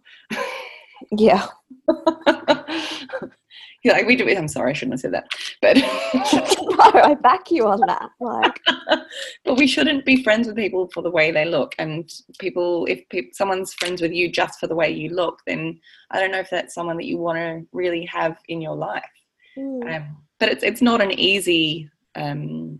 Yeah. 1.11 1.45
yeah, 3.83 3.93
like 3.93 4.07
we 4.07 4.15
do. 4.15 4.27
I'm 4.27 4.47
sorry, 4.47 4.71
I 4.71 4.73
shouldn't 4.73 4.93
have 4.93 5.01
said 5.01 5.13
that, 5.13 5.27
but 5.61 5.77
no, 6.95 7.01
I 7.01 7.13
back 7.15 7.51
you 7.51 7.67
on 7.67 7.81
that. 7.81 8.09
Like, 8.19 8.59
but 9.45 9.57
we 9.57 9.67
shouldn't 9.67 10.05
be 10.05 10.23
friends 10.23 10.47
with 10.47 10.55
people 10.55 10.89
for 10.93 11.03
the 11.03 11.11
way 11.11 11.31
they 11.31 11.45
look. 11.45 11.75
And 11.77 12.09
people, 12.39 12.87
if 12.89 13.03
someone's 13.33 13.73
friends 13.73 14.01
with 14.01 14.11
you 14.11 14.31
just 14.31 14.59
for 14.59 14.67
the 14.67 14.75
way 14.75 14.89
you 14.89 15.09
look, 15.09 15.39
then 15.45 15.79
I 16.11 16.19
don't 16.19 16.31
know 16.31 16.39
if 16.39 16.49
that's 16.49 16.73
someone 16.73 16.97
that 16.97 17.05
you 17.05 17.17
want 17.17 17.37
to 17.37 17.67
really 17.71 18.05
have 18.05 18.37
in 18.47 18.61
your 18.61 18.75
life. 18.75 19.03
Mm. 19.57 19.95
Um, 19.95 20.17
but 20.39 20.49
it's 20.49 20.63
it's 20.63 20.81
not 20.81 21.01
an 21.01 21.17
easy 21.17 21.89
um, 22.15 22.79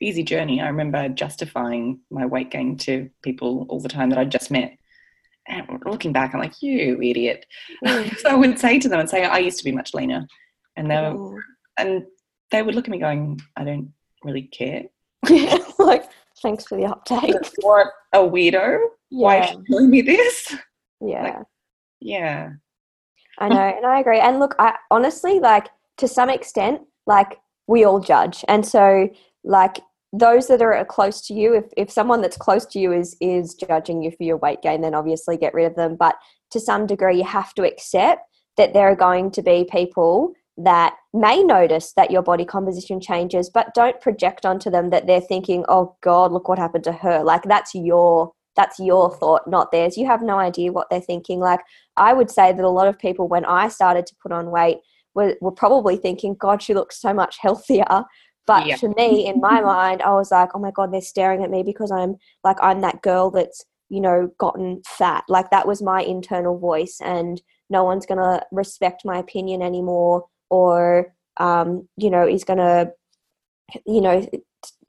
easy 0.00 0.22
journey. 0.22 0.60
I 0.60 0.68
remember 0.68 1.08
justifying 1.08 2.00
my 2.10 2.26
weight 2.26 2.50
gain 2.50 2.76
to 2.78 3.10
people 3.22 3.66
all 3.68 3.80
the 3.80 3.88
time 3.88 4.10
that 4.10 4.18
I 4.18 4.24
just 4.24 4.50
met. 4.50 4.76
And 5.46 5.82
looking 5.84 6.12
back, 6.12 6.34
I'm 6.34 6.40
like, 6.40 6.62
you 6.62 7.00
idiot. 7.02 7.44
Mm. 7.84 8.16
so 8.18 8.30
I 8.30 8.34
would 8.34 8.58
say 8.58 8.78
to 8.78 8.88
them 8.88 9.00
and 9.00 9.10
say, 9.10 9.24
I 9.24 9.38
used 9.38 9.58
to 9.58 9.64
be 9.64 9.72
much 9.72 9.94
leaner. 9.94 10.26
And 10.76 10.90
they 10.90 10.96
were, 10.96 11.14
mm. 11.14 11.38
and 11.76 12.04
they 12.50 12.62
would 12.62 12.74
look 12.74 12.86
at 12.86 12.90
me 12.90 12.98
going, 12.98 13.40
I 13.56 13.64
don't 13.64 13.92
really 14.22 14.42
care. 14.42 14.84
Like, 15.78 16.04
thanks 16.40 16.64
for 16.64 16.76
the 16.76 16.84
update. 16.84 17.50
What 17.60 17.88
a 18.12 18.18
weirdo. 18.18 18.78
Yeah. 19.10 19.24
Why 19.24 19.38
are 19.38 19.52
you 19.52 19.64
telling 19.68 19.90
me 19.90 20.02
this? 20.02 20.56
Yeah. 21.00 21.22
Like, 21.22 21.46
yeah. 22.00 22.50
I 23.38 23.48
know, 23.48 23.56
and 23.56 23.84
I 23.84 24.00
agree. 24.00 24.20
And 24.20 24.38
look, 24.38 24.54
I 24.58 24.76
honestly 24.90 25.40
like 25.40 25.68
to 25.98 26.08
some 26.08 26.30
extent, 26.30 26.82
like 27.06 27.38
we 27.66 27.84
all 27.84 28.00
judge. 28.00 28.44
And 28.48 28.66
so, 28.66 29.08
like, 29.42 29.80
those 30.14 30.46
that 30.46 30.62
are 30.62 30.84
close 30.84 31.20
to 31.26 31.34
you 31.34 31.54
if, 31.54 31.64
if 31.76 31.90
someone 31.90 32.20
that's 32.20 32.36
close 32.36 32.64
to 32.64 32.78
you 32.78 32.92
is 32.92 33.16
is 33.20 33.54
judging 33.54 34.00
you 34.00 34.12
for 34.12 34.22
your 34.22 34.36
weight 34.36 34.62
gain 34.62 34.80
then 34.80 34.94
obviously 34.94 35.36
get 35.36 35.52
rid 35.54 35.66
of 35.66 35.74
them. 35.74 35.96
But 35.96 36.14
to 36.52 36.60
some 36.60 36.86
degree 36.86 37.18
you 37.18 37.24
have 37.24 37.52
to 37.54 37.64
accept 37.64 38.22
that 38.56 38.72
there 38.72 38.88
are 38.88 38.96
going 38.96 39.32
to 39.32 39.42
be 39.42 39.66
people 39.70 40.32
that 40.56 40.94
may 41.12 41.42
notice 41.42 41.92
that 41.94 42.12
your 42.12 42.22
body 42.22 42.44
composition 42.44 43.00
changes 43.00 43.50
but 43.50 43.74
don't 43.74 44.00
project 44.00 44.46
onto 44.46 44.70
them 44.70 44.90
that 44.90 45.08
they're 45.08 45.20
thinking 45.20 45.64
oh 45.68 45.96
god 46.00 46.30
look 46.30 46.48
what 46.48 46.60
happened 46.60 46.84
to 46.84 46.92
her. 46.92 47.24
Like 47.24 47.42
that's 47.42 47.74
your 47.74 48.30
that's 48.54 48.78
your 48.78 49.12
thought 49.16 49.48
not 49.48 49.72
theirs. 49.72 49.96
You 49.96 50.06
have 50.06 50.22
no 50.22 50.38
idea 50.38 50.70
what 50.70 50.86
they're 50.90 51.00
thinking. 51.00 51.40
Like 51.40 51.60
i 51.96 52.12
would 52.12 52.30
say 52.30 52.52
that 52.52 52.64
a 52.64 52.68
lot 52.68 52.86
of 52.86 52.98
people 53.00 53.26
when 53.26 53.44
i 53.44 53.66
started 53.66 54.06
to 54.06 54.16
put 54.22 54.30
on 54.30 54.52
weight 54.52 54.78
were, 55.14 55.36
were 55.40 55.52
probably 55.52 55.96
thinking 55.96 56.34
god 56.34 56.62
she 56.62 56.74
looks 56.74 57.00
so 57.00 57.12
much 57.12 57.38
healthier 57.40 58.04
but 58.46 58.66
yeah. 58.66 58.76
for 58.76 58.90
me, 58.90 59.26
in 59.26 59.40
my 59.40 59.60
mind, 59.62 60.02
I 60.02 60.10
was 60.10 60.30
like, 60.30 60.50
oh 60.54 60.58
my 60.58 60.70
God, 60.70 60.92
they're 60.92 61.00
staring 61.00 61.42
at 61.42 61.50
me 61.50 61.62
because 61.62 61.90
I'm 61.90 62.16
like, 62.42 62.56
I'm 62.60 62.80
that 62.82 63.02
girl 63.02 63.30
that's, 63.30 63.64
you 63.88 64.00
know, 64.00 64.30
gotten 64.38 64.82
fat. 64.86 65.24
Like 65.28 65.50
that 65.50 65.66
was 65.66 65.82
my 65.82 66.02
internal 66.02 66.58
voice, 66.58 66.98
and 67.02 67.40
no 67.70 67.84
one's 67.84 68.06
going 68.06 68.18
to 68.18 68.44
respect 68.52 69.02
my 69.04 69.18
opinion 69.18 69.62
anymore 69.62 70.26
or, 70.50 71.14
um, 71.38 71.88
you 71.96 72.10
know, 72.10 72.26
is 72.26 72.44
going 72.44 72.58
to, 72.58 72.92
you 73.86 74.00
know, 74.00 74.28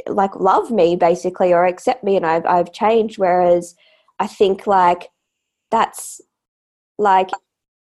like 0.07 0.35
love 0.35 0.71
me 0.71 0.95
basically 0.95 1.53
or 1.53 1.65
accept 1.65 2.03
me. 2.03 2.17
And 2.17 2.25
I've, 2.25 2.45
I've 2.45 2.73
changed. 2.73 3.17
Whereas 3.17 3.75
I 4.19 4.27
think 4.27 4.67
like 4.67 5.09
that's 5.71 6.19
like 6.97 7.29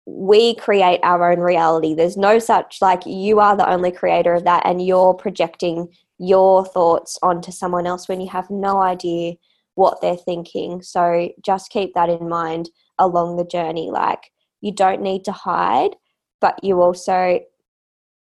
we 0.07 0.55
create 0.57 1.01
our 1.03 1.31
own 1.31 1.39
reality. 1.39 1.95
There's 1.95 2.17
no 2.17 2.39
such 2.39 2.79
like 2.81 3.07
you 3.07 3.41
are 3.41 3.57
the 3.57 3.69
only 3.69 3.93
creator 3.93 4.35
of 4.35 4.45
that, 4.45 4.65
and 4.67 4.85
you're 4.85 5.15
projecting 5.15 5.89
your 6.19 6.65
thoughts 6.65 7.19
onto 7.23 7.53
someone 7.53 7.87
else 7.87 8.09
when 8.09 8.21
you 8.21 8.29
have 8.29 8.51
no 8.51 8.81
idea 8.81 9.35
what 9.75 10.01
they're 10.01 10.17
thinking. 10.17 10.83
So 10.83 11.31
just 11.45 11.71
keep 11.71 11.95
that 11.95 12.09
in 12.09 12.29
mind 12.29 12.71
along 12.99 13.37
the 13.37 13.45
journey. 13.45 13.91
Like 13.91 14.31
you 14.61 14.73
don't 14.73 15.03
need 15.03 15.25
to 15.25 15.33
hide, 15.33 15.97
but 16.41 16.63
you 16.63 16.81
also 16.81 17.41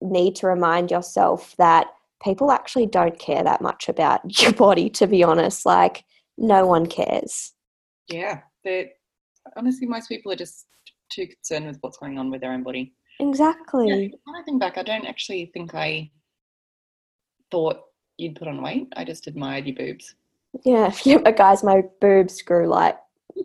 need 0.02 0.36
to 0.36 0.48
remind 0.48 0.92
yourself 0.92 1.56
that 1.58 1.88
people 2.24 2.52
actually 2.52 2.86
don't 2.86 3.20
care 3.20 3.44
that 3.44 3.62
much 3.62 3.90
about 3.90 4.22
your 4.42 4.54
body, 4.54 4.90
to 4.92 5.08
be 5.08 5.24
honest. 5.24 5.66
Like 5.66 6.04
no 6.38 6.66
one 6.66 6.86
cares. 6.86 7.54
Yeah. 8.08 8.42
But 8.64 8.90
honestly, 9.56 9.88
most 9.88 10.10
people 10.10 10.32
are 10.32 10.38
just 10.38 10.66
too 11.10 11.28
concerned 11.28 11.68
with 11.68 11.78
what's 11.82 11.98
going 11.98 12.18
on 12.18 12.32
with 12.32 12.42
their 12.42 12.52
own 12.52 12.64
body. 12.64 12.94
Exactly. 13.20 13.88
Yeah, 13.88 14.18
when 14.26 14.36
I 14.36 14.44
think 14.44 14.60
back, 14.60 14.78
I 14.78 14.84
don't 14.84 15.06
actually 15.06 15.52
think 15.54 15.74
I 15.74 16.12
thought 17.52 17.82
you'd 18.18 18.36
put 18.36 18.48
on 18.48 18.62
weight. 18.62 18.88
I 18.96 19.04
just 19.04 19.28
admired 19.28 19.66
your 19.66 19.76
boobs. 19.76 20.16
Yeah, 20.64 20.94
yeah, 21.04 21.18
but 21.18 21.38
guys, 21.38 21.64
my 21.64 21.84
boobs 22.02 22.42
grew 22.42 22.68
like 22.68 22.98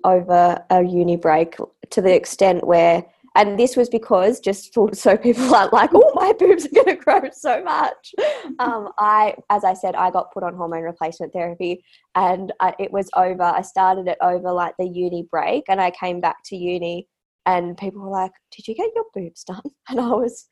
over 0.05 0.63
a 0.71 0.83
uni 0.83 1.17
break 1.17 1.57
to 1.91 2.01
the 2.01 2.15
extent 2.15 2.67
where, 2.67 3.05
and 3.37 3.59
this 3.59 3.77
was 3.77 3.89
because 3.89 4.41
just 4.41 4.73
for, 4.75 4.93
so 4.95 5.17
people 5.17 5.55
aren't 5.55 5.73
like, 5.73 5.91
oh, 5.95 6.13
my 6.15 6.33
boobs 6.33 6.67
are 6.67 6.85
going 6.85 6.97
to 6.97 7.03
grow 7.03 7.23
so 7.33 7.63
much. 7.63 8.15
Um, 8.59 8.91
I, 8.99 9.37
as 9.49 9.65
I 9.65 9.73
said, 9.73 9.95
I 9.95 10.11
got 10.11 10.33
put 10.33 10.43
on 10.43 10.55
hormone 10.55 10.83
replacement 10.83 11.33
therapy, 11.33 11.83
and 12.15 12.53
I, 12.61 12.75
it 12.79 12.93
was 12.93 13.09
over. 13.17 13.43
I 13.43 13.63
started 13.63 14.07
it 14.07 14.19
over 14.21 14.53
like 14.53 14.75
the 14.79 14.87
uni 14.87 15.27
break, 15.31 15.65
and 15.69 15.81
I 15.81 15.91
came 15.93 16.21
back 16.21 16.39
to 16.47 16.57
uni 16.57 17.07
and 17.47 17.77
people 17.77 18.03
were 18.03 18.11
like, 18.11 18.33
"Did 18.55 18.69
you 18.69 18.75
get 18.75 18.91
your 18.95 19.05
boobs 19.15 19.45
done?" 19.45 19.63
And 19.89 20.01
I 20.01 20.09
was, 20.09 20.49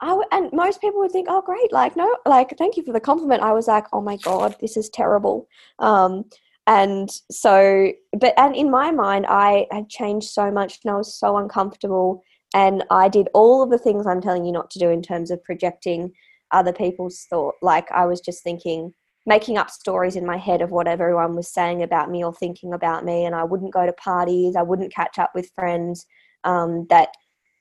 I 0.00 0.08
w- 0.08 0.28
and 0.32 0.52
most 0.52 0.80
people 0.80 1.00
would 1.00 1.12
think, 1.12 1.28
"Oh, 1.30 1.42
great!" 1.42 1.72
Like, 1.72 1.96
no, 1.96 2.14
like, 2.26 2.56
thank 2.58 2.76
you 2.76 2.84
for 2.84 2.92
the 2.92 3.00
compliment. 3.00 3.42
I 3.42 3.52
was 3.52 3.68
like, 3.68 3.86
"Oh 3.92 4.00
my 4.00 4.16
god, 4.18 4.56
this 4.60 4.76
is 4.76 4.88
terrible." 4.90 5.48
Um, 5.78 6.24
and 6.66 7.10
so, 7.30 7.92
but 8.18 8.34
and 8.38 8.54
in 8.56 8.70
my 8.70 8.90
mind, 8.90 9.26
I 9.28 9.66
had 9.70 9.88
changed 9.88 10.28
so 10.30 10.50
much, 10.50 10.78
and 10.84 10.92
I 10.92 10.96
was 10.96 11.14
so 11.18 11.36
uncomfortable. 11.36 12.22
And 12.54 12.84
I 12.90 13.08
did 13.08 13.28
all 13.34 13.62
of 13.62 13.70
the 13.70 13.78
things 13.78 14.06
I'm 14.06 14.20
telling 14.20 14.44
you 14.44 14.52
not 14.52 14.70
to 14.72 14.80
do 14.80 14.90
in 14.90 15.02
terms 15.02 15.30
of 15.30 15.42
projecting 15.44 16.12
other 16.52 16.72
people's 16.72 17.26
thought. 17.30 17.54
Like 17.62 17.90
I 17.92 18.06
was 18.06 18.20
just 18.20 18.42
thinking, 18.42 18.92
making 19.26 19.58
up 19.58 19.70
stories 19.70 20.16
in 20.16 20.26
my 20.26 20.36
head 20.36 20.62
of 20.62 20.70
what 20.70 20.88
everyone 20.88 21.36
was 21.36 21.52
saying 21.52 21.82
about 21.82 22.10
me 22.10 22.24
or 22.24 22.32
thinking 22.34 22.72
about 22.72 23.04
me 23.04 23.24
and 23.24 23.34
i 23.34 23.44
wouldn't 23.44 23.72
go 23.72 23.84
to 23.86 23.92
parties 23.92 24.56
i 24.56 24.62
wouldn't 24.62 24.92
catch 24.92 25.18
up 25.18 25.30
with 25.34 25.50
friends 25.54 26.06
um, 26.44 26.86
that 26.90 27.10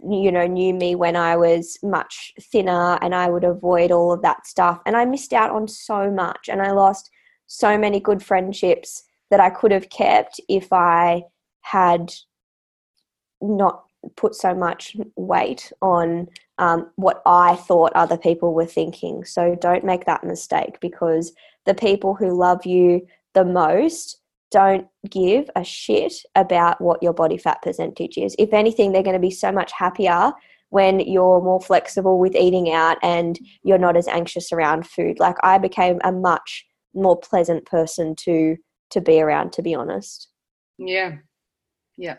you 0.02 0.32
know 0.32 0.48
knew 0.48 0.74
me 0.74 0.96
when 0.96 1.16
I 1.16 1.36
was 1.36 1.78
much 1.84 2.34
thinner, 2.40 2.98
and 3.02 3.14
I 3.14 3.30
would 3.30 3.44
avoid 3.44 3.92
all 3.92 4.12
of 4.12 4.22
that 4.22 4.48
stuff. 4.48 4.82
And 4.86 4.96
I 4.96 5.06
missed 5.06 5.34
out 5.34 5.52
on 5.52 5.68
so 5.68 6.12
much, 6.12 6.50
and 6.50 6.62
I 6.62 6.72
lost 6.72 7.10
so 7.48 7.78
many 7.78 8.00
good 8.00 8.24
friendships 8.24 9.04
that 9.30 9.40
I 9.40 9.50
could 9.50 9.72
have 9.72 9.90
kept 9.90 10.40
if 10.48 10.72
I 10.72 11.24
had 11.62 12.14
not 13.42 13.84
put 14.16 14.36
so 14.36 14.54
much 14.54 14.96
weight 15.16 15.72
on 15.82 16.28
um, 16.58 16.90
what 16.96 17.22
I 17.26 17.56
thought 17.56 17.92
other 17.96 18.18
people 18.18 18.54
were 18.54 18.66
thinking. 18.66 19.26
So 19.26 19.56
don't 19.60 19.84
make 19.84 20.06
that 20.06 20.24
mistake 20.24 20.80
because 20.80 21.34
the 21.66 21.74
people 21.74 22.16
who 22.16 22.38
love 22.38 22.66
you 22.66 23.06
the 23.34 23.46
most 23.46 24.19
don't 24.52 24.88
give 25.10 25.50
a 25.56 25.64
shit 25.64 26.14
about 26.36 26.82
what 26.82 27.04
your 27.04 27.14
body 27.14 27.38
fat 27.38 27.62
percentage 27.62 28.18
is. 28.18 28.36
If 28.40 28.54
anything, 28.54 28.92
they're 28.92 29.04
going 29.04 29.14
to 29.14 29.20
be 29.20 29.32
so 29.32 29.52
much 29.52 29.72
happier 29.72 30.32
when 30.70 31.00
you're 31.00 31.42
more 31.42 31.62
flexible 31.62 32.20
with 32.20 32.36
eating 32.36 32.72
out 32.72 32.98
and 33.02 33.38
you're 33.64 33.78
not 33.78 33.98
as 33.98 34.08
anxious 34.08 34.52
around 34.52 34.88
food. 34.88 35.20
Like 35.20 35.36
I 35.44 35.58
became 35.58 36.00
a 36.04 36.12
much 36.12 36.66
more 36.94 37.20
pleasant 37.20 37.66
person 37.66 38.16
to 38.16 38.58
to 38.92 39.02
be 39.02 39.22
around 39.22 39.54
to 39.54 39.62
be 39.62 39.76
honest. 39.76 40.30
Yeah. 40.80 41.18
Yeah. 41.98 42.16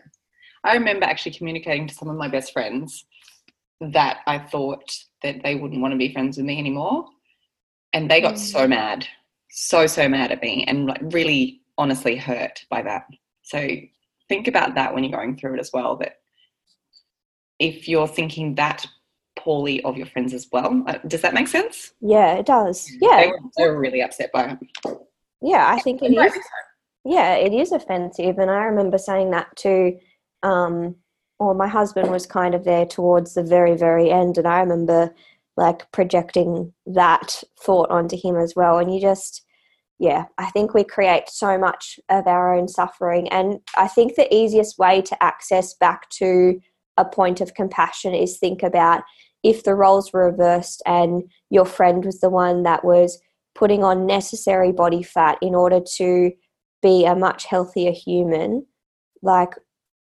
I 0.63 0.73
remember 0.73 1.05
actually 1.05 1.33
communicating 1.33 1.87
to 1.87 1.93
some 1.93 2.09
of 2.09 2.15
my 2.15 2.27
best 2.27 2.53
friends 2.53 3.05
that 3.81 4.19
I 4.27 4.37
thought 4.37 4.89
that 5.23 5.41
they 5.43 5.55
wouldn't 5.55 5.81
want 5.81 5.93
to 5.93 5.97
be 5.97 6.13
friends 6.13 6.37
with 6.37 6.45
me 6.45 6.59
anymore. 6.59 7.05
And 7.93 8.09
they 8.09 8.21
got 8.21 8.35
mm. 8.35 8.39
so 8.39 8.67
mad, 8.67 9.05
so, 9.49 9.87
so 9.87 10.07
mad 10.07 10.31
at 10.31 10.41
me 10.41 10.63
and 10.67 10.85
like 10.85 11.01
really 11.01 11.60
honestly 11.77 12.15
hurt 12.15 12.65
by 12.69 12.81
that. 12.81 13.05
So 13.43 13.67
think 14.29 14.47
about 14.47 14.75
that 14.75 14.93
when 14.93 15.03
you're 15.03 15.17
going 15.17 15.37
through 15.37 15.55
it 15.55 15.59
as 15.59 15.71
well. 15.73 15.95
That 15.97 16.17
if 17.59 17.87
you're 17.87 18.07
thinking 18.07 18.55
that 18.55 18.85
poorly 19.37 19.81
of 19.83 19.97
your 19.97 20.07
friends 20.07 20.33
as 20.33 20.47
well, 20.51 20.83
uh, 20.87 20.99
does 21.07 21.21
that 21.21 21.33
make 21.33 21.47
sense? 21.47 21.93
Yeah, 22.01 22.33
it 22.33 22.45
does. 22.45 22.91
Yeah, 23.01 23.21
they 23.21 23.27
were, 23.27 23.39
they 23.57 23.67
were 23.67 23.79
really 23.79 24.01
upset 24.01 24.31
by 24.31 24.51
it. 24.51 24.97
Yeah, 25.41 25.67
I 25.67 25.79
think 25.79 26.01
it 26.01 26.13
is. 26.13 26.39
Yeah, 27.03 27.35
it 27.35 27.53
is 27.53 27.71
offensive, 27.71 28.37
and 28.37 28.51
I 28.51 28.63
remember 28.65 28.97
saying 28.97 29.31
that 29.31 29.55
to. 29.57 29.97
Um, 30.43 30.95
or 31.39 31.55
my 31.55 31.67
husband 31.67 32.11
was 32.11 32.27
kind 32.27 32.53
of 32.53 32.65
there 32.65 32.85
towards 32.85 33.33
the 33.33 33.41
very, 33.41 33.75
very 33.75 34.11
end, 34.11 34.37
and 34.37 34.47
I 34.47 34.59
remember 34.59 35.11
like 35.57 35.91
projecting 35.91 36.71
that 36.85 37.43
thought 37.59 37.89
onto 37.89 38.15
him 38.15 38.35
as 38.35 38.55
well. 38.55 38.77
And 38.77 38.93
you 38.93 39.01
just, 39.01 39.43
yeah, 40.01 40.25
I 40.39 40.49
think 40.49 40.73
we 40.73 40.83
create 40.83 41.29
so 41.29 41.59
much 41.59 41.99
of 42.09 42.25
our 42.25 42.55
own 42.55 42.67
suffering. 42.67 43.27
And 43.29 43.59
I 43.77 43.87
think 43.87 44.15
the 44.15 44.33
easiest 44.33 44.79
way 44.79 44.99
to 45.03 45.23
access 45.23 45.75
back 45.75 46.09
to 46.09 46.59
a 46.97 47.05
point 47.05 47.39
of 47.39 47.53
compassion 47.53 48.15
is 48.15 48.39
think 48.39 48.63
about 48.63 49.03
if 49.43 49.63
the 49.63 49.75
roles 49.75 50.11
were 50.11 50.25
reversed 50.25 50.81
and 50.87 51.21
your 51.51 51.65
friend 51.65 52.03
was 52.03 52.19
the 52.19 52.31
one 52.31 52.63
that 52.63 52.83
was 52.83 53.21
putting 53.53 53.83
on 53.83 54.07
necessary 54.07 54.71
body 54.71 55.03
fat 55.03 55.37
in 55.39 55.53
order 55.53 55.79
to 55.97 56.31
be 56.81 57.05
a 57.05 57.15
much 57.15 57.45
healthier 57.45 57.91
human, 57.91 58.65
like 59.21 59.53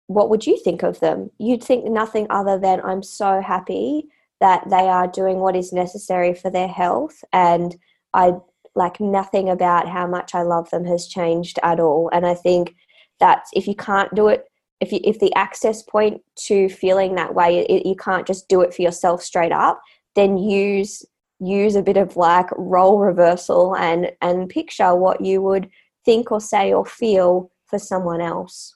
what 0.07 0.29
would 0.29 0.45
you 0.45 0.59
think 0.61 0.83
of 0.83 0.99
them? 0.99 1.31
You'd 1.39 1.63
think 1.63 1.85
nothing 1.85 2.27
other 2.29 2.59
than 2.59 2.81
I'm 2.81 3.01
so 3.01 3.39
happy 3.39 4.09
that 4.41 4.69
they 4.69 4.89
are 4.89 5.07
doing 5.07 5.39
what 5.39 5.55
is 5.55 5.71
necessary 5.71 6.33
for 6.33 6.51
their 6.51 6.67
health 6.67 7.23
and 7.31 7.77
I 8.13 8.33
like 8.75 8.99
nothing 8.99 9.49
about 9.49 9.87
how 9.87 10.05
much 10.05 10.35
I 10.35 10.41
love 10.41 10.69
them 10.69 10.85
has 10.85 11.07
changed 11.07 11.59
at 11.63 11.79
all. 11.79 12.09
And 12.11 12.25
I 12.25 12.33
think 12.33 12.75
that 13.19 13.45
if 13.53 13.67
you 13.67 13.75
can't 13.75 14.13
do 14.13 14.27
it, 14.27 14.45
if 14.81 14.91
you, 14.91 14.99
if 15.03 15.19
the 15.19 15.33
access 15.35 15.81
point 15.81 16.21
to 16.47 16.67
feeling 16.67 17.15
that 17.15 17.33
way, 17.33 17.59
it, 17.59 17.85
you 17.85 17.95
can't 17.95 18.27
just 18.27 18.49
do 18.49 18.61
it 18.61 18.73
for 18.73 18.81
yourself 18.81 19.23
straight 19.23 19.53
up. 19.53 19.81
Then 20.15 20.37
use 20.37 21.03
use 21.39 21.75
a 21.75 21.81
bit 21.81 21.97
of 21.97 22.15
like 22.15 22.47
role 22.57 22.99
reversal 22.99 23.75
and 23.75 24.11
and 24.21 24.49
picture 24.49 24.95
what 24.95 25.21
you 25.21 25.41
would 25.41 25.69
think 26.05 26.31
or 26.31 26.39
say 26.39 26.73
or 26.73 26.85
feel 26.85 27.51
for 27.67 27.79
someone 27.79 28.21
else. 28.21 28.75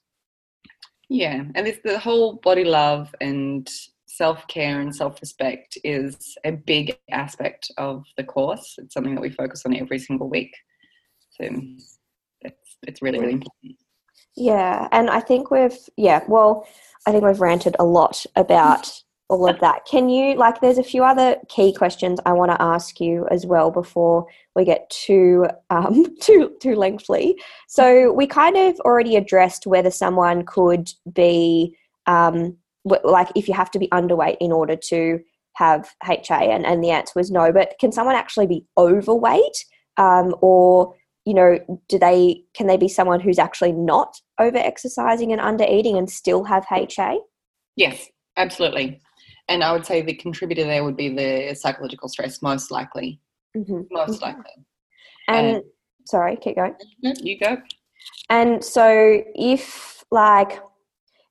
Yeah, 1.10 1.43
and 1.56 1.68
it's 1.68 1.82
the 1.84 2.00
whole 2.00 2.36
body 2.36 2.64
love 2.64 3.14
and 3.20 3.70
self 4.20 4.45
care 4.49 4.82
and 4.82 4.93
self 4.93 5.22
respect 5.22 5.78
is 5.86 6.38
a 6.43 6.51
big 6.51 6.99
aspect 7.09 7.72
of 7.78 8.03
the 8.17 8.24
course. 8.24 8.76
It's 8.78 8.93
something 8.93 9.15
that 9.15 9.22
we 9.22 9.30
focus 9.30 9.63
on 9.65 9.74
every 9.74 9.97
single 9.97 10.30
week. 10.30 10.53
So 11.32 11.47
it's, 12.41 12.78
it's 12.86 13.01
really, 13.01 13.20
really 13.20 13.34
important. 13.34 13.78
Yeah, 14.36 14.89
and 14.91 15.09
I 15.09 15.22
think 15.22 15.51
we've, 15.51 15.78
yeah, 15.95 16.22
well, 16.28 16.67
I 17.07 17.11
think 17.11 17.24
we've 17.24 17.39
ranted 17.39 17.78
a 17.80 17.86
lot 17.86 18.26
about 18.36 18.91
all 19.30 19.47
of 19.47 19.57
that. 19.61 19.86
Can 19.86 20.09
you 20.09 20.36
like? 20.36 20.59
There's 20.59 20.80
a 20.80 20.84
few 20.84 21.05
other 21.05 21.38
key 21.47 21.72
questions 21.74 22.20
I 22.26 22.34
want 22.34 22.51
to 22.51 22.61
ask 22.61 22.99
you 22.99 23.26
as 23.32 23.45
well 23.45 23.72
before 23.72 24.28
we 24.53 24.65
get 24.65 24.89
too 24.89 25.47
um, 25.70 26.17
too 26.22 26.57
too 26.59 26.76
lengthy. 26.76 27.36
So 27.70 28.11
we 28.11 28.28
kind 28.28 28.57
of 28.57 28.78
already 28.82 29.15
addressed 29.15 29.65
whether 29.65 29.91
someone 29.91 30.43
could 30.45 30.91
be 31.13 31.78
um, 32.05 32.57
like 32.86 33.30
if 33.36 33.47
you 33.47 33.53
have 33.53 33.71
to 33.71 33.80
be 33.80 33.88
underweight 33.89 34.38
in 34.39 34.51
order 34.51 34.75
to 34.75 35.19
have 35.55 35.89
HA, 36.07 36.51
and, 36.51 36.65
and 36.65 36.84
the 36.84 36.91
answer 36.91 37.13
was 37.15 37.32
no. 37.32 37.51
But 37.51 37.75
can 37.80 37.91
someone 37.91 38.15
actually 38.15 38.47
be 38.47 38.65
overweight, 38.77 39.65
um, 39.97 40.36
or 40.41 40.95
you 41.25 41.34
know, 41.34 41.59
do 41.88 41.99
they 41.99 42.43
can 42.53 42.67
they 42.67 42.77
be 42.77 42.88
someone 42.88 43.19
who's 43.19 43.39
actually 43.39 43.73
not 43.73 44.15
over 44.39 44.57
exercising 44.57 45.32
and 45.32 45.41
under 45.41 45.65
eating 45.65 45.97
and 45.97 46.09
still 46.09 46.43
have 46.43 46.65
HA? 46.71 47.19
Yes, 47.75 48.07
absolutely. 48.38 49.01
And 49.47 49.63
I 49.63 49.71
would 49.71 49.86
say 49.86 50.01
the 50.01 50.13
contributor 50.13 50.63
there 50.63 50.84
would 50.84 50.95
be 50.95 51.09
the 51.09 51.55
psychological 51.55 52.07
stress, 52.07 52.41
most 52.41 52.71
likely. 52.71 53.19
Mm-hmm. 53.57 53.82
Most 53.91 54.21
mm-hmm. 54.21 54.38
likely. 54.38 54.65
And, 55.27 55.47
and 55.47 55.63
sorry, 56.05 56.38
keep 56.38 56.55
going. 56.55 56.75
You 57.01 57.39
go. 57.39 57.57
And 58.30 58.63
so, 58.63 59.23
if 59.36 60.03
like 60.11 60.61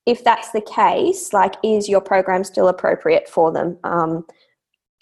if 0.09 0.25
that's 0.25 0.53
the 0.53 0.63
case, 0.63 1.35
like, 1.35 1.57
is 1.63 1.87
your 1.87 2.01
program 2.01 2.43
still 2.43 2.69
appropriate 2.69 3.29
for 3.29 3.53
them 3.53 3.77
um, 3.85 4.25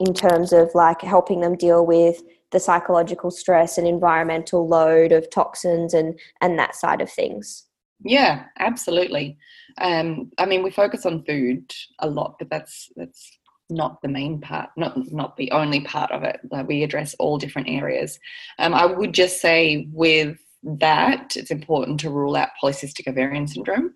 in 0.00 0.12
terms 0.12 0.52
of 0.52 0.68
like 0.74 1.00
helping 1.00 1.40
them 1.40 1.56
deal 1.56 1.86
with 1.86 2.20
the 2.50 2.58
psychological 2.58 3.30
stress 3.30 3.78
and 3.78 3.86
environmental 3.86 4.66
load 4.66 5.12
of 5.12 5.30
toxins 5.30 5.94
and 5.94 6.18
and 6.40 6.58
that 6.58 6.74
side 6.74 7.00
of 7.00 7.08
things? 7.08 7.66
Yeah, 8.04 8.46
absolutely. 8.58 9.38
Um, 9.78 10.32
I 10.38 10.44
mean, 10.44 10.64
we 10.64 10.72
focus 10.72 11.06
on 11.06 11.24
food 11.24 11.72
a 12.00 12.10
lot, 12.10 12.34
but 12.40 12.50
that's 12.50 12.90
that's 12.96 13.30
not 13.70 14.02
the 14.02 14.08
main 14.08 14.40
part, 14.40 14.70
not 14.76 14.96
not 15.12 15.36
the 15.36 15.52
only 15.52 15.82
part 15.82 16.10
of 16.10 16.24
it. 16.24 16.40
Like 16.50 16.66
we 16.66 16.82
address 16.82 17.14
all 17.20 17.38
different 17.38 17.68
areas. 17.68 18.18
Um, 18.58 18.74
I 18.74 18.86
would 18.86 19.14
just 19.14 19.40
say 19.40 19.86
with 19.92 20.36
that, 20.64 21.36
it's 21.36 21.52
important 21.52 22.00
to 22.00 22.10
rule 22.10 22.34
out 22.34 22.48
polycystic 22.60 23.06
ovarian 23.06 23.46
syndrome. 23.46 23.94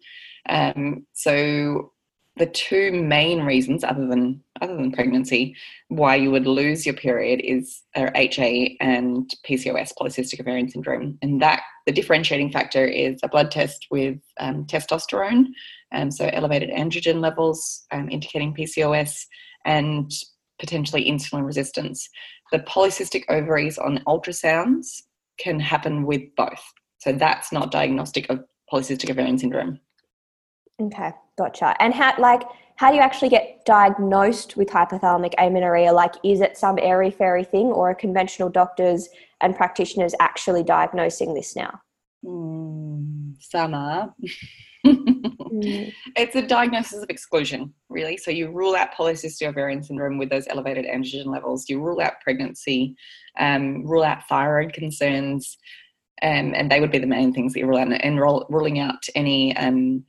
Um, 0.49 1.07
so 1.13 1.93
the 2.37 2.47
two 2.47 2.91
main 2.93 3.43
reasons, 3.43 3.85
other 3.85 4.07
than 4.07 4.43
other 4.63 4.75
than 4.75 4.93
pregnancy, 4.93 5.55
why 5.89 6.15
you 6.15 6.31
would 6.31 6.47
lose 6.47 6.87
your 6.87 6.95
period 6.95 7.41
is 7.45 7.83
are 7.97 8.11
HA 8.15 8.77
and 8.81 9.31
PCOS, 9.47 9.93
polycystic 10.01 10.41
ovarian 10.41 10.69
syndrome, 10.69 11.19
and 11.23 11.43
that 11.43 11.63
the 11.87 11.93
differentiating 11.93 12.51
factor 12.51 12.87
is 12.87 13.21
a 13.23 13.29
blood 13.29 13.51
test 13.51 13.87
with 13.91 14.19
um, 14.39 14.65
testosterone, 14.65 15.47
and 15.93 16.15
so 16.15 16.31
elevated 16.33 16.71
androgen 16.71 17.21
levels, 17.21 17.85
um, 17.91 18.09
indicating 18.09 18.55
PCOS, 18.55 19.27
and 19.67 20.11
potentially 20.59 21.11
insulin 21.11 21.45
resistance. 21.45 22.09
The 22.53 22.61
polycystic 22.61 23.25
ovaries 23.29 23.77
on 23.77 24.03
ultrasounds 24.07 25.03
can 25.39 25.61
happen 25.61 26.05
with 26.05 26.23
both, 26.37 26.63
so 26.99 27.13
that's 27.13 27.53
not 27.53 27.71
diagnostic 27.71 28.31
of 28.31 28.45
polycystic 28.73 29.11
ovarian 29.11 29.37
syndrome. 29.37 29.81
Okay, 30.81 31.13
gotcha. 31.37 31.77
And 31.81 31.93
how 31.93 32.15
like 32.19 32.43
how 32.77 32.89
do 32.89 32.97
you 32.97 33.03
actually 33.03 33.29
get 33.29 33.63
diagnosed 33.67 34.57
with 34.57 34.69
hypothalamic 34.69 35.35
amenorrhea? 35.37 35.93
Like, 35.93 36.15
is 36.25 36.41
it 36.41 36.57
some 36.57 36.79
airy 36.81 37.11
fairy 37.11 37.45
thing, 37.45 37.67
or 37.67 37.91
are 37.91 37.95
conventional 37.95 38.49
doctors 38.49 39.11
and 39.43 39.55
practitioners 39.55 40.15
actually 40.19 40.63
diagnosing 40.63 41.35
this 41.35 41.55
now? 41.55 41.79
Mm, 42.25 43.35
some 43.39 43.75
are. 43.75 44.15
mm. 44.87 45.93
It's 46.17 46.37
a 46.37 46.47
diagnosis 46.47 47.03
of 47.03 47.11
exclusion, 47.11 47.75
really. 47.91 48.17
So 48.17 48.31
you 48.31 48.51
rule 48.51 48.75
out 48.75 48.95
polycystic 48.95 49.47
ovarian 49.47 49.83
syndrome 49.83 50.17
with 50.17 50.31
those 50.31 50.49
elevated 50.49 50.87
androgen 50.87 51.27
levels. 51.27 51.69
You 51.69 51.83
rule 51.83 52.01
out 52.01 52.15
pregnancy, 52.23 52.97
um, 53.39 53.85
rule 53.85 54.05
out 54.05 54.27
thyroid 54.27 54.73
concerns, 54.73 55.59
um, 56.23 56.55
and 56.55 56.71
they 56.71 56.81
would 56.81 56.91
be 56.91 56.99
the 56.99 57.07
main 57.07 57.35
things 57.35 57.53
that 57.53 57.61
you 57.61 57.67
rule 57.67 57.79
out, 57.79 57.93
and 57.93 58.19
roll, 58.19 58.47
ruling 58.49 58.79
out 58.79 59.05
any 59.15 59.55
um, 59.59 60.05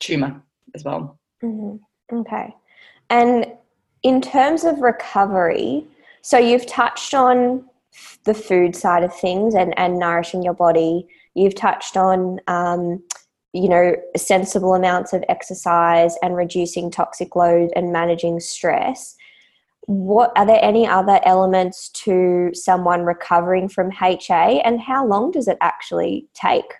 tumor 0.00 0.42
as 0.74 0.84
well. 0.84 1.18
Mm-hmm. 1.42 2.18
Okay. 2.18 2.54
And 3.10 3.46
in 4.02 4.20
terms 4.20 4.64
of 4.64 4.80
recovery, 4.80 5.84
so 6.22 6.38
you've 6.38 6.66
touched 6.66 7.14
on 7.14 7.64
the 8.24 8.34
food 8.34 8.76
side 8.76 9.02
of 9.02 9.14
things 9.14 9.54
and, 9.54 9.78
and 9.78 9.98
nourishing 9.98 10.42
your 10.42 10.54
body. 10.54 11.06
You've 11.34 11.54
touched 11.54 11.96
on, 11.96 12.40
um, 12.46 13.02
you 13.52 13.68
know, 13.68 13.96
sensible 14.16 14.74
amounts 14.74 15.12
of 15.12 15.24
exercise 15.28 16.16
and 16.22 16.36
reducing 16.36 16.90
toxic 16.90 17.34
load 17.34 17.70
and 17.74 17.92
managing 17.92 18.40
stress. 18.40 19.16
What 19.86 20.32
are 20.36 20.44
there 20.44 20.62
any 20.62 20.86
other 20.86 21.20
elements 21.24 21.88
to 22.04 22.50
someone 22.52 23.02
recovering 23.02 23.68
from 23.68 23.90
HA, 23.90 24.60
and 24.60 24.80
how 24.80 25.06
long 25.06 25.30
does 25.30 25.48
it 25.48 25.56
actually 25.62 26.26
take? 26.34 26.74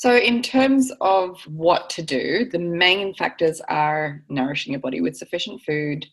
So, 0.00 0.16
in 0.16 0.40
terms 0.40 0.90
of 1.02 1.42
what 1.42 1.90
to 1.90 2.02
do, 2.02 2.48
the 2.50 2.58
main 2.58 3.12
factors 3.12 3.60
are 3.68 4.24
nourishing 4.30 4.72
your 4.72 4.80
body 4.80 5.02
with 5.02 5.14
sufficient 5.14 5.60
food, 5.60 6.06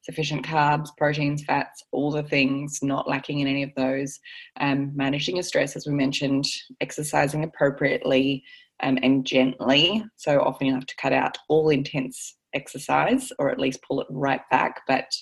sufficient 0.00 0.46
carbs, 0.46 0.88
proteins, 0.96 1.44
fats, 1.44 1.84
all 1.92 2.10
the 2.10 2.22
things, 2.22 2.78
not 2.82 3.06
lacking 3.06 3.40
in 3.40 3.46
any 3.46 3.62
of 3.62 3.68
those. 3.76 4.18
Um, 4.60 4.96
managing 4.96 5.36
your 5.36 5.42
stress, 5.42 5.76
as 5.76 5.86
we 5.86 5.92
mentioned, 5.92 6.46
exercising 6.80 7.44
appropriately 7.44 8.42
um, 8.82 8.98
and 9.02 9.26
gently. 9.26 10.02
So, 10.16 10.40
often 10.40 10.68
you 10.68 10.72
have 10.72 10.86
to 10.86 10.96
cut 10.96 11.12
out 11.12 11.36
all 11.50 11.68
intense 11.68 12.38
exercise 12.54 13.30
or 13.38 13.50
at 13.50 13.60
least 13.60 13.82
pull 13.86 14.00
it 14.00 14.06
right 14.08 14.40
back. 14.50 14.80
But 14.88 15.14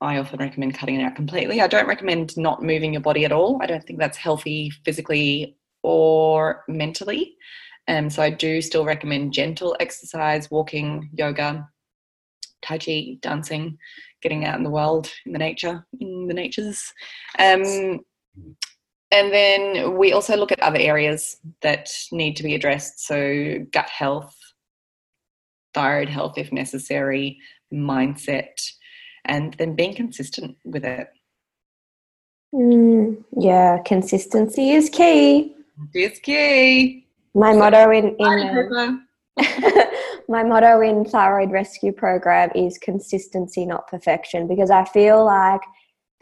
I 0.00 0.18
often 0.18 0.38
recommend 0.38 0.74
cutting 0.74 1.00
it 1.00 1.04
out 1.04 1.16
completely. 1.16 1.60
I 1.60 1.66
don't 1.66 1.88
recommend 1.88 2.36
not 2.36 2.62
moving 2.62 2.92
your 2.92 3.02
body 3.02 3.24
at 3.24 3.32
all. 3.32 3.58
I 3.60 3.66
don't 3.66 3.84
think 3.84 3.98
that's 3.98 4.16
healthy 4.16 4.70
physically 4.84 5.56
or 5.82 6.64
mentally. 6.68 7.36
Um, 7.88 8.10
so 8.10 8.22
I 8.22 8.30
do 8.30 8.62
still 8.62 8.84
recommend 8.84 9.32
gentle 9.32 9.76
exercise, 9.80 10.50
walking, 10.50 11.10
yoga, 11.12 11.68
tai 12.62 12.78
chi, 12.78 13.18
dancing, 13.20 13.78
getting 14.22 14.44
out 14.44 14.56
in 14.56 14.64
the 14.64 14.70
world, 14.70 15.10
in 15.26 15.32
the 15.32 15.38
nature, 15.38 15.84
in 15.98 16.26
the 16.28 16.34
natures. 16.34 16.92
Um, 17.38 18.00
and 19.12 19.32
then 19.32 19.96
we 19.98 20.12
also 20.12 20.36
look 20.36 20.52
at 20.52 20.60
other 20.60 20.78
areas 20.78 21.36
that 21.62 21.90
need 22.12 22.36
to 22.36 22.42
be 22.42 22.54
addressed. 22.54 23.06
So 23.06 23.58
gut 23.72 23.88
health, 23.88 24.36
thyroid 25.74 26.08
health 26.08 26.38
if 26.38 26.52
necessary, 26.52 27.38
mindset, 27.72 28.70
and 29.24 29.54
then 29.54 29.74
being 29.74 29.94
consistent 29.94 30.56
with 30.64 30.84
it. 30.84 31.08
Mm, 32.54 33.24
yeah, 33.36 33.78
consistency 33.84 34.70
is 34.70 34.90
key. 34.90 35.56
It's 35.94 36.18
key. 36.20 37.06
My 37.34 37.52
motto 37.52 37.90
in, 37.90 38.16
in 38.18 38.68
um, 38.76 39.06
my 40.28 40.42
motto 40.42 40.80
in 40.80 41.04
thyroid 41.04 41.52
rescue 41.52 41.92
program 41.92 42.50
is 42.54 42.78
consistency, 42.78 43.64
not 43.64 43.86
perfection, 43.86 44.48
because 44.48 44.70
I 44.70 44.84
feel 44.84 45.24
like 45.24 45.60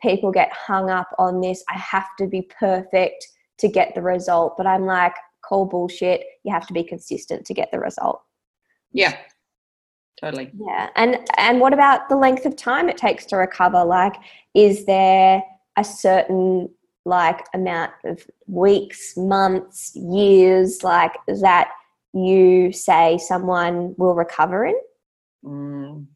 people 0.02 0.30
get 0.30 0.52
hung 0.52 0.90
up 0.90 1.08
on 1.18 1.40
this. 1.40 1.64
I 1.68 1.78
have 1.78 2.08
to 2.18 2.26
be 2.26 2.42
perfect 2.42 3.26
to 3.58 3.68
get 3.68 3.94
the 3.94 4.02
result, 4.02 4.54
but 4.56 4.66
I'm 4.66 4.86
like, 4.86 5.14
call 5.42 5.66
bullshit. 5.66 6.24
You 6.44 6.52
have 6.52 6.66
to 6.66 6.72
be 6.72 6.84
consistent 6.84 7.46
to 7.46 7.54
get 7.54 7.70
the 7.72 7.80
result. 7.80 8.22
Yeah, 8.92 9.16
totally. 10.20 10.50
Yeah, 10.54 10.90
and 10.96 11.18
and 11.36 11.60
what 11.60 11.72
about 11.72 12.08
the 12.08 12.16
length 12.16 12.46
of 12.46 12.56
time 12.56 12.88
it 12.88 12.96
takes 12.96 13.24
to 13.26 13.36
recover? 13.36 13.84
Like, 13.84 14.14
is 14.54 14.84
there 14.84 15.42
a 15.76 15.84
certain 15.84 16.68
like 17.08 17.46
amount 17.54 17.92
of 18.04 18.24
weeks, 18.46 19.16
months, 19.16 19.96
years, 19.96 20.82
like 20.84 21.12
that 21.40 21.70
you 22.12 22.72
say 22.72 23.18
someone 23.18 23.94
will 23.96 24.14
recover 24.14 24.66
in? 24.66 24.74
Mm, 25.44 26.06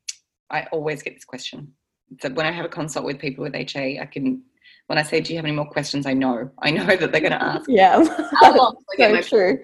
I 0.51 0.67
always 0.73 1.03
get 1.03 1.15
this 1.15 1.25
question. 1.25 1.73
So 2.21 2.29
when 2.31 2.47
I 2.47 2.53
have 2.53 2.67
a 2.67 2.69
consult 2.69 3.07
with 3.07 3.19
people 3.19 3.43
with 3.43 3.55
HA, 3.55 4.01
I 4.01 4.07
can 4.07 4.43
when 4.89 4.99
I 4.99 5.03
say, 5.03 5.21
"Do 5.21 5.33
you 5.33 5.39
have 5.39 5.47
any 5.47 5.55
more 5.55 5.69
questions?" 5.69 6.07
I 6.07 6.13
know, 6.13 6.51
I 6.59 6.71
know 6.71 6.85
that 7.01 7.11
they're 7.13 7.21
going 7.21 7.33
to 7.33 7.43
ask. 7.43 7.65
Yeah, 7.69 8.05
how 8.41 8.55
long? 8.55 8.77
so 8.99 9.21
true. 9.23 9.59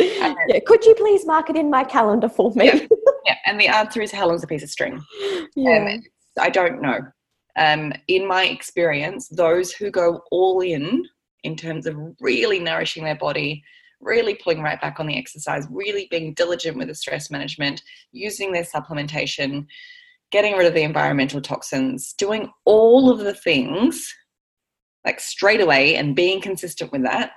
Um, 0.00 0.34
yeah, 0.48 0.58
could 0.66 0.84
you 0.84 0.94
please 0.94 1.26
mark 1.26 1.50
it 1.50 1.56
in 1.56 1.70
my 1.70 1.84
calendar 1.84 2.28
for 2.28 2.50
me? 2.54 2.64
Yeah, 2.66 2.86
yeah. 3.26 3.36
and 3.44 3.60
the 3.60 3.68
answer 3.68 4.00
is 4.00 4.10
how 4.10 4.26
long's 4.26 4.42
a 4.42 4.46
piece 4.46 4.62
of 4.62 4.70
string? 4.70 5.02
Yeah, 5.54 5.96
um, 5.96 6.02
I 6.40 6.48
don't 6.48 6.80
know 6.80 7.00
um, 7.56 7.92
in 8.08 8.26
my 8.26 8.44
experience, 8.44 9.28
those 9.28 9.72
who 9.72 9.90
go 9.90 10.22
all 10.30 10.60
in 10.60 11.04
in 11.44 11.56
terms 11.56 11.86
of 11.86 11.96
really 12.20 12.58
nourishing 12.58 13.04
their 13.04 13.16
body, 13.16 13.62
really 14.00 14.34
pulling 14.34 14.62
right 14.62 14.80
back 14.80 14.98
on 14.98 15.06
the 15.06 15.18
exercise, 15.18 15.66
really 15.70 16.08
being 16.10 16.34
diligent 16.34 16.76
with 16.76 16.88
the 16.88 16.94
stress 16.94 17.30
management, 17.30 17.82
using 18.12 18.52
their 18.52 18.64
supplementation, 18.64 19.66
getting 20.30 20.56
rid 20.56 20.66
of 20.66 20.74
the 20.74 20.82
environmental 20.82 21.40
toxins, 21.40 22.14
doing 22.14 22.50
all 22.64 23.10
of 23.10 23.18
the 23.18 23.34
things 23.34 24.12
like 25.04 25.20
straight 25.20 25.60
away 25.60 25.96
and 25.96 26.16
being 26.16 26.40
consistent 26.40 26.92
with 26.92 27.02
that, 27.02 27.32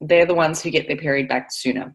they're 0.00 0.26
the 0.26 0.34
ones 0.34 0.62
who 0.62 0.70
get 0.70 0.86
their 0.86 0.96
period 0.96 1.28
back 1.28 1.48
sooner. 1.50 1.94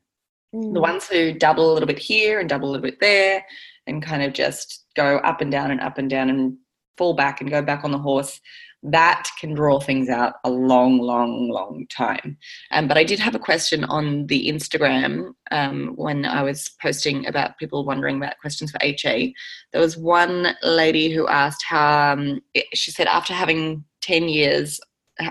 Mm. 0.53 0.73
The 0.73 0.81
ones 0.81 1.07
who 1.07 1.33
double 1.33 1.71
a 1.71 1.73
little 1.73 1.87
bit 1.87 1.99
here 1.99 2.39
and 2.39 2.49
double 2.49 2.69
a 2.69 2.71
little 2.71 2.81
bit 2.81 2.99
there 2.99 3.45
and 3.87 4.03
kind 4.03 4.23
of 4.23 4.33
just 4.33 4.85
go 4.95 5.17
up 5.17 5.41
and 5.41 5.51
down 5.51 5.71
and 5.71 5.79
up 5.79 5.97
and 5.97 6.09
down 6.09 6.29
and 6.29 6.57
fall 6.97 7.13
back 7.13 7.41
and 7.41 7.49
go 7.49 7.61
back 7.61 7.83
on 7.83 7.91
the 7.91 7.97
horse, 7.97 8.39
that 8.83 9.27
can 9.39 9.53
draw 9.53 9.79
things 9.79 10.09
out 10.09 10.35
a 10.43 10.49
long, 10.49 10.97
long, 10.97 11.49
long 11.49 11.85
time. 11.95 12.37
Um, 12.71 12.87
but 12.87 12.97
I 12.97 13.03
did 13.03 13.19
have 13.19 13.35
a 13.35 13.39
question 13.39 13.83
on 13.83 14.25
the 14.27 14.47
Instagram 14.47 15.33
um, 15.51 15.93
when 15.95 16.25
I 16.25 16.41
was 16.41 16.69
posting 16.81 17.27
about 17.27 17.57
people 17.57 17.85
wondering 17.85 18.17
about 18.17 18.39
questions 18.39 18.71
for 18.71 18.79
HA. 18.81 19.33
There 19.71 19.81
was 19.81 19.97
one 19.97 20.55
lady 20.63 21.13
who 21.13 21.27
asked 21.27 21.63
how, 21.63 22.13
um, 22.13 22.41
she 22.73 22.91
said, 22.91 23.07
after 23.07 23.33
having 23.33 23.83
10 24.01 24.29
years, 24.29 24.79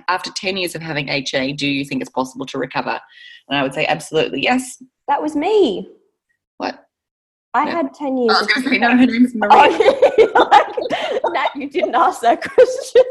after 0.07 0.31
10 0.31 0.57
years 0.57 0.77
of 0.77 0.83
having 0.83 1.09
HA, 1.09 1.55
do 1.55 1.67
you 1.67 1.85
think 1.85 2.03
it's 2.03 2.11
possible 2.11 2.47
to 2.47 2.59
recover? 2.59 3.01
And 3.49 3.59
I 3.59 3.65
would 3.65 3.75
say, 3.75 3.85
absolutely, 3.87 4.43
yes. 4.43 4.81
That 5.09 5.21
was 5.21 5.35
me. 5.35 5.89
I 7.55 7.69
had 7.69 7.93
10 7.95 8.17
years. 8.17 8.37
I 8.37 8.41
was 8.41 8.47
going 8.49 8.63
to 8.63 8.69
say, 8.71 8.79
no, 8.79 8.97
her 8.97 9.07
name's 9.07 9.35
Maria. 9.35 9.53
Oh, 9.53 10.49
like, 10.51 11.33
Nat, 11.33 11.51
you 11.57 11.69
didn't 11.69 11.95
ask 11.95 12.21
that 12.21 12.43
question. 12.43 13.03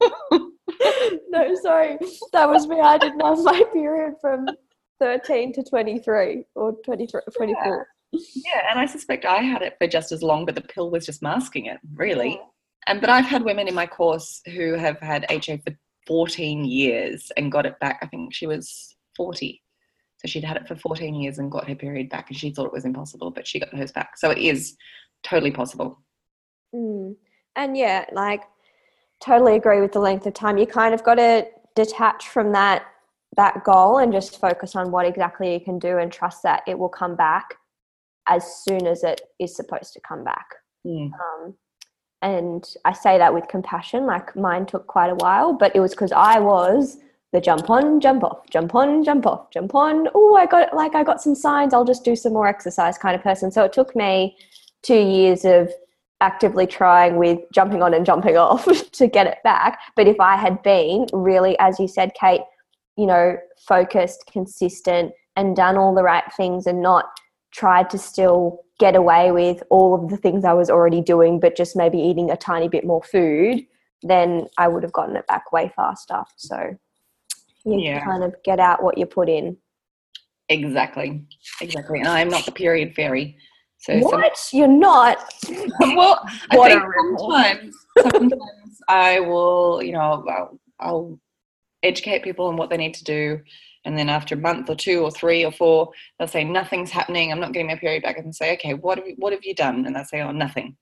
no, 1.28 1.54
sorry. 1.56 1.98
That 2.32 2.48
was 2.48 2.66
me. 2.66 2.80
I 2.80 2.96
didn't 2.98 3.20
have 3.20 3.38
my 3.42 3.62
period 3.72 4.14
from 4.20 4.48
13 5.00 5.52
to 5.54 5.62
23 5.62 6.44
or 6.54 6.72
23, 6.84 7.20
24. 7.36 7.86
Yeah. 8.12 8.20
yeah, 8.34 8.70
and 8.70 8.78
I 8.78 8.86
suspect 8.86 9.24
I 9.26 9.42
had 9.42 9.62
it 9.62 9.76
for 9.78 9.86
just 9.86 10.12
as 10.12 10.22
long, 10.22 10.46
but 10.46 10.54
the 10.54 10.62
pill 10.62 10.90
was 10.90 11.04
just 11.04 11.22
masking 11.22 11.66
it, 11.66 11.78
really. 11.94 12.40
And 12.86 13.00
but 13.00 13.10
I've 13.10 13.26
had 13.26 13.44
women 13.44 13.68
in 13.68 13.74
my 13.74 13.86
course 13.86 14.40
who 14.46 14.74
have 14.74 14.98
had 15.00 15.26
HA 15.28 15.58
for 15.58 15.74
14 16.06 16.64
years 16.64 17.30
and 17.36 17.52
got 17.52 17.66
it 17.66 17.78
back. 17.80 17.98
I 18.02 18.06
think 18.06 18.34
she 18.34 18.46
was 18.46 18.96
40. 19.16 19.62
So 20.24 20.30
she'd 20.30 20.44
had 20.44 20.56
it 20.56 20.68
for 20.68 20.76
14 20.76 21.14
years 21.14 21.38
and 21.38 21.50
got 21.50 21.68
her 21.68 21.74
period 21.74 22.08
back, 22.08 22.30
and 22.30 22.38
she 22.38 22.50
thought 22.50 22.66
it 22.66 22.72
was 22.72 22.84
impossible, 22.84 23.30
but 23.30 23.46
she 23.46 23.58
got 23.58 23.74
hers 23.74 23.90
back. 23.90 24.16
So 24.16 24.30
it 24.30 24.38
is 24.38 24.76
totally 25.24 25.50
possible. 25.50 25.98
Mm. 26.74 27.16
And 27.56 27.76
yeah, 27.76 28.06
like 28.12 28.42
totally 29.20 29.56
agree 29.56 29.80
with 29.80 29.92
the 29.92 30.00
length 30.00 30.26
of 30.26 30.34
time. 30.34 30.58
You 30.58 30.66
kind 30.66 30.94
of 30.94 31.02
got 31.02 31.16
to 31.16 31.46
detach 31.74 32.28
from 32.28 32.52
that 32.52 32.84
that 33.36 33.64
goal 33.64 33.98
and 33.98 34.12
just 34.12 34.38
focus 34.38 34.76
on 34.76 34.90
what 34.90 35.06
exactly 35.06 35.54
you 35.54 35.60
can 35.60 35.78
do 35.78 35.96
and 35.96 36.12
trust 36.12 36.42
that 36.42 36.62
it 36.66 36.78
will 36.78 36.90
come 36.90 37.16
back 37.16 37.54
as 38.28 38.62
soon 38.62 38.86
as 38.86 39.02
it 39.04 39.22
is 39.40 39.56
supposed 39.56 39.94
to 39.94 40.00
come 40.06 40.22
back. 40.22 40.46
Mm. 40.86 41.10
Um, 41.12 41.54
and 42.20 42.64
I 42.84 42.92
say 42.92 43.18
that 43.18 43.32
with 43.32 43.48
compassion. 43.48 44.06
Like 44.06 44.36
mine 44.36 44.66
took 44.66 44.86
quite 44.86 45.10
a 45.10 45.14
while, 45.16 45.54
but 45.54 45.74
it 45.74 45.80
was 45.80 45.92
because 45.92 46.12
I 46.12 46.38
was 46.38 46.98
the 47.32 47.40
jump 47.40 47.70
on, 47.70 48.00
jump 48.00 48.22
off, 48.24 48.48
jump 48.50 48.74
on, 48.74 49.02
jump 49.04 49.26
off, 49.26 49.50
jump 49.50 49.74
on. 49.74 50.08
Oh, 50.14 50.34
I 50.34 50.46
got 50.46 50.74
like 50.74 50.94
I 50.94 51.02
got 51.02 51.22
some 51.22 51.34
signs. 51.34 51.72
I'll 51.72 51.84
just 51.84 52.04
do 52.04 52.14
some 52.14 52.34
more 52.34 52.46
exercise 52.46 52.98
kind 52.98 53.16
of 53.16 53.22
person. 53.22 53.50
So 53.50 53.64
it 53.64 53.72
took 53.72 53.96
me 53.96 54.36
two 54.82 55.00
years 55.00 55.44
of 55.44 55.72
actively 56.20 56.66
trying 56.66 57.16
with 57.16 57.40
jumping 57.52 57.82
on 57.82 57.94
and 57.94 58.04
jumping 58.06 58.36
off 58.38 58.66
to 58.92 59.06
get 59.06 59.26
it 59.26 59.38
back. 59.42 59.80
But 59.96 60.08
if 60.08 60.20
I 60.20 60.36
had 60.36 60.62
been 60.62 61.06
really, 61.12 61.58
as 61.58 61.80
you 61.80 61.88
said, 61.88 62.12
Kate, 62.18 62.42
you 62.96 63.06
know, 63.06 63.36
focused, 63.66 64.24
consistent, 64.30 65.12
and 65.36 65.56
done 65.56 65.78
all 65.78 65.94
the 65.94 66.02
right 66.02 66.24
things 66.36 66.66
and 66.66 66.82
not 66.82 67.06
tried 67.52 67.88
to 67.90 67.98
still 67.98 68.60
get 68.78 68.94
away 68.94 69.32
with 69.32 69.62
all 69.70 69.94
of 69.94 70.10
the 70.10 70.16
things 70.16 70.44
I 70.44 70.52
was 70.52 70.68
already 70.68 71.00
doing, 71.00 71.40
but 71.40 71.56
just 71.56 71.76
maybe 71.76 71.98
eating 71.98 72.30
a 72.30 72.36
tiny 72.36 72.68
bit 72.68 72.84
more 72.84 73.02
food, 73.02 73.64
then 74.02 74.48
I 74.58 74.68
would 74.68 74.82
have 74.82 74.92
gotten 74.92 75.16
it 75.16 75.26
back 75.26 75.52
way 75.52 75.72
faster. 75.74 76.22
So 76.36 76.76
you 77.64 77.78
Yeah. 77.80 78.04
kind 78.04 78.24
of 78.24 78.34
get 78.44 78.58
out 78.60 78.82
what 78.82 78.98
you 78.98 79.06
put 79.06 79.28
in. 79.28 79.56
Exactly, 80.48 81.22
exactly. 81.60 82.00
And 82.00 82.08
I'm 82.08 82.28
not 82.28 82.44
the 82.44 82.52
period 82.52 82.94
fairy. 82.94 83.36
So 83.78 84.00
some- 84.00 84.20
What? 84.20 84.38
You're 84.52 84.68
not? 84.68 85.18
well, 85.80 86.20
I 86.50 86.56
What 86.56 86.70
think 86.70 86.82
sometimes, 87.18 87.74
sometimes 88.12 88.80
I 88.88 89.20
will, 89.20 89.82
you 89.82 89.92
know, 89.92 90.00
I'll, 90.28 90.58
I'll 90.80 91.20
educate 91.82 92.22
people 92.22 92.46
on 92.46 92.56
what 92.56 92.70
they 92.70 92.76
need 92.76 92.94
to 92.94 93.04
do, 93.04 93.40
and 93.84 93.98
then 93.98 94.08
after 94.08 94.34
a 94.34 94.38
month 94.38 94.68
or 94.70 94.76
two 94.76 95.00
or 95.02 95.10
three 95.10 95.44
or 95.44 95.50
four, 95.52 95.90
they'll 96.18 96.28
say 96.28 96.44
nothing's 96.44 96.90
happening. 96.90 97.32
I'm 97.32 97.40
not 97.40 97.52
getting 97.52 97.66
my 97.68 97.76
period 97.76 98.02
back, 98.02 98.18
and 98.18 98.34
say, 98.34 98.52
okay, 98.54 98.74
what 98.74 98.98
have 98.98 99.06
you, 99.06 99.14
what 99.18 99.32
have 99.32 99.44
you 99.44 99.54
done? 99.54 99.86
And 99.86 99.96
they'll 99.96 100.04
say, 100.04 100.20
oh, 100.20 100.30
nothing. 100.32 100.76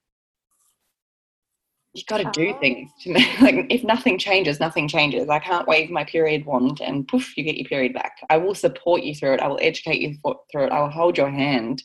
You 1.93 2.03
got 2.07 2.19
to 2.19 2.31
do 2.33 2.55
Oh. 2.55 2.59
things. 2.61 2.91
To 3.03 3.13
make, 3.13 3.41
like 3.41 3.67
if 3.71 3.83
nothing 3.83 4.19
changes, 4.19 4.61
nothing 4.61 4.87
changes. 4.87 5.29
I 5.29 5.39
can't 5.39 5.67
wave 5.67 5.91
my 5.91 6.05
period 6.05 6.45
wand 6.47 6.81
and 6.81 7.07
poof, 7.09 7.37
you 7.37 7.43
get 7.43 7.57
your 7.57 7.69
period 7.69 7.93
back. 7.95 8.17
I 8.29 8.37
will 8.37 8.55
support 8.55 9.03
you 9.03 9.15
through 9.15 9.35
it. 9.35 9.41
I 9.41 9.49
will 9.49 9.59
educate 9.61 10.01
you 10.01 10.17
through 10.53 10.67
it. 10.67 10.73
I 10.73 10.81
will 10.81 10.91
hold 10.91 11.19
your 11.19 11.31
hand, 11.31 11.83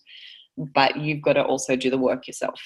but 0.57 0.97
you've 0.97 1.21
got 1.21 1.33
to 1.33 1.43
also 1.43 1.75
do 1.75 1.89
the 1.89 1.97
work 1.97 2.27
yourself. 2.27 2.59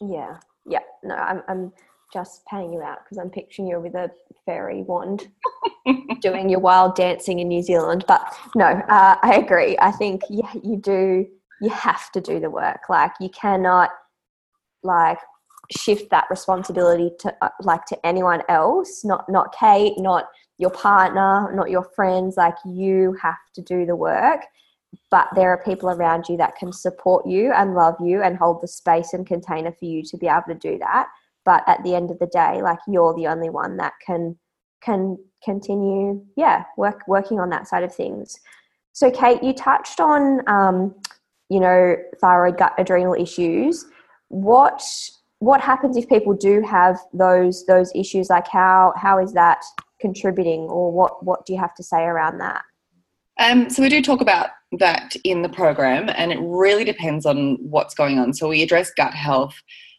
Yeah, 0.00 0.38
yeah. 0.66 0.80
No, 1.02 1.14
I'm, 1.14 1.42
I'm 1.48 1.72
just 2.12 2.44
paying 2.46 2.72
you 2.72 2.82
out 2.82 2.98
because 3.04 3.18
I'm 3.18 3.30
picturing 3.30 3.68
you 3.68 3.80
with 3.80 3.94
a 3.94 4.10
fairy 4.44 4.82
wand 4.82 5.28
doing 6.20 6.48
your 6.48 6.60
wild 6.60 6.96
dancing 6.96 7.38
in 7.38 7.48
New 7.48 7.62
Zealand. 7.62 8.04
But 8.06 8.22
no, 8.54 8.66
uh, 8.66 9.16
I 9.22 9.36
agree. 9.36 9.76
I 9.80 9.92
think 9.92 10.22
yeah, 10.28 10.52
you 10.62 10.76
do. 10.76 11.26
You 11.60 11.70
have 11.70 12.10
to 12.12 12.20
do 12.20 12.38
the 12.40 12.50
work. 12.50 12.82
Like 12.88 13.12
you 13.20 13.30
cannot 13.30 13.90
like 14.82 15.18
shift 15.76 16.10
that 16.10 16.26
responsibility 16.30 17.10
to 17.20 17.34
uh, 17.42 17.50
like 17.62 17.84
to 17.86 18.06
anyone 18.06 18.42
else. 18.48 19.04
Not 19.04 19.28
not 19.28 19.54
Kate. 19.58 19.94
Not 19.98 20.26
your 20.58 20.70
partner. 20.70 21.52
Not 21.54 21.70
your 21.70 21.84
friends. 21.94 22.36
Like 22.36 22.56
you 22.64 23.16
have 23.22 23.36
to 23.54 23.62
do 23.62 23.86
the 23.86 23.96
work 23.96 24.42
but 25.10 25.28
there 25.34 25.50
are 25.50 25.62
people 25.62 25.90
around 25.90 26.26
you 26.28 26.36
that 26.36 26.56
can 26.56 26.72
support 26.72 27.26
you 27.26 27.52
and 27.52 27.74
love 27.74 27.94
you 28.00 28.22
and 28.22 28.36
hold 28.36 28.60
the 28.62 28.68
space 28.68 29.12
and 29.12 29.26
container 29.26 29.72
for 29.72 29.84
you 29.84 30.02
to 30.02 30.16
be 30.16 30.26
able 30.26 30.42
to 30.48 30.54
do 30.54 30.78
that 30.78 31.08
but 31.44 31.62
at 31.66 31.82
the 31.84 31.94
end 31.94 32.10
of 32.10 32.18
the 32.18 32.26
day 32.26 32.60
like 32.62 32.78
you're 32.86 33.14
the 33.14 33.26
only 33.26 33.50
one 33.50 33.76
that 33.76 33.92
can 34.04 34.36
can 34.82 35.16
continue 35.44 36.24
yeah 36.36 36.64
work 36.76 37.02
working 37.06 37.38
on 37.38 37.50
that 37.50 37.66
side 37.66 37.82
of 37.82 37.94
things 37.94 38.38
so 38.92 39.10
kate 39.10 39.42
you 39.42 39.52
touched 39.52 40.00
on 40.00 40.40
um, 40.48 40.94
you 41.48 41.60
know 41.60 41.96
thyroid 42.20 42.56
gut 42.56 42.74
adrenal 42.78 43.14
issues 43.14 43.86
what 44.28 44.82
what 45.40 45.60
happens 45.60 45.96
if 45.96 46.08
people 46.08 46.34
do 46.34 46.60
have 46.62 46.98
those 47.12 47.64
those 47.66 47.92
issues 47.94 48.28
like 48.28 48.48
how 48.48 48.92
how 48.96 49.18
is 49.18 49.32
that 49.32 49.62
contributing 50.00 50.60
or 50.62 50.92
what 50.92 51.24
what 51.24 51.46
do 51.46 51.52
you 51.52 51.58
have 51.58 51.74
to 51.74 51.82
say 51.82 52.02
around 52.04 52.38
that 52.38 52.62
Um, 53.38 53.70
so 53.70 53.82
we 53.82 53.88
do 53.88 54.02
talk 54.02 54.20
about 54.20 54.50
that 54.78 55.14
in 55.24 55.42
the 55.42 55.48
program, 55.48 56.10
and 56.16 56.32
it 56.32 56.38
really 56.40 56.84
depends 56.84 57.24
on 57.24 57.56
what's 57.60 57.94
going 57.94 58.18
on. 58.18 58.34
So 58.34 58.48
we 58.48 58.62
address 58.62 58.90
gut 58.96 59.14
health, 59.14 59.54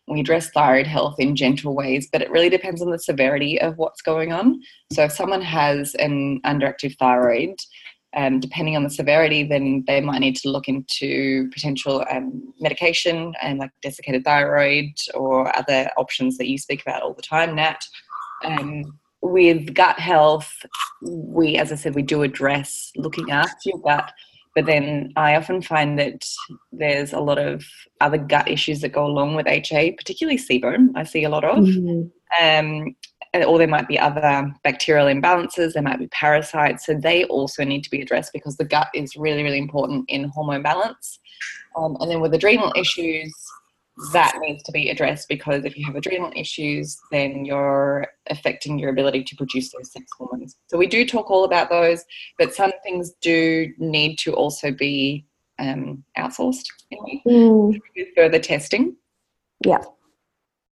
we 0.08 0.20
address 0.20 0.50
thyroid 0.50 0.88
health 0.88 1.16
in 1.20 1.36
gentle 1.36 1.74
ways, 1.76 2.10
but 2.12 2.22
it 2.22 2.30
really 2.30 2.50
depends 2.50 2.82
on 2.82 2.92
the 2.92 3.00
severity 3.00 3.60
of 3.62 3.78
what's 3.78 4.02
going 4.02 4.32
on. 4.34 4.62
So 4.92 5.04
if 5.04 5.12
someone 5.12 5.42
has 5.42 5.96
an 5.96 6.42
underactive 6.46 6.98
thyroid, 6.98 7.56
um, 8.16 8.40
depending 8.40 8.76
on 8.76 8.84
the 8.84 8.90
severity, 8.90 9.44
then 9.44 9.84
they 9.86 10.02
might 10.02 10.20
need 10.20 10.36
to 10.38 10.50
look 10.50 10.68
into 10.68 11.50
potential 11.52 12.04
um, 12.10 12.54
medication 12.60 13.34
and 13.42 13.60
like 13.60 13.72
desiccated 13.82 14.24
thyroid 14.24 14.92
or 15.14 15.56
other 15.56 15.90
options 15.98 16.38
that 16.38 16.48
you 16.48 16.58
speak 16.58 16.82
about 16.82 17.04
all 17.04 17.14
the 17.14 17.22
time, 17.22 17.56
Nat. 17.56 17.82
Um, 18.44 18.84
with 19.22 19.74
gut 19.74 20.00
health, 20.00 20.52
we, 21.02 21.58
as 21.58 21.72
I 21.72 21.76
said, 21.76 21.94
we 21.94 22.02
do 22.02 22.24
address 22.24 22.92
looking 22.96 23.32
after 23.32 23.70
your 23.70 23.80
gut, 23.80 24.12
but 24.56 24.66
then 24.66 25.12
I 25.16 25.36
often 25.36 25.62
find 25.62 26.00
that 26.00 26.26
there's 26.72 27.14
a 27.14 27.20
lot 27.20 27.38
of 27.38 27.64
other 28.02 28.18
gut 28.18 28.48
issues 28.48 28.82
that 28.82 28.90
go 28.94 29.06
along 29.06 29.36
with 29.36 29.46
HA, 29.48 29.92
particularly 29.92 30.38
SIBO. 30.40 30.90
I 30.96 31.04
see 31.04 31.26
a 31.26 31.30
lot 31.30 31.44
of, 31.44 31.58
um, 31.60 32.12
and- 32.40 32.96
or 33.34 33.58
there 33.58 33.68
might 33.68 33.88
be 33.88 34.00
other 34.00 34.54
bacterial 34.64 35.08
imbalances. 35.08 35.74
There 35.74 35.84
might 35.84 36.00
be 36.00 36.08
parasites, 36.08 36.86
so 36.86 36.96
they 36.96 37.26
also 37.26 37.64
need 37.64 37.84
to 37.84 37.90
be 37.92 38.02
addressed 38.02 38.34
because 38.34 38.58
the 38.58 38.66
gut 38.66 38.90
is 38.94 39.16
really, 39.16 39.44
really 39.44 39.60
important 39.60 40.06
in 40.10 40.30
hormone 40.30 40.64
balance. 40.64 41.20
Um, 41.76 41.98
and 42.00 42.10
then 42.10 42.22
with 42.22 42.34
adrenal 42.34 42.74
issues, 42.76 43.34
that 44.14 44.34
needs 44.40 44.64
to 44.64 44.72
be 44.72 44.90
addressed 44.90 45.28
because 45.28 45.66
if 45.66 45.78
you 45.78 45.86
have 45.86 45.96
adrenal 45.96 46.32
issues, 46.36 46.98
then 47.12 47.46
you're 47.46 48.08
affecting 48.30 48.80
your 48.80 48.90
ability 48.90 49.24
to 49.26 49.36
produce 49.36 49.72
those 49.72 49.92
sex 49.92 50.06
hormones. 50.18 50.56
So 50.68 50.78
we 50.78 50.88
do 50.88 51.06
talk 51.06 51.30
all 51.30 51.44
about 51.44 51.70
those, 51.70 52.04
but 52.38 52.54
some 52.54 52.72
things 52.84 53.12
do 53.22 53.68
need 53.78 54.18
to 54.20 54.34
also 54.34 54.72
be 54.72 55.26
um, 55.60 56.04
outsourced 56.18 56.66
in 56.92 56.98
a 57.00 57.30
Mm, 57.30 57.80
further 58.16 58.40
testing 58.40 58.96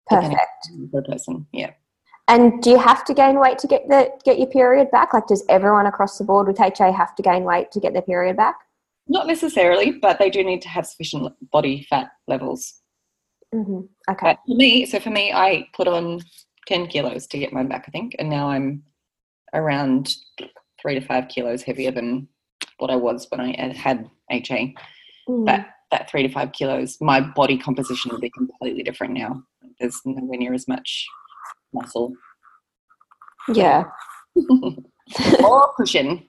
depending 0.10 0.38
perfect. 0.38 0.92
per 0.92 1.02
person. 1.04 1.48
Yeah. 1.54 1.72
And 2.28 2.62
do 2.62 2.70
you 2.70 2.78
have 2.78 3.04
to 3.06 3.14
gain 3.14 3.40
weight 3.40 3.58
to 3.60 3.68
get 3.68 3.88
the 3.90 4.10
get 4.24 4.38
your 4.38 4.48
period 4.48 4.90
back? 4.92 5.14
Like, 5.14 5.28
does 5.28 5.44
everyone 5.50 5.86
across 5.86 6.18
the 6.18 6.24
board 6.24 6.48
with 6.48 6.60
HA 6.60 6.92
have 6.92 7.16
to 7.16 7.24
gain 7.24 7.44
weight 7.44 7.72
to 7.72 7.80
get 7.80 7.94
their 7.94 8.02
period 8.02 8.38
back? 8.38 8.56
Not 9.08 9.28
necessarily, 9.28 9.92
but 9.92 10.20
they 10.20 10.30
do 10.30 10.44
need 10.44 10.62
to 10.62 10.70
have 10.70 10.86
sufficient 10.86 11.34
body 11.52 11.86
fat 11.90 12.12
levels. 12.28 12.82
hmm 13.52 13.82
Okay. 14.10 14.28
But 14.28 14.40
for 14.48 14.56
me, 14.56 14.86
so 14.86 15.00
for 15.00 15.10
me, 15.10 15.34
I 15.34 15.68
put 15.76 15.88
on 15.88 16.22
10 16.68 16.88
kilos 16.88 17.28
to 17.28 17.40
get 17.40 17.52
mine 17.52 17.68
back, 17.68 17.86
I 17.88 17.92
think. 17.92 18.16
And 18.20 18.30
now 18.30 18.50
I'm 18.50 18.84
around 19.54 20.14
three 20.82 20.96
to 20.96 21.02
five 21.02 21.28
kilos 21.28 21.64
heavier 21.64 21.92
than 21.92 22.28
what 22.78 22.92
I 22.92 22.96
was 22.96 23.28
when 23.30 23.42
I 23.42 23.74
had 23.76 24.10
HA. 24.30 24.74
Mm. 25.28 25.46
But 25.46 25.66
that 25.92 26.10
three 26.10 26.24
to 26.24 26.30
five 26.30 26.54
kilos, 26.54 26.98
my 27.02 27.20
body 27.20 27.58
composition 27.58 28.12
would 28.12 28.22
be 28.22 28.30
completely 28.30 28.84
different 28.84 29.14
now. 29.14 29.44
There's 29.80 30.00
nowhere 30.06 30.38
near 30.38 30.54
as 30.54 30.68
much 30.68 31.06
muscle 31.74 32.14
Yeah. 33.54 33.86
or 35.44 35.74
cushion. 35.78 36.26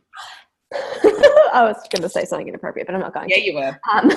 I 0.74 1.64
was 1.64 1.76
going 1.90 2.02
to 2.02 2.08
say 2.08 2.24
something 2.24 2.48
inappropriate, 2.48 2.86
but 2.86 2.94
I'm 2.94 3.00
not 3.02 3.12
going 3.14 3.28
Yeah, 3.28 3.36
to. 3.36 3.44
you 3.44 3.54
were. 3.54 3.78
Um, 3.92 4.10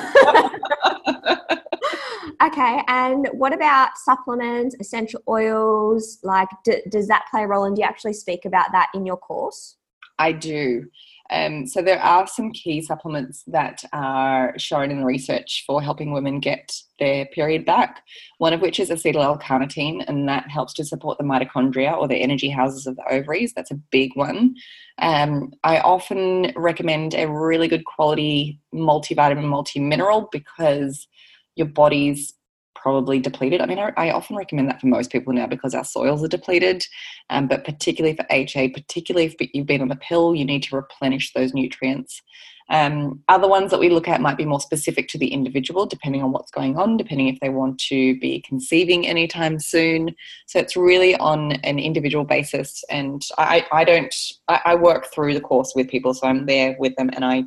okay, 2.44 2.82
and 2.88 3.28
what 3.34 3.54
about 3.54 3.98
supplements, 3.98 4.76
essential 4.80 5.22
oils? 5.28 6.20
Like, 6.24 6.48
d- 6.64 6.82
does 6.90 7.08
that 7.08 7.26
play 7.30 7.44
a 7.44 7.48
role? 7.48 7.66
And 7.66 7.76
do 7.76 7.82
you 7.82 7.88
actually 7.88 8.14
speak 8.14 8.46
about 8.46 8.72
that 8.72 8.90
in 8.94 9.06
your 9.06 9.18
course? 9.18 9.76
I 10.18 10.32
do. 10.32 10.86
Um, 11.32 11.66
so 11.66 11.82
there 11.82 12.00
are 12.00 12.28
some 12.28 12.52
key 12.52 12.82
supplements 12.82 13.44
that 13.48 13.84
are 13.94 14.54
shown 14.58 14.92
in 14.92 15.04
research 15.04 15.64
for 15.66 15.82
helping 15.82 16.12
women 16.12 16.40
get 16.40 16.74
their 17.00 17.26
period 17.28 17.66
back. 17.66 18.04
One 18.38 18.54
of 18.54 18.62
which 18.62 18.80
is 18.80 18.90
acetyl 18.90 19.24
L-carnitine, 19.24 20.06
and 20.08 20.30
that 20.30 20.50
helps 20.50 20.74
to 20.74 20.86
support 20.86 21.18
the 21.18 21.24
mitochondria 21.24 21.98
or 21.98 22.08
the 22.08 22.22
energy 22.22 22.50
houses 22.50 22.86
of 22.86 22.96
the 22.96 23.12
ovaries. 23.12 23.54
That's 23.54 23.72
a 23.72 23.82
big 23.92 24.12
one. 24.16 24.56
Um, 25.00 25.52
I 25.64 25.80
often 25.80 26.54
recommend 26.56 27.16
a 27.16 27.28
really 27.30 27.68
good 27.68 27.86
quality 27.86 28.60
multivitamin, 28.74 29.46
multi-mineral 29.46 30.30
because 30.32 31.08
your 31.56 31.68
body's 31.68 32.34
probably 32.76 33.20
depleted. 33.20 33.62
I 33.62 33.66
mean, 33.66 33.80
I, 33.80 33.92
I 33.98 34.12
often 34.12 34.36
recommend 34.36 34.70
that 34.70 34.82
for 34.82 34.88
most 34.88 35.12
people 35.12 35.34
now 35.34 35.48
because 35.48 35.74
our 35.74 35.86
soils 35.86 36.24
are 36.24 36.28
depleted. 36.28 36.86
Um, 37.30 37.48
but 37.48 37.64
particularly 37.64 38.16
for 38.16 38.26
HA, 38.30 38.70
particularly 38.70 39.26
if 39.26 39.36
you've 39.54 39.66
been 39.66 39.82
on 39.82 39.90
the 39.90 39.96
pill, 39.96 40.36
you 40.36 40.46
need 40.46 40.64
to 40.64 40.76
replenish 40.76 41.34
those 41.34 41.54
nutrients. 41.54 42.22
Um, 42.70 43.22
other 43.28 43.48
ones 43.48 43.70
that 43.72 43.80
we 43.80 43.90
look 43.90 44.08
at 44.08 44.22
might 44.22 44.38
be 44.38 44.46
more 44.46 44.60
specific 44.60 45.08
to 45.10 45.18
the 45.18 45.28
individual, 45.28 45.86
depending 45.86 46.24
on 46.24 46.32
what's 46.32 46.52
going 46.52 46.78
on, 46.78 46.98
depending 46.98 47.28
if 47.28 47.40
they 47.40 47.50
want 47.50 47.80
to 47.90 48.20
be 48.20 48.42
conceiving 48.42 49.06
anytime 49.06 49.60
soon. 49.60 50.16
So 50.48 50.60
it's 50.60 50.76
really 50.76 51.16
on 51.18 51.54
an 51.64 51.78
individual 51.78 52.26
basis. 52.26 52.84
And 52.90 53.22
I, 53.38 53.66
I 53.72 53.84
don't, 53.84 54.14
I, 54.48 54.62
I 54.66 54.76
work 54.76 55.14
through 55.14 55.36
the 55.36 55.42
course 55.42 55.74
with 55.76 55.90
people, 55.90 56.14
so 56.14 56.28
I'm 56.28 56.48
there 56.48 56.76
with 56.80 56.96
them 56.96 57.10
and 57.14 57.24
I 57.24 57.44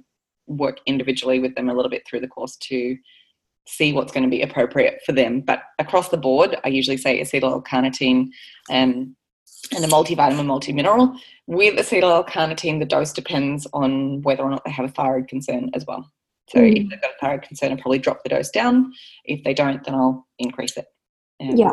work 0.47 0.79
individually 0.87 1.41
with 1.41 1.55
them 1.55 1.69
a 1.69 1.75
little 1.75 1.91
bit 1.91 2.07
through 2.07 2.21
the 2.21 2.29
course 2.29 2.57
to 2.57 2.97
see 3.69 3.93
what's 3.93 4.13
going 4.13 4.25
to 4.25 4.31
be 4.31 4.43
appropriate 4.43 5.01
for 5.05 5.13
them. 5.13 5.41
But 5.41 5.63
across 5.79 6.09
the 6.09 6.17
board, 6.17 6.57
I 6.65 6.69
usually 6.69 6.97
say 6.97 7.21
acetyl 7.21 7.53
L-carnitine 7.53 8.31
um, 8.71 9.15
and 9.75 9.85
a 9.85 9.89
multivitamin, 9.89 10.47
multi-mineral. 10.47 11.15
With 11.47 11.75
acetyl 11.75 12.03
L-carnitine, 12.11 12.79
the 12.79 12.87
dose 12.87 13.13
depends 13.13 13.67
on 13.73 14.23
whether 14.23 14.43
or 14.43 14.51
not 14.51 14.65
they 14.65 14.71
have 14.71 14.87
a 14.87 14.93
thyroid 14.93 15.29
concern 15.29 15.71
as 15.75 15.85
well. 15.87 16.11
So 16.49 16.61
Mm. 16.61 16.85
if 16.85 16.89
they've 16.91 17.01
got 17.03 17.11
a 17.11 17.19
thyroid 17.21 17.43
concern, 17.43 17.73
I'll 17.73 17.77
probably 17.77 17.99
drop 17.99 18.23
the 18.23 18.31
dose 18.31 18.51
down. 18.51 18.93
If 19.25 19.45
they 19.45 19.53
don't, 19.53 19.85
then 19.85 19.95
I'll 19.95 20.27
increase 20.39 20.77
it. 20.77 20.87
Um, 21.41 21.57
Yeah. 21.57 21.73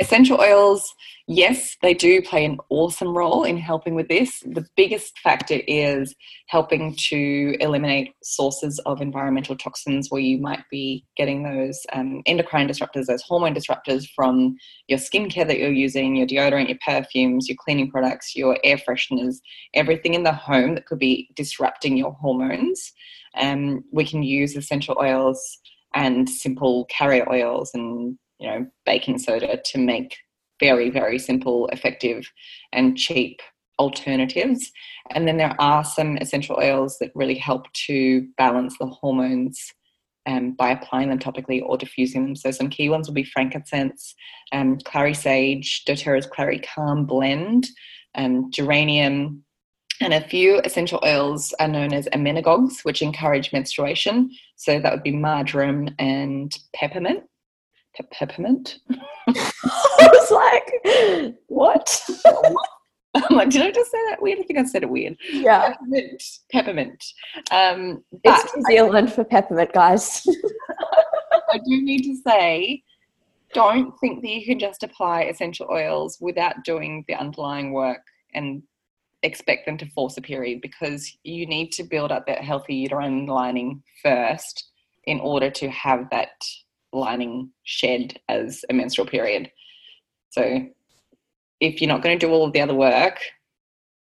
Essential 0.00 0.40
oils, 0.40 0.94
yes, 1.26 1.76
they 1.82 1.94
do 1.94 2.22
play 2.22 2.44
an 2.44 2.58
awesome 2.70 3.16
role 3.16 3.44
in 3.44 3.56
helping 3.56 3.94
with 3.94 4.08
this. 4.08 4.40
The 4.40 4.66
biggest 4.76 5.18
factor 5.18 5.60
is 5.66 6.14
helping 6.48 6.96
to 7.08 7.56
eliminate 7.60 8.14
sources 8.22 8.78
of 8.86 9.00
environmental 9.00 9.56
toxins 9.56 10.08
where 10.10 10.20
you 10.20 10.38
might 10.38 10.64
be 10.70 11.04
getting 11.16 11.42
those 11.42 11.80
um, 11.92 12.22
endocrine 12.26 12.68
disruptors, 12.68 13.06
those 13.06 13.22
hormone 13.22 13.54
disruptors 13.54 14.06
from 14.14 14.56
your 14.88 14.98
skincare 14.98 15.46
that 15.46 15.58
you're 15.58 15.72
using, 15.72 16.16
your 16.16 16.26
deodorant, 16.26 16.68
your 16.68 16.78
perfumes, 16.84 17.48
your 17.48 17.56
cleaning 17.62 17.90
products, 17.90 18.34
your 18.34 18.58
air 18.64 18.76
fresheners, 18.76 19.36
everything 19.74 20.14
in 20.14 20.22
the 20.22 20.32
home 20.32 20.74
that 20.74 20.86
could 20.86 20.98
be 20.98 21.28
disrupting 21.34 21.96
your 21.96 22.12
hormones. 22.12 22.92
Um, 23.36 23.84
we 23.92 24.04
can 24.04 24.22
use 24.22 24.56
essential 24.56 24.96
oils 25.00 25.58
and 25.94 26.28
simple 26.28 26.86
carrier 26.86 27.30
oils 27.30 27.70
and 27.74 28.18
you 28.42 28.48
know 28.48 28.66
baking 28.84 29.18
soda 29.18 29.60
to 29.64 29.78
make 29.78 30.16
very 30.60 30.90
very 30.90 31.18
simple 31.18 31.68
effective 31.68 32.28
and 32.72 32.98
cheap 32.98 33.40
alternatives 33.78 34.70
and 35.10 35.26
then 35.26 35.36
there 35.36 35.56
are 35.58 35.84
some 35.84 36.16
essential 36.18 36.56
oils 36.56 36.98
that 36.98 37.10
really 37.14 37.34
help 37.34 37.72
to 37.72 38.26
balance 38.36 38.76
the 38.78 38.86
hormones 38.86 39.72
um, 40.26 40.52
by 40.52 40.70
applying 40.70 41.08
them 41.08 41.18
topically 41.18 41.62
or 41.64 41.76
diffusing 41.76 42.22
them. 42.22 42.36
So 42.36 42.52
some 42.52 42.68
key 42.68 42.88
ones 42.88 43.08
will 43.08 43.14
be 43.14 43.24
frankincense, 43.24 44.14
um, 44.52 44.78
clary 44.84 45.14
sage, 45.14 45.84
doTERRA's 45.84 46.26
clary 46.26 46.60
calm 46.60 47.06
blend, 47.06 47.68
um, 48.14 48.50
geranium, 48.52 49.42
and 50.00 50.14
a 50.14 50.20
few 50.20 50.60
essential 50.64 51.00
oils 51.04 51.54
are 51.60 51.68
known 51.68 51.92
as 51.92 52.08
emmenagogues, 52.08 52.84
which 52.84 53.02
encourage 53.02 53.52
menstruation. 53.52 54.30
So 54.56 54.80
that 54.80 54.92
would 54.92 55.02
be 55.02 55.12
marjoram 55.12 55.94
and 55.98 56.56
peppermint. 56.74 57.24
Pe- 57.96 58.06
peppermint. 58.10 58.78
I 59.28 60.08
was 60.12 60.30
like, 60.30 61.36
what? 61.48 62.02
I'm 63.14 63.36
like, 63.36 63.50
did 63.50 63.60
I 63.62 63.70
just 63.70 63.90
say 63.90 63.98
that 64.08 64.22
weird? 64.22 64.38
I 64.38 64.42
think 64.42 64.58
I 64.58 64.64
said 64.64 64.82
it 64.82 64.88
weird. 64.90 65.16
yeah. 65.30 65.74
Peppermint. 65.74 66.22
Peppermint. 66.50 67.04
Um, 67.50 68.02
It's 68.24 68.56
New 68.56 68.62
Zealand 68.64 69.12
for 69.12 69.22
peppermint, 69.24 69.72
guys. 69.74 70.24
I 71.52 71.58
do 71.58 71.82
need 71.82 72.02
to 72.04 72.16
say, 72.26 72.82
don't 73.52 73.92
think 74.00 74.22
that 74.22 74.28
you 74.30 74.46
can 74.46 74.58
just 74.58 74.82
apply 74.82 75.22
essential 75.24 75.68
oils 75.70 76.16
without 76.22 76.64
doing 76.64 77.04
the 77.06 77.14
underlying 77.14 77.72
work 77.72 78.00
and 78.34 78.62
expect 79.22 79.66
them 79.66 79.76
to 79.76 79.86
force 79.90 80.16
a 80.16 80.22
period 80.22 80.60
because 80.62 81.14
you 81.22 81.46
need 81.46 81.70
to 81.72 81.84
build 81.84 82.10
up 82.10 82.26
that 82.26 82.42
healthy 82.42 82.74
uterine 82.76 83.26
lining 83.26 83.82
first 84.02 84.70
in 85.04 85.20
order 85.20 85.50
to 85.50 85.68
have 85.68 86.08
that 86.10 86.30
lining 86.92 87.50
shed 87.64 88.18
as 88.28 88.64
a 88.70 88.74
menstrual 88.74 89.06
period. 89.06 89.50
So 90.30 90.66
if 91.60 91.80
you're 91.80 91.88
not 91.88 92.02
going 92.02 92.18
to 92.18 92.26
do 92.26 92.32
all 92.32 92.46
of 92.46 92.52
the 92.52 92.60
other 92.60 92.74
work, 92.74 93.18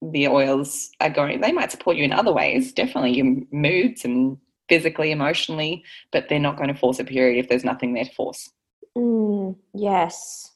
the 0.02 0.28
oils 0.28 0.90
are 1.02 1.10
going, 1.10 1.42
they 1.42 1.52
might 1.52 1.72
support 1.72 1.98
you 1.98 2.04
in 2.04 2.14
other 2.14 2.32
ways, 2.32 2.72
definitely 2.72 3.18
your 3.18 3.36
moods 3.52 4.06
and 4.06 4.38
physically, 4.70 5.12
emotionally, 5.12 5.84
but 6.12 6.30
they're 6.30 6.40
not 6.40 6.58
going 6.58 6.70
to 6.70 6.80
force 6.80 7.00
a 7.00 7.04
period 7.04 7.40
if 7.40 7.50
there's 7.50 7.66
nothing 7.66 7.94
there 7.94 8.06
to 8.06 8.14
force. 8.14 8.50
Mm, 8.98 9.56
yes. 9.74 10.52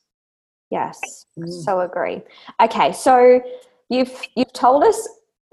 Yes. 0.69 1.26
Mm. 1.38 1.63
So 1.63 1.82
agree. 1.82 2.21
Okay, 2.61 2.93
so 2.93 3.41
you've 3.89 4.21
you've 4.36 4.53
told 4.53 4.84
us 4.84 5.07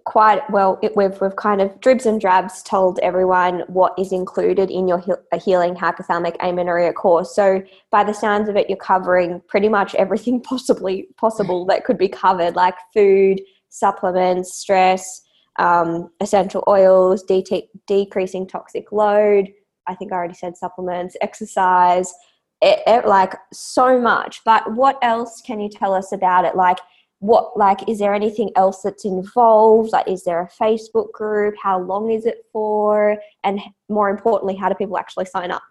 quite 0.05 0.49
well. 0.51 0.79
It, 0.83 0.97
we've 0.97 1.21
we've 1.21 1.37
kind 1.37 1.61
of 1.61 1.81
dribs 1.81 2.07
and 2.07 2.21
drabs 2.21 2.63
told 2.63 2.99
everyone 3.01 3.61
what 3.69 3.93
is 3.99 4.13
included 4.13 4.71
in 4.71 4.89
your 4.89 5.03
a 5.33 5.39
healing 5.39 5.75
hypothalamic 5.75 6.37
amenorrhea 6.41 6.93
course. 6.93 7.35
So 7.35 7.63
by 7.91 8.05
the 8.05 8.15
sounds 8.15 8.49
of 8.49 8.57
it, 8.57 8.69
you're 8.69 8.77
covering 8.77 9.43
pretty 9.49 9.69
much 9.69 9.95
everything 9.95 10.41
possibly 10.43 11.09
possible 11.17 11.65
that 11.67 11.85
could 11.85 11.99
be 11.99 12.09
covered, 12.09 12.57
like 12.57 12.77
food, 12.95 13.41
supplements, 13.69 14.55
stress, 14.55 15.23
um, 15.59 16.11
essential 16.21 16.65
oils, 16.67 17.23
de- 17.23 17.69
decreasing 17.87 18.47
toxic 18.47 18.93
load. 18.93 19.53
I 19.87 19.95
think 19.95 20.13
I 20.13 20.17
already 20.17 20.35
said 20.35 20.57
supplements, 20.57 21.17
exercise 21.21 22.13
it, 22.63 22.81
it, 22.87 23.07
like 23.07 23.35
so 23.53 23.99
much 23.99 24.43
but 24.45 24.75
what 24.75 24.99
else 25.03 25.41
can 25.41 25.61
you 25.61 25.69
tell 25.69 25.95
us 25.95 26.13
about 26.13 26.45
it 26.45 26.55
like 26.55 26.79
what 27.21 27.57
like 27.57 27.89
is 27.89 27.99
there 27.99 28.15
anything 28.15 28.51
else 28.57 28.83
that's 28.83 29.05
involved? 29.05 29.93
Like 29.93 30.09
is 30.09 30.25
there 30.25 30.41
a 30.41 30.49
facebook 30.49 31.13
group? 31.13 31.55
How 31.63 31.79
long 31.79 32.11
is 32.11 32.27
it 32.27 32.47
for? 32.53 33.17
And 33.45 33.61
more 33.89 34.11
importantly 34.11 34.57
how 34.57 34.69
do 34.69 34.75
people 34.75 34.99
actually 34.99 35.27
sign 35.27 35.51
up 35.51 35.63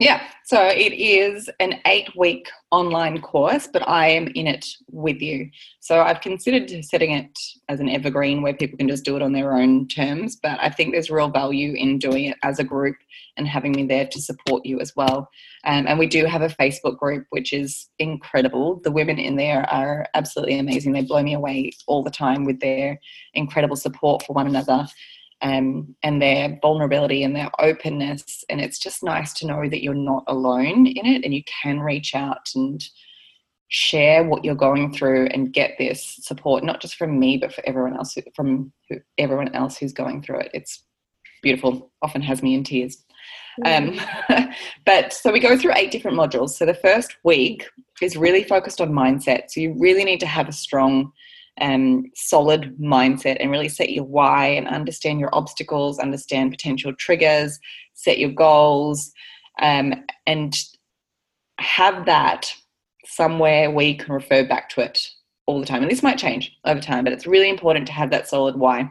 Yeah, 0.00 0.22
so 0.46 0.66
it 0.66 0.94
is 0.94 1.50
an 1.60 1.78
eight 1.84 2.08
week 2.16 2.48
online 2.70 3.20
course, 3.20 3.68
but 3.70 3.86
I 3.86 4.08
am 4.08 4.28
in 4.28 4.46
it 4.46 4.66
with 4.90 5.20
you. 5.20 5.50
So 5.80 6.00
I've 6.00 6.22
considered 6.22 6.72
setting 6.86 7.10
it 7.10 7.38
as 7.68 7.80
an 7.80 7.90
evergreen 7.90 8.40
where 8.40 8.54
people 8.54 8.78
can 8.78 8.88
just 8.88 9.04
do 9.04 9.14
it 9.16 9.20
on 9.22 9.34
their 9.34 9.52
own 9.52 9.86
terms, 9.88 10.38
but 10.42 10.58
I 10.58 10.70
think 10.70 10.92
there's 10.92 11.10
real 11.10 11.28
value 11.28 11.74
in 11.74 11.98
doing 11.98 12.24
it 12.24 12.38
as 12.42 12.58
a 12.58 12.64
group 12.64 12.96
and 13.36 13.46
having 13.46 13.72
me 13.72 13.86
there 13.86 14.06
to 14.06 14.22
support 14.22 14.64
you 14.64 14.80
as 14.80 14.96
well. 14.96 15.28
Um, 15.64 15.86
and 15.86 15.98
we 15.98 16.06
do 16.06 16.24
have 16.24 16.40
a 16.40 16.48
Facebook 16.48 16.96
group, 16.96 17.26
which 17.28 17.52
is 17.52 17.90
incredible. 17.98 18.80
The 18.82 18.90
women 18.90 19.18
in 19.18 19.36
there 19.36 19.68
are 19.70 20.06
absolutely 20.14 20.58
amazing. 20.58 20.92
They 20.92 21.02
blow 21.02 21.22
me 21.22 21.34
away 21.34 21.72
all 21.86 22.02
the 22.02 22.10
time 22.10 22.46
with 22.46 22.60
their 22.60 22.98
incredible 23.34 23.76
support 23.76 24.22
for 24.22 24.32
one 24.32 24.46
another 24.46 24.86
um, 25.42 25.94
and 26.02 26.20
their 26.20 26.58
vulnerability 26.60 27.22
and 27.22 27.34
their 27.34 27.50
openness. 27.58 28.44
And 28.48 28.60
it's 28.60 28.78
just 28.78 29.02
nice 29.02 29.32
to 29.34 29.46
know 29.46 29.68
that 29.68 29.82
you're 29.82 29.94
not 29.94 30.24
alone 30.26 30.86
in 30.86 31.06
it 31.06 31.24
and 31.24 31.34
you 31.34 31.42
can 31.62 31.80
reach 31.80 32.14
out 32.14 32.48
and 32.54 32.82
share 33.68 34.24
what 34.24 34.44
you're 34.44 34.54
going 34.54 34.92
through 34.92 35.26
and 35.26 35.52
get 35.52 35.76
this 35.78 36.18
support, 36.20 36.64
not 36.64 36.80
just 36.80 36.96
from 36.96 37.18
me, 37.18 37.38
but 37.38 37.52
for 37.52 37.62
everyone 37.66 37.96
else, 37.96 38.14
who- 38.14 38.22
from 38.34 38.72
who, 38.88 38.96
everyone 39.16 39.54
else 39.54 39.78
who's 39.78 39.92
going 39.92 40.22
through 40.22 40.40
it. 40.40 40.50
It's 40.52 40.84
beautiful, 41.42 41.92
often 42.02 42.20
has 42.22 42.42
me 42.42 42.54
in 42.54 42.64
tears. 42.64 43.04
Um, 43.64 44.00
but 44.86 45.12
so 45.12 45.32
we 45.32 45.40
go 45.40 45.56
through 45.56 45.74
eight 45.76 45.90
different 45.90 46.16
modules. 46.16 46.50
So 46.50 46.66
the 46.66 46.74
first 46.74 47.16
week 47.24 47.66
is 48.02 48.16
really 48.16 48.44
focused 48.44 48.80
on 48.80 48.90
mindset. 48.90 49.50
So 49.50 49.60
you 49.60 49.76
really 49.78 50.04
need 50.04 50.20
to 50.20 50.26
have 50.26 50.48
a 50.48 50.52
strong 50.52 51.12
um, 51.60 52.04
solid 52.14 52.76
mindset 52.78 53.36
and 53.40 53.50
really 53.50 53.68
set 53.68 53.90
your 53.90 54.04
why 54.04 54.46
and 54.46 54.68
understand 54.68 55.20
your 55.20 55.34
obstacles, 55.34 55.98
understand 55.98 56.50
potential 56.50 56.92
triggers, 56.94 57.58
set 57.94 58.18
your 58.18 58.30
goals, 58.30 59.12
um, 59.60 59.94
and 60.26 60.56
have 61.58 62.06
that 62.06 62.52
somewhere 63.06 63.70
where 63.70 63.86
you 63.86 63.96
can 63.96 64.14
refer 64.14 64.46
back 64.46 64.68
to 64.70 64.80
it 64.80 65.08
all 65.46 65.60
the 65.60 65.66
time. 65.66 65.82
And 65.82 65.90
this 65.90 66.02
might 66.02 66.18
change 66.18 66.56
over 66.64 66.80
time, 66.80 67.04
but 67.04 67.12
it's 67.12 67.26
really 67.26 67.50
important 67.50 67.86
to 67.86 67.92
have 67.92 68.10
that 68.10 68.28
solid 68.28 68.56
why. 68.56 68.90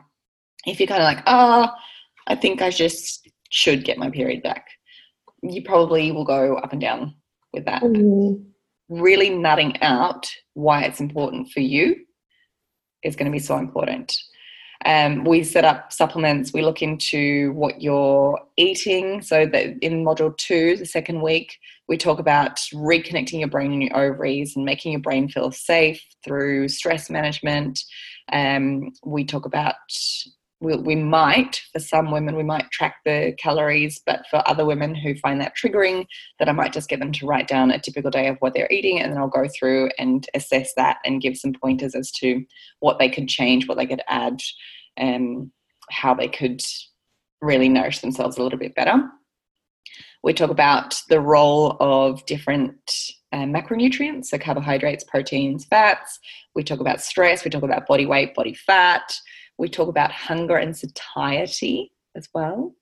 If 0.65 0.79
you're 0.79 0.87
kind 0.87 1.01
of 1.01 1.07
like, 1.07 1.23
oh, 1.25 1.69
I 2.27 2.35
think 2.35 2.61
I 2.61 2.69
just 2.69 3.27
should 3.49 3.85
get 3.85 3.97
my 3.97 4.09
period 4.09 4.43
back, 4.43 4.67
you 5.41 5.63
probably 5.63 6.11
will 6.11 6.25
go 6.25 6.55
up 6.57 6.73
and 6.73 6.81
down 6.81 7.15
with 7.53 7.65
that. 7.65 7.81
Mm-hmm. 7.81 8.43
Really 8.89 9.29
nutting 9.29 9.81
out 9.81 10.29
why 10.53 10.83
it's 10.83 10.99
important 10.99 11.49
for 11.51 11.61
you 11.61 11.95
is 13.03 13.15
going 13.15 13.31
to 13.31 13.35
be 13.35 13.39
so 13.39 13.57
important. 13.57 14.17
Um, 14.85 15.25
we 15.25 15.43
set 15.43 15.65
up 15.65 15.91
supplements. 15.91 16.53
We 16.53 16.61
look 16.61 16.81
into 16.81 17.51
what 17.51 17.81
you're 17.81 18.39
eating. 18.55 19.21
So 19.21 19.45
that 19.45 19.77
in 19.81 20.05
module 20.05 20.35
two, 20.37 20.77
the 20.77 20.85
second 20.85 21.21
week, 21.21 21.59
we 21.87 21.97
talk 21.97 22.19
about 22.19 22.57
reconnecting 22.73 23.39
your 23.39 23.49
brain 23.49 23.73
and 23.73 23.83
your 23.83 23.97
ovaries 23.97 24.55
and 24.55 24.63
making 24.63 24.93
your 24.93 25.01
brain 25.01 25.27
feel 25.27 25.51
safe 25.51 26.01
through 26.23 26.69
stress 26.69 27.09
management. 27.09 27.83
Um, 28.31 28.91
we 29.03 29.25
talk 29.25 29.45
about 29.45 29.75
we, 30.61 30.75
we 30.75 30.95
might 30.95 31.61
for 31.71 31.79
some 31.79 32.11
women 32.11 32.35
we 32.35 32.43
might 32.43 32.69
track 32.71 32.97
the 33.05 33.33
calories 33.37 34.01
but 34.05 34.21
for 34.29 34.41
other 34.47 34.65
women 34.65 34.93
who 34.93 35.15
find 35.15 35.39
that 35.39 35.53
triggering 35.55 36.05
that 36.37 36.49
i 36.49 36.51
might 36.51 36.73
just 36.73 36.89
get 36.89 36.99
them 36.99 37.11
to 37.11 37.25
write 37.25 37.47
down 37.47 37.71
a 37.71 37.79
typical 37.79 38.11
day 38.11 38.27
of 38.27 38.37
what 38.39 38.53
they're 38.53 38.71
eating 38.71 38.99
and 38.99 39.11
then 39.11 39.19
i'll 39.19 39.27
go 39.27 39.47
through 39.57 39.89
and 39.97 40.27
assess 40.33 40.73
that 40.75 40.97
and 41.05 41.21
give 41.21 41.37
some 41.37 41.53
pointers 41.53 41.95
as 41.95 42.11
to 42.11 42.43
what 42.79 42.99
they 42.99 43.09
could 43.09 43.27
change 43.27 43.67
what 43.67 43.77
they 43.77 43.87
could 43.87 44.01
add 44.07 44.39
and 44.97 45.49
how 45.89 46.13
they 46.13 46.27
could 46.27 46.61
really 47.41 47.69
nourish 47.69 47.99
themselves 47.99 48.37
a 48.37 48.43
little 48.43 48.59
bit 48.59 48.75
better. 48.75 49.01
We 50.23 50.33
talk 50.33 50.49
about 50.49 51.01
the 51.09 51.21
role 51.21 51.77
of 51.79 52.25
different 52.25 52.77
uh, 53.31 53.45
macronutrients 53.45 54.25
so 54.25 54.37
carbohydrates 54.37 55.03
proteins 55.03 55.65
fats. 55.65 56.19
We 56.55 56.63
talk 56.63 56.79
about 56.79 56.99
stress 56.99 57.45
we 57.45 57.51
talk 57.51 57.63
about 57.63 57.87
body 57.87 58.05
weight 58.05 58.33
body 58.33 58.55
fat 58.55 59.13
we 59.59 59.69
talk 59.69 59.89
about 59.89 60.11
hunger 60.11 60.55
and 60.55 60.75
satiety 60.75 61.91
as 62.15 62.27
well. 62.33 62.73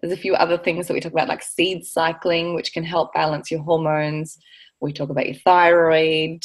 There's 0.00 0.12
a 0.12 0.20
few 0.20 0.34
other 0.34 0.58
things 0.58 0.86
that 0.86 0.94
we 0.94 1.00
talk 1.00 1.12
about, 1.12 1.28
like 1.28 1.42
seed 1.42 1.86
cycling, 1.86 2.54
which 2.54 2.72
can 2.74 2.84
help 2.84 3.14
balance 3.14 3.50
your 3.50 3.62
hormones. 3.62 4.36
We 4.80 4.92
talk 4.92 5.08
about 5.08 5.26
your 5.26 5.36
thyroid 5.36 6.42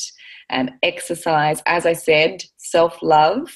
and 0.50 0.72
exercise. 0.84 1.62
As 1.66 1.86
I 1.86 1.94
said, 1.94 2.44
self 2.58 3.02
love. 3.02 3.50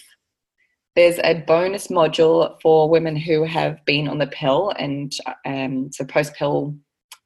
There's 0.95 1.19
a 1.23 1.43
bonus 1.47 1.87
module 1.87 2.59
for 2.61 2.89
women 2.89 3.15
who 3.15 3.45
have 3.45 3.83
been 3.85 4.07
on 4.07 4.19
the 4.19 4.27
pill 4.27 4.73
and 4.77 5.11
um, 5.45 5.91
so 5.91 6.05
post 6.05 6.35
pill 6.35 6.75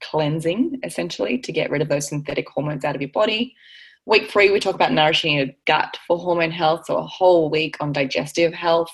cleansing, 0.01 0.79
essentially, 0.83 1.37
to 1.39 1.51
get 1.51 1.69
rid 1.69 1.81
of 1.81 1.89
those 1.89 2.07
synthetic 2.07 2.47
hormones 2.47 2.85
out 2.85 2.95
of 2.95 3.01
your 3.01 3.11
body. 3.11 3.55
Week 4.07 4.31
three, 4.31 4.51
we 4.51 4.61
talk 4.61 4.73
about 4.73 4.93
nourishing 4.93 5.35
your 5.35 5.47
gut 5.65 5.97
for 6.07 6.17
hormone 6.17 6.49
health, 6.49 6.85
so 6.85 6.95
a 6.95 7.05
whole 7.05 7.49
week 7.49 7.75
on 7.81 7.91
digestive 7.91 8.53
health 8.53 8.89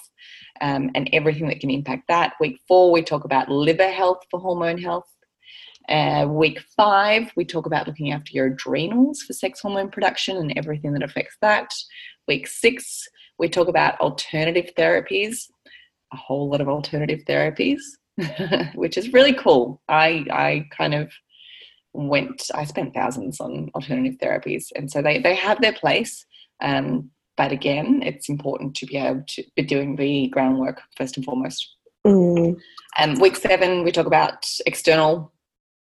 um, 0.60 0.90
and 0.96 1.08
everything 1.14 1.48
that 1.50 1.60
can 1.60 1.70
impact 1.70 2.08
that. 2.08 2.34
Week 2.40 2.60
four, 2.68 2.92
we 2.92 3.04
talk 3.04 3.24
about 3.24 3.48
liver 3.48 3.92
health 3.92 4.24
for 4.32 4.40
hormone 4.40 4.80
health. 4.80 5.06
Uh, 5.88 6.26
week 6.28 6.60
five, 6.76 7.32
we 7.36 7.46
talk 7.46 7.68
about 7.68 7.86
looking 7.86 8.12
after 8.12 8.32
your 8.34 8.48
adrenals 8.48 9.22
for 9.22 9.34
sex 9.34 9.60
hormone 9.60 9.92
production 9.92 10.38
and 10.38 10.52
everything 10.58 10.94
that 10.94 11.04
affects 11.04 11.38
that. 11.42 11.72
Week 12.28 12.48
six, 12.48 13.08
we 13.38 13.48
talk 13.48 13.68
about 13.68 14.00
alternative 14.00 14.72
therapies, 14.76 15.46
a 16.12 16.18
whole 16.18 16.50
lot 16.50 16.60
of 16.60 16.68
alternative 16.68 17.20
therapies, 17.30 17.82
which 18.74 18.98
is 18.98 19.14
really 19.14 19.34
cool. 19.34 19.80
I, 19.88 20.26
I 20.32 20.68
kind 20.76 20.96
of 20.96 21.12
went 21.94 22.50
i 22.56 22.64
spent 22.64 22.94
thousands 22.94 23.40
on 23.40 23.70
alternative 23.76 24.20
therapies. 24.20 24.68
And 24.76 24.92
so 24.92 25.02
they, 25.02 25.20
they 25.20 25.36
have 25.36 25.62
their 25.62 25.74
place 25.74 26.26
um, 26.62 27.10
but 27.38 27.52
again 27.52 28.02
it's 28.04 28.30
important 28.30 28.76
to 28.76 28.86
be 28.86 28.98
able 28.98 29.24
to 29.28 29.44
be 29.56 29.64
doing 29.64 29.96
the 29.96 30.28
groundwork 30.30 30.82
first 30.98 31.18
and 31.18 31.26
foremost. 31.26 31.76
Mm. 32.06 32.58
um, 33.00 33.20
week 33.20 33.38
seven 33.38 33.84
we 33.84 33.92
talk 33.92 34.08
about 34.08 34.46
external 34.66 35.32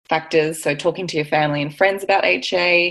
factors. 0.08 0.62
So 0.62 0.74
talking 0.74 1.06
to 1.06 1.16
your 1.16 1.24
family 1.24 1.62
and 1.62 1.74
friends 1.74 2.04
about 2.04 2.24
ha 2.24 2.90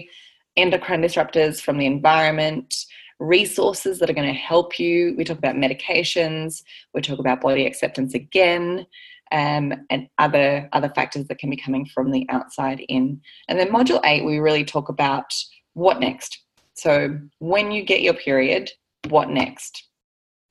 endocrine 0.57 1.01
disruptors 1.01 1.61
from 1.61 1.77
the 1.77 1.85
environment 1.85 2.75
resources 3.19 3.99
that 3.99 4.09
are 4.09 4.13
going 4.13 4.27
to 4.27 4.33
help 4.33 4.79
you. 4.79 5.13
We 5.17 5.23
talk 5.23 5.37
about 5.37 5.55
medications. 5.55 6.63
We 6.93 7.01
talk 7.01 7.19
about 7.19 7.41
body 7.41 7.67
acceptance 7.67 8.15
again 8.15 8.87
um, 9.31 9.73
and 9.89 10.07
other 10.17 10.69
other 10.73 10.91
factors 10.95 11.27
that 11.27 11.39
can 11.39 11.49
be 11.49 11.57
coming 11.57 11.85
from 11.85 12.11
the 12.11 12.25
outside 12.29 12.81
in. 12.89 13.21
And 13.47 13.59
then 13.59 13.69
module 13.69 14.01
eight, 14.05 14.25
we 14.25 14.39
really 14.39 14.65
talk 14.65 14.89
about 14.89 15.33
what 15.73 15.99
next. 15.99 16.39
So 16.73 17.17
when 17.39 17.71
you 17.71 17.83
get 17.83 18.01
your 18.01 18.13
period, 18.13 18.71
what 19.09 19.29
next? 19.29 19.87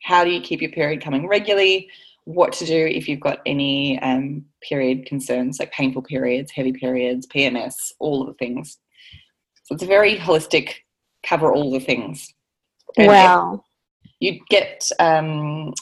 How 0.02 0.24
do 0.24 0.30
you 0.30 0.40
keep 0.40 0.62
your 0.62 0.70
period 0.70 1.02
coming 1.02 1.28
regularly? 1.28 1.88
What 2.24 2.52
to 2.54 2.66
do 2.66 2.86
if 2.86 3.08
you've 3.08 3.20
got 3.20 3.40
any 3.44 3.98
um, 4.00 4.44
period 4.66 5.06
concerns 5.06 5.58
like 5.58 5.72
painful 5.72 6.02
periods, 6.02 6.52
heavy 6.52 6.72
periods, 6.72 7.26
PMS, 7.26 7.74
all 7.98 8.22
of 8.22 8.28
the 8.28 8.34
things. 8.34 8.78
So 9.64 9.74
it's 9.74 9.84
a 9.84 9.86
very 9.86 10.16
holistic, 10.16 10.74
cover 11.22 11.52
all 11.52 11.70
the 11.70 11.80
things. 11.80 12.32
And 12.96 13.08
wow. 13.08 13.64
You 14.20 14.38
get 14.48 14.90
um, 14.98 15.72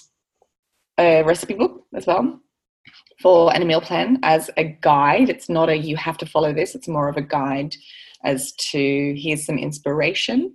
a 0.99 1.23
recipe 1.23 1.55
book 1.55 1.85
as 1.95 2.07
well 2.07 2.41
for 3.21 3.55
an 3.55 3.67
meal 3.67 3.81
plan 3.81 4.19
as 4.23 4.51
a 4.57 4.65
guide. 4.65 5.29
It's 5.29 5.49
not 5.49 5.69
a 5.69 5.77
you 5.77 5.97
have 5.97 6.19
to 6.19 6.27
follow 6.27 6.53
this, 6.53 6.75
it's 6.75 6.89
more 6.89 7.09
of 7.09 7.17
a 7.17 7.23
guide 7.23 7.75
as 8.25 8.53
to 8.53 9.15
here's 9.17 9.47
some 9.47 9.59
inspiration. 9.59 10.55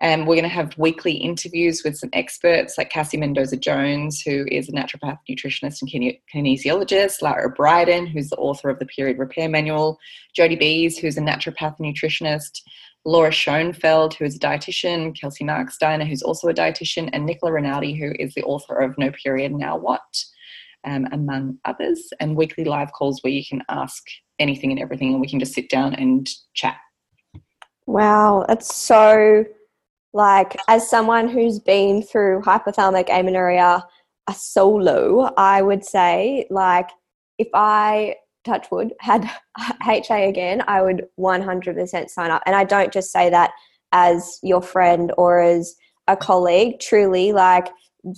And 0.00 0.28
we're 0.28 0.36
going 0.36 0.44
to 0.44 0.48
have 0.48 0.78
weekly 0.78 1.14
interviews 1.14 1.82
with 1.84 1.96
some 1.96 2.10
experts 2.12 2.78
like 2.78 2.88
Cassie 2.88 3.16
Mendoza 3.16 3.56
Jones, 3.56 4.20
who 4.20 4.46
is 4.48 4.68
a 4.68 4.72
naturopath, 4.72 5.18
nutritionist, 5.28 5.82
and 5.82 6.14
kinesiologist, 6.32 7.20
Lara 7.20 7.52
Briden, 7.52 8.08
who's 8.08 8.28
the 8.30 8.36
author 8.36 8.70
of 8.70 8.78
the 8.78 8.86
Period 8.86 9.18
Repair 9.18 9.48
Manual, 9.48 9.98
Jody 10.36 10.54
Bees, 10.54 10.98
who's 10.98 11.18
a 11.18 11.20
naturopath 11.20 11.80
nutritionist, 11.80 12.60
Laura 13.04 13.32
Schoenfeld, 13.32 14.14
who 14.14 14.24
is 14.24 14.36
a 14.36 14.38
dietitian, 14.38 15.18
Kelsey 15.20 15.42
Marksteiner, 15.42 16.06
who's 16.06 16.22
also 16.22 16.46
a 16.48 16.54
dietitian, 16.54 17.10
and 17.12 17.26
Nicola 17.26 17.52
Rinaldi, 17.52 17.94
who 17.94 18.12
is 18.20 18.34
the 18.34 18.44
author 18.44 18.78
of 18.78 18.96
No 18.98 19.10
Period 19.10 19.52
Now 19.52 19.76
What 19.76 20.24
um, 20.84 21.06
among 21.12 21.58
others, 21.64 22.08
and 22.20 22.36
weekly 22.36 22.64
live 22.64 22.92
calls 22.92 23.22
where 23.22 23.32
you 23.32 23.44
can 23.48 23.62
ask 23.68 24.02
anything 24.38 24.70
and 24.70 24.80
everything, 24.80 25.12
and 25.12 25.20
we 25.20 25.28
can 25.28 25.40
just 25.40 25.54
sit 25.54 25.68
down 25.68 25.94
and 25.94 26.28
chat. 26.54 26.76
Wow, 27.86 28.44
that's 28.46 28.74
so 28.74 29.44
like 30.12 30.56
as 30.68 30.88
someone 30.88 31.28
who's 31.28 31.58
been 31.58 32.02
through 32.02 32.42
hypothalamic 32.42 33.08
amenorrhea 33.10 33.84
a 34.28 34.34
solo, 34.34 35.32
I 35.36 35.62
would 35.62 35.84
say 35.84 36.46
like 36.50 36.90
if 37.38 37.48
I 37.54 38.16
touchwood 38.44 38.92
had 39.00 39.30
HA 39.86 40.28
again, 40.28 40.62
I 40.66 40.82
would 40.82 41.06
100% 41.18 42.10
sign 42.10 42.30
up. 42.30 42.42
And 42.46 42.56
I 42.56 42.64
don't 42.64 42.92
just 42.92 43.10
say 43.10 43.30
that 43.30 43.52
as 43.92 44.38
your 44.42 44.62
friend 44.62 45.12
or 45.16 45.40
as 45.40 45.74
a 46.08 46.16
colleague. 46.16 46.80
Truly, 46.80 47.32
like 47.32 47.68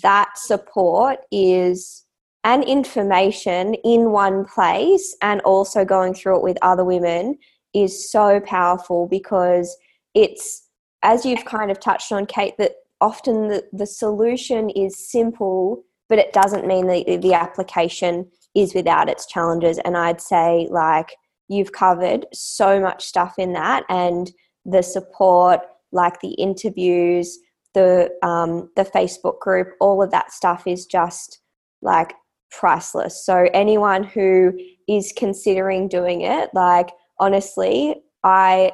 that 0.02 0.36
support 0.36 1.18
is 1.30 2.04
and 2.44 2.64
information 2.64 3.74
in 3.84 4.12
one 4.12 4.44
place 4.44 5.16
and 5.20 5.40
also 5.42 5.84
going 5.84 6.14
through 6.14 6.36
it 6.36 6.42
with 6.42 6.56
other 6.62 6.84
women 6.84 7.36
is 7.74 8.10
so 8.10 8.40
powerful 8.40 9.06
because 9.06 9.76
it's 10.14 10.66
as 11.02 11.24
you've 11.24 11.44
kind 11.44 11.70
of 11.70 11.78
touched 11.78 12.12
on 12.12 12.26
kate 12.26 12.56
that 12.58 12.72
often 13.00 13.48
the, 13.48 13.64
the 13.72 13.86
solution 13.86 14.70
is 14.70 15.10
simple 15.10 15.82
but 16.08 16.18
it 16.18 16.32
doesn't 16.32 16.66
mean 16.66 16.86
that 16.88 17.20
the 17.22 17.34
application 17.34 18.26
is 18.54 18.74
without 18.74 19.08
its 19.08 19.26
challenges. 19.26 19.78
And 19.84 19.96
i'd 19.96 20.20
say 20.20 20.66
like 20.70 21.14
you've 21.48 21.72
covered 21.72 22.26
so 22.32 22.80
much 22.80 23.04
stuff 23.04 23.34
in 23.38 23.52
that 23.52 23.84
and 23.88 24.30
the 24.64 24.82
support 24.82 25.60
like 25.92 26.20
the 26.20 26.32
interviews 26.34 27.38
the 27.74 28.10
um, 28.22 28.70
the 28.76 28.84
facebook 28.84 29.38
group 29.40 29.68
all 29.80 30.02
of 30.02 30.10
that 30.10 30.32
stuff 30.32 30.66
is 30.66 30.86
just 30.86 31.40
like 31.82 32.14
priceless. 32.50 33.24
So 33.24 33.48
anyone 33.54 34.04
who 34.04 34.52
is 34.88 35.12
considering 35.16 35.88
doing 35.88 36.22
it, 36.22 36.50
like 36.54 36.90
honestly, 37.18 37.96
I 38.24 38.72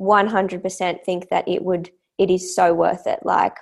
100% 0.00 1.04
think 1.04 1.28
that 1.30 1.48
it 1.48 1.62
would 1.62 1.90
it 2.18 2.30
is 2.30 2.54
so 2.54 2.74
worth 2.74 3.06
it. 3.06 3.20
Like 3.22 3.56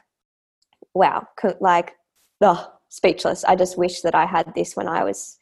wow, 0.95 1.27
like 1.61 1.93
oh, 2.41 2.73
speechless. 2.89 3.45
I 3.45 3.55
just 3.55 3.79
wish 3.79 4.01
that 4.01 4.15
I 4.15 4.27
had 4.27 4.55
this 4.55 4.77
when 4.77 4.89
I 4.89 5.05
was 5.05 5.39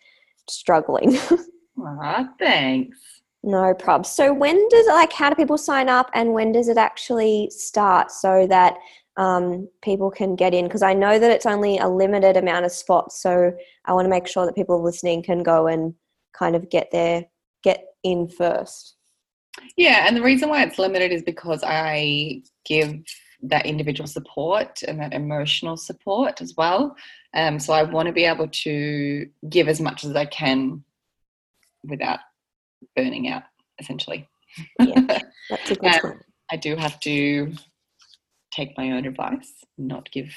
struggling. 0.48 1.18
Ah, 1.76 2.28
thanks. 2.38 2.96
No 3.42 3.74
problem. 3.74 4.04
So 4.04 4.32
when 4.32 4.68
does 4.68 4.86
like 4.86 5.12
how 5.12 5.28
do 5.28 5.34
people 5.34 5.58
sign 5.58 5.88
up 5.88 6.10
and 6.14 6.32
when 6.32 6.52
does 6.52 6.68
it 6.68 6.78
actually 6.78 7.50
start 7.50 8.10
so 8.10 8.46
that 8.46 8.76
um, 9.16 9.68
people 9.82 10.10
can 10.10 10.34
get 10.34 10.54
in 10.54 10.64
because 10.64 10.82
I 10.82 10.94
know 10.94 11.18
that 11.18 11.30
it's 11.30 11.46
only 11.46 11.78
a 11.78 11.88
limited 11.88 12.36
amount 12.36 12.64
of 12.64 12.72
spots. 12.72 13.22
So 13.22 13.52
I 13.84 13.92
want 13.92 14.06
to 14.06 14.10
make 14.10 14.26
sure 14.26 14.46
that 14.46 14.54
people 14.54 14.82
listening 14.82 15.22
can 15.22 15.42
go 15.42 15.66
and 15.66 15.94
kind 16.32 16.56
of 16.56 16.68
get 16.68 16.90
there, 16.90 17.24
get 17.62 17.84
in 18.02 18.28
first. 18.28 18.96
Yeah, 19.76 20.06
and 20.06 20.16
the 20.16 20.22
reason 20.22 20.48
why 20.48 20.64
it's 20.64 20.78
limited 20.78 21.12
is 21.12 21.22
because 21.22 21.62
I 21.64 22.42
give 22.64 22.94
that 23.42 23.66
individual 23.66 24.06
support 24.08 24.82
and 24.82 24.98
that 25.00 25.12
emotional 25.12 25.76
support 25.76 26.40
as 26.40 26.54
well. 26.56 26.96
Um, 27.34 27.60
so 27.60 27.72
I 27.72 27.82
want 27.82 28.06
to 28.06 28.12
be 28.12 28.24
able 28.24 28.48
to 28.48 29.28
give 29.48 29.68
as 29.68 29.80
much 29.80 30.04
as 30.04 30.16
I 30.16 30.24
can 30.24 30.82
without 31.84 32.20
burning 32.96 33.28
out, 33.28 33.42
essentially. 33.78 34.28
Yeah, 34.80 35.00
that's 35.50 35.70
a 35.70 35.74
good 35.76 36.04
um, 36.04 36.20
I 36.50 36.56
do 36.56 36.76
have 36.76 36.98
to 37.00 37.52
take 38.54 38.76
my 38.76 38.90
own 38.92 39.06
advice, 39.06 39.64
not 39.76 40.10
give 40.10 40.34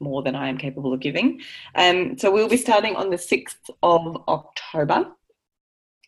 more 0.00 0.22
than 0.22 0.34
I 0.34 0.48
am 0.48 0.58
capable 0.58 0.92
of 0.92 0.98
giving. 1.00 1.40
Um, 1.74 2.18
so 2.18 2.30
we'll 2.30 2.48
be 2.48 2.56
starting 2.56 2.96
on 2.96 3.10
the 3.10 3.16
6th 3.16 3.70
of 3.82 4.22
October 4.28 5.06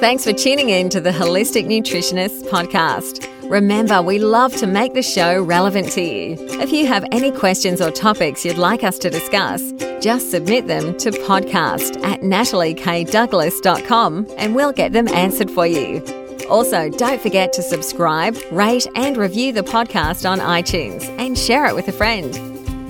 Thanks 0.00 0.24
for 0.24 0.32
tuning 0.32 0.68
in 0.68 0.88
to 0.90 1.00
the 1.00 1.10
Holistic 1.10 1.66
Nutritionist 1.66 2.48
podcast. 2.48 3.26
Remember, 3.50 4.02
we 4.02 4.18
love 4.18 4.54
to 4.56 4.66
make 4.66 4.94
the 4.94 5.02
show 5.02 5.42
relevant 5.42 5.90
to 5.92 6.02
you. 6.02 6.36
If 6.60 6.72
you 6.72 6.86
have 6.86 7.04
any 7.12 7.30
questions 7.30 7.80
or 7.80 7.90
topics 7.90 8.44
you'd 8.44 8.58
like 8.58 8.84
us 8.84 8.98
to 8.98 9.10
discuss, 9.10 9.72
just 10.00 10.30
submit 10.30 10.66
them 10.66 10.98
to 10.98 11.10
podcast 11.10 12.02
at 12.04 12.20
nataliekdouglas.com 12.20 14.26
and 14.36 14.54
we'll 14.54 14.72
get 14.72 14.92
them 14.92 15.08
answered 15.08 15.50
for 15.50 15.66
you. 15.66 16.25
Also, 16.48 16.88
don't 16.88 17.20
forget 17.20 17.52
to 17.54 17.62
subscribe, 17.62 18.36
rate, 18.50 18.86
and 18.94 19.16
review 19.16 19.52
the 19.52 19.62
podcast 19.62 20.28
on 20.28 20.38
iTunes 20.38 21.04
and 21.18 21.38
share 21.38 21.66
it 21.66 21.74
with 21.74 21.88
a 21.88 21.92
friend. 21.92 22.34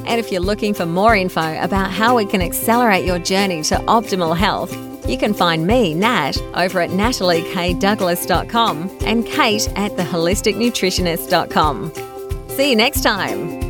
And 0.07 0.21
if 0.21 0.31
you're 0.31 0.41
looking 0.41 0.73
for 0.75 0.87
more 0.87 1.17
info 1.17 1.61
about 1.61 1.91
how 1.91 2.17
we 2.17 2.27
can 2.27 2.41
accelerate 2.41 3.05
your 3.05 3.19
journey 3.19 3.63
to 3.65 3.75
optimal 3.87 4.37
health, 4.37 4.73
you 5.09 5.19
can 5.19 5.35
find 5.35 5.67
me, 5.67 5.95
Nat, 5.95 6.37
over 6.55 6.81
at 6.81 6.91
nataliekdouglas.com 6.91 8.99
and 9.03 9.27
Kate 9.27 9.69
at 9.77 9.91
theholisticnutritionist.com. 9.93 11.93
See 12.51 12.71
you 12.71 12.77
next 12.77 13.03
time. 13.03 13.66